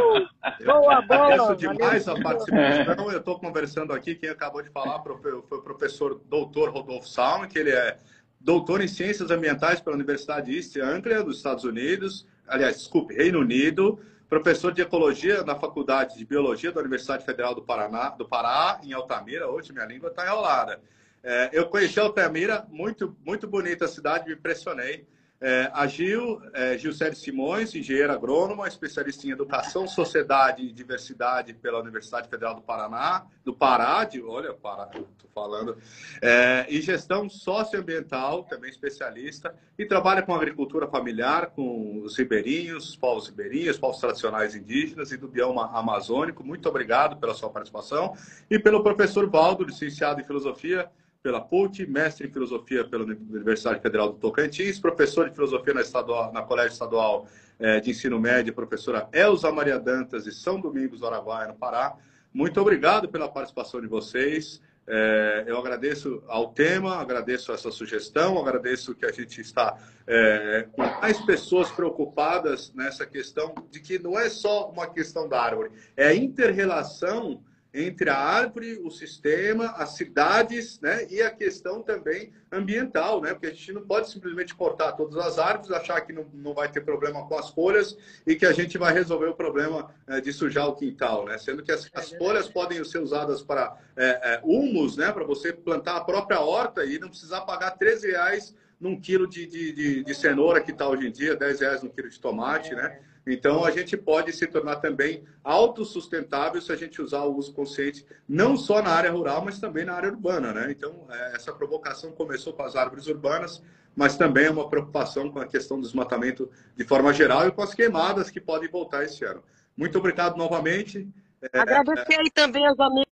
Boa, 0.65 1.01
boa. 1.01 1.01
Agradeço 1.01 1.55
demais 1.57 2.07
a 2.07 2.17
participação. 2.17 3.11
Eu 3.11 3.19
estou 3.19 3.37
conversando 3.37 3.91
aqui, 3.91 4.15
quem 4.15 4.29
acabou 4.29 4.61
de 4.61 4.69
falar 4.69 5.03
foi 5.03 5.33
o 5.33 5.61
professor 5.61 6.21
doutor 6.29 6.69
Rodolfo 6.69 7.09
Salme, 7.09 7.49
que 7.49 7.59
ele 7.59 7.71
é 7.71 7.97
doutor 8.39 8.79
em 8.79 8.87
Ciências 8.87 9.29
Ambientais 9.29 9.81
pela 9.81 9.97
Universidade 9.97 10.55
East 10.55 10.77
Anglia, 10.77 11.21
dos 11.21 11.35
Estados 11.35 11.65
Unidos, 11.65 12.25
aliás, 12.47 12.77
desculpe, 12.77 13.13
Reino 13.13 13.41
Unido, 13.41 13.99
professor 14.29 14.71
de 14.71 14.81
Ecologia 14.81 15.43
na 15.43 15.55
Faculdade 15.55 16.17
de 16.17 16.23
Biologia 16.23 16.71
da 16.71 16.79
Universidade 16.79 17.25
Federal 17.25 17.53
do 17.53 17.61
Paraná, 17.61 18.11
do 18.11 18.25
Pará, 18.25 18.79
em 18.81 18.93
Altamira. 18.93 19.49
Hoje 19.49 19.73
minha 19.73 19.85
língua 19.85 20.07
está 20.09 20.25
enrolada. 20.25 20.79
É, 21.23 21.49
eu 21.51 21.67
conheci 21.67 21.99
Altamira, 21.99 22.65
muito, 22.69 23.15
muito 23.25 23.47
bonita 23.47 23.85
a 23.85 23.87
cidade, 23.87 24.27
me 24.27 24.33
impressionei. 24.33 25.07
É, 25.41 25.71
a 25.73 25.87
Gil, 25.87 26.41
é, 26.53 26.77
Gilcélio 26.77 27.15
Simões, 27.15 27.73
engenheira 27.73 28.11
agrônoma, 28.11 28.67
especialista 28.67 29.25
em 29.25 29.31
educação, 29.31 29.87
sociedade 29.87 30.63
e 30.63 30.71
diversidade 30.71 31.53
pela 31.53 31.79
Universidade 31.79 32.27
Federal 32.27 32.55
do 32.55 32.61
Paraná, 32.61 33.25
do 33.45 33.53
Pará, 33.53 34.03
de, 34.03 34.21
olha, 34.21 34.53
Pará, 34.53 34.89
estou 34.93 35.07
falando, 35.33 35.77
é, 36.21 36.65
e 36.67 36.81
gestão 36.81 37.29
socioambiental, 37.29 38.43
também 38.43 38.69
especialista, 38.69 39.55
e 39.77 39.85
trabalha 39.85 40.21
com 40.21 40.35
agricultura 40.35 40.89
familiar, 40.89 41.51
com 41.51 42.01
os 42.03 42.17
ribeirinhos, 42.17 42.89
os 42.89 42.95
povos 42.97 43.29
ribeirinhos, 43.29 43.75
os 43.75 43.79
povos 43.79 44.01
tradicionais 44.01 44.55
indígenas 44.55 45.13
e 45.13 45.17
do 45.17 45.29
bioma 45.29 45.71
amazônico. 45.71 46.43
Muito 46.43 46.67
obrigado 46.67 47.15
pela 47.15 47.33
sua 47.33 47.49
participação. 47.49 48.13
E 48.49 48.59
pelo 48.59 48.83
professor 48.83 49.29
Valdo, 49.29 49.63
licenciado 49.63 50.19
em 50.19 50.25
filosofia, 50.25 50.91
pela 51.21 51.41
PUC, 51.41 51.85
mestre 51.85 52.27
em 52.27 52.31
filosofia 52.31 52.85
pela 52.85 53.03
Universidade 53.03 53.81
Federal 53.81 54.13
do 54.13 54.19
Tocantins, 54.19 54.79
professor 54.79 55.27
de 55.27 55.35
filosofia 55.35 55.73
na, 55.73 55.81
estadual, 55.81 56.31
na 56.31 56.41
Colégio 56.43 56.71
Estadual 56.71 57.27
eh, 57.59 57.81
de 57.81 57.91
Ensino 57.91 58.17
Médio, 58.19 58.53
professora 58.53 59.09
Elza 59.11 59.51
Maria 59.51 59.77
Dantas, 59.77 60.23
de 60.23 60.31
São 60.31 60.61
Domingos 60.61 61.01
do 61.01 61.07
Araguaia, 61.07 61.49
no 61.49 61.55
Pará. 61.55 61.97
Muito 62.33 62.59
obrigado 62.61 63.09
pela 63.09 63.27
participação 63.27 63.81
de 63.81 63.87
vocês. 63.87 64.61
Eh, 64.87 65.43
eu 65.45 65.57
agradeço 65.57 66.23
ao 66.25 66.53
tema, 66.53 66.95
agradeço 66.95 67.51
essa 67.51 67.69
sugestão, 67.69 68.39
agradeço 68.39 68.95
que 68.95 69.05
a 69.05 69.11
gente 69.11 69.41
está 69.41 69.77
eh, 70.07 70.69
com 70.71 70.83
mais 71.01 71.19
pessoas 71.25 71.69
preocupadas 71.69 72.73
nessa 72.73 73.05
questão 73.05 73.53
de 73.69 73.81
que 73.81 73.99
não 73.99 74.17
é 74.17 74.29
só 74.29 74.69
uma 74.69 74.87
questão 74.87 75.27
da 75.27 75.41
árvore, 75.41 75.69
é 75.97 76.07
a 76.07 76.15
inter-relação 76.15 77.43
entre 77.73 78.09
a 78.09 78.17
árvore, 78.17 78.79
o 78.83 78.89
sistema, 78.89 79.67
as 79.77 79.95
cidades, 79.95 80.79
né? 80.79 81.05
E 81.09 81.21
a 81.21 81.29
questão 81.29 81.83
também 81.83 82.33
ambiental, 82.51 83.21
né? 83.21 83.31
Porque 83.31 83.47
a 83.47 83.51
gente 83.51 83.71
não 83.71 83.83
pode 83.83 84.09
simplesmente 84.09 84.55
cortar 84.55 84.93
todas 84.93 85.17
as 85.17 85.37
árvores, 85.37 85.71
achar 85.71 86.01
que 86.01 86.11
não, 86.11 86.25
não 86.33 86.53
vai 86.53 86.71
ter 86.71 86.81
problema 86.81 87.27
com 87.27 87.37
as 87.37 87.49
folhas 87.49 87.95
e 88.25 88.35
que 88.35 88.45
a 88.45 88.51
gente 88.51 88.77
vai 88.77 88.91
resolver 88.91 89.27
o 89.27 89.35
problema 89.35 89.93
é, 90.07 90.19
de 90.19 90.33
sujar 90.33 90.67
o 90.67 90.75
quintal, 90.75 91.25
né? 91.25 91.37
Sendo 91.37 91.61
que 91.61 91.71
as, 91.71 91.85
é 91.85 91.89
as 91.93 92.11
folhas 92.13 92.49
podem 92.49 92.83
ser 92.83 92.99
usadas 92.99 93.43
para 93.43 93.77
é, 93.95 94.05
é, 94.05 94.41
humus, 94.43 94.97
né? 94.97 95.11
Para 95.11 95.23
você 95.23 95.53
plantar 95.53 95.97
a 95.97 96.03
própria 96.03 96.39
horta 96.39 96.83
e 96.83 96.97
não 96.97 97.09
precisar 97.09 97.41
pagar 97.41 97.71
13 97.71 98.11
reais 98.11 98.55
num 98.79 98.99
quilo 98.99 99.27
de, 99.27 99.45
de, 99.45 99.73
de, 99.73 100.03
de 100.03 100.15
cenoura 100.15 100.61
que 100.61 100.71
está 100.71 100.87
hoje 100.87 101.07
em 101.07 101.11
dia, 101.11 101.35
10 101.35 101.59
reais 101.59 101.83
no 101.83 101.89
quilo 101.89 102.09
de 102.09 102.19
tomate, 102.19 102.73
né? 102.73 102.99
Então, 103.31 103.63
a 103.63 103.71
gente 103.71 103.95
pode 103.95 104.33
se 104.33 104.47
tornar 104.47 104.77
também 104.77 105.23
autossustentável 105.43 106.61
se 106.61 106.71
a 106.71 106.75
gente 106.75 107.01
usar 107.01 107.21
o 107.21 107.35
uso 107.35 107.53
consciente, 107.53 108.05
não 108.27 108.57
só 108.57 108.81
na 108.81 108.89
área 108.89 109.11
rural, 109.11 109.43
mas 109.45 109.59
também 109.59 109.85
na 109.85 109.93
área 109.93 110.09
urbana, 110.09 110.51
né? 110.51 110.67
Então, 110.71 111.05
é, 111.09 111.35
essa 111.35 111.53
provocação 111.53 112.11
começou 112.11 112.53
com 112.53 112.63
as 112.63 112.75
árvores 112.75 113.07
urbanas, 113.07 113.61
mas 113.95 114.17
também 114.17 114.45
é 114.45 114.51
uma 114.51 114.69
preocupação 114.69 115.29
com 115.29 115.39
a 115.39 115.45
questão 115.45 115.77
do 115.77 115.83
desmatamento 115.83 116.49
de 116.75 116.83
forma 116.83 117.13
geral 117.13 117.47
e 117.47 117.51
com 117.51 117.61
as 117.61 117.73
queimadas 117.73 118.29
que 118.29 118.39
podem 118.39 118.69
voltar 118.69 119.03
esse 119.03 119.23
ano. 119.25 119.43
Muito 119.77 119.97
obrigado 119.97 120.37
novamente. 120.37 121.07
É, 121.53 121.59
Agradecer 121.59 122.19
aí 122.19 122.29
também 122.31 122.65
aos 122.65 122.79
amigos 122.79 123.07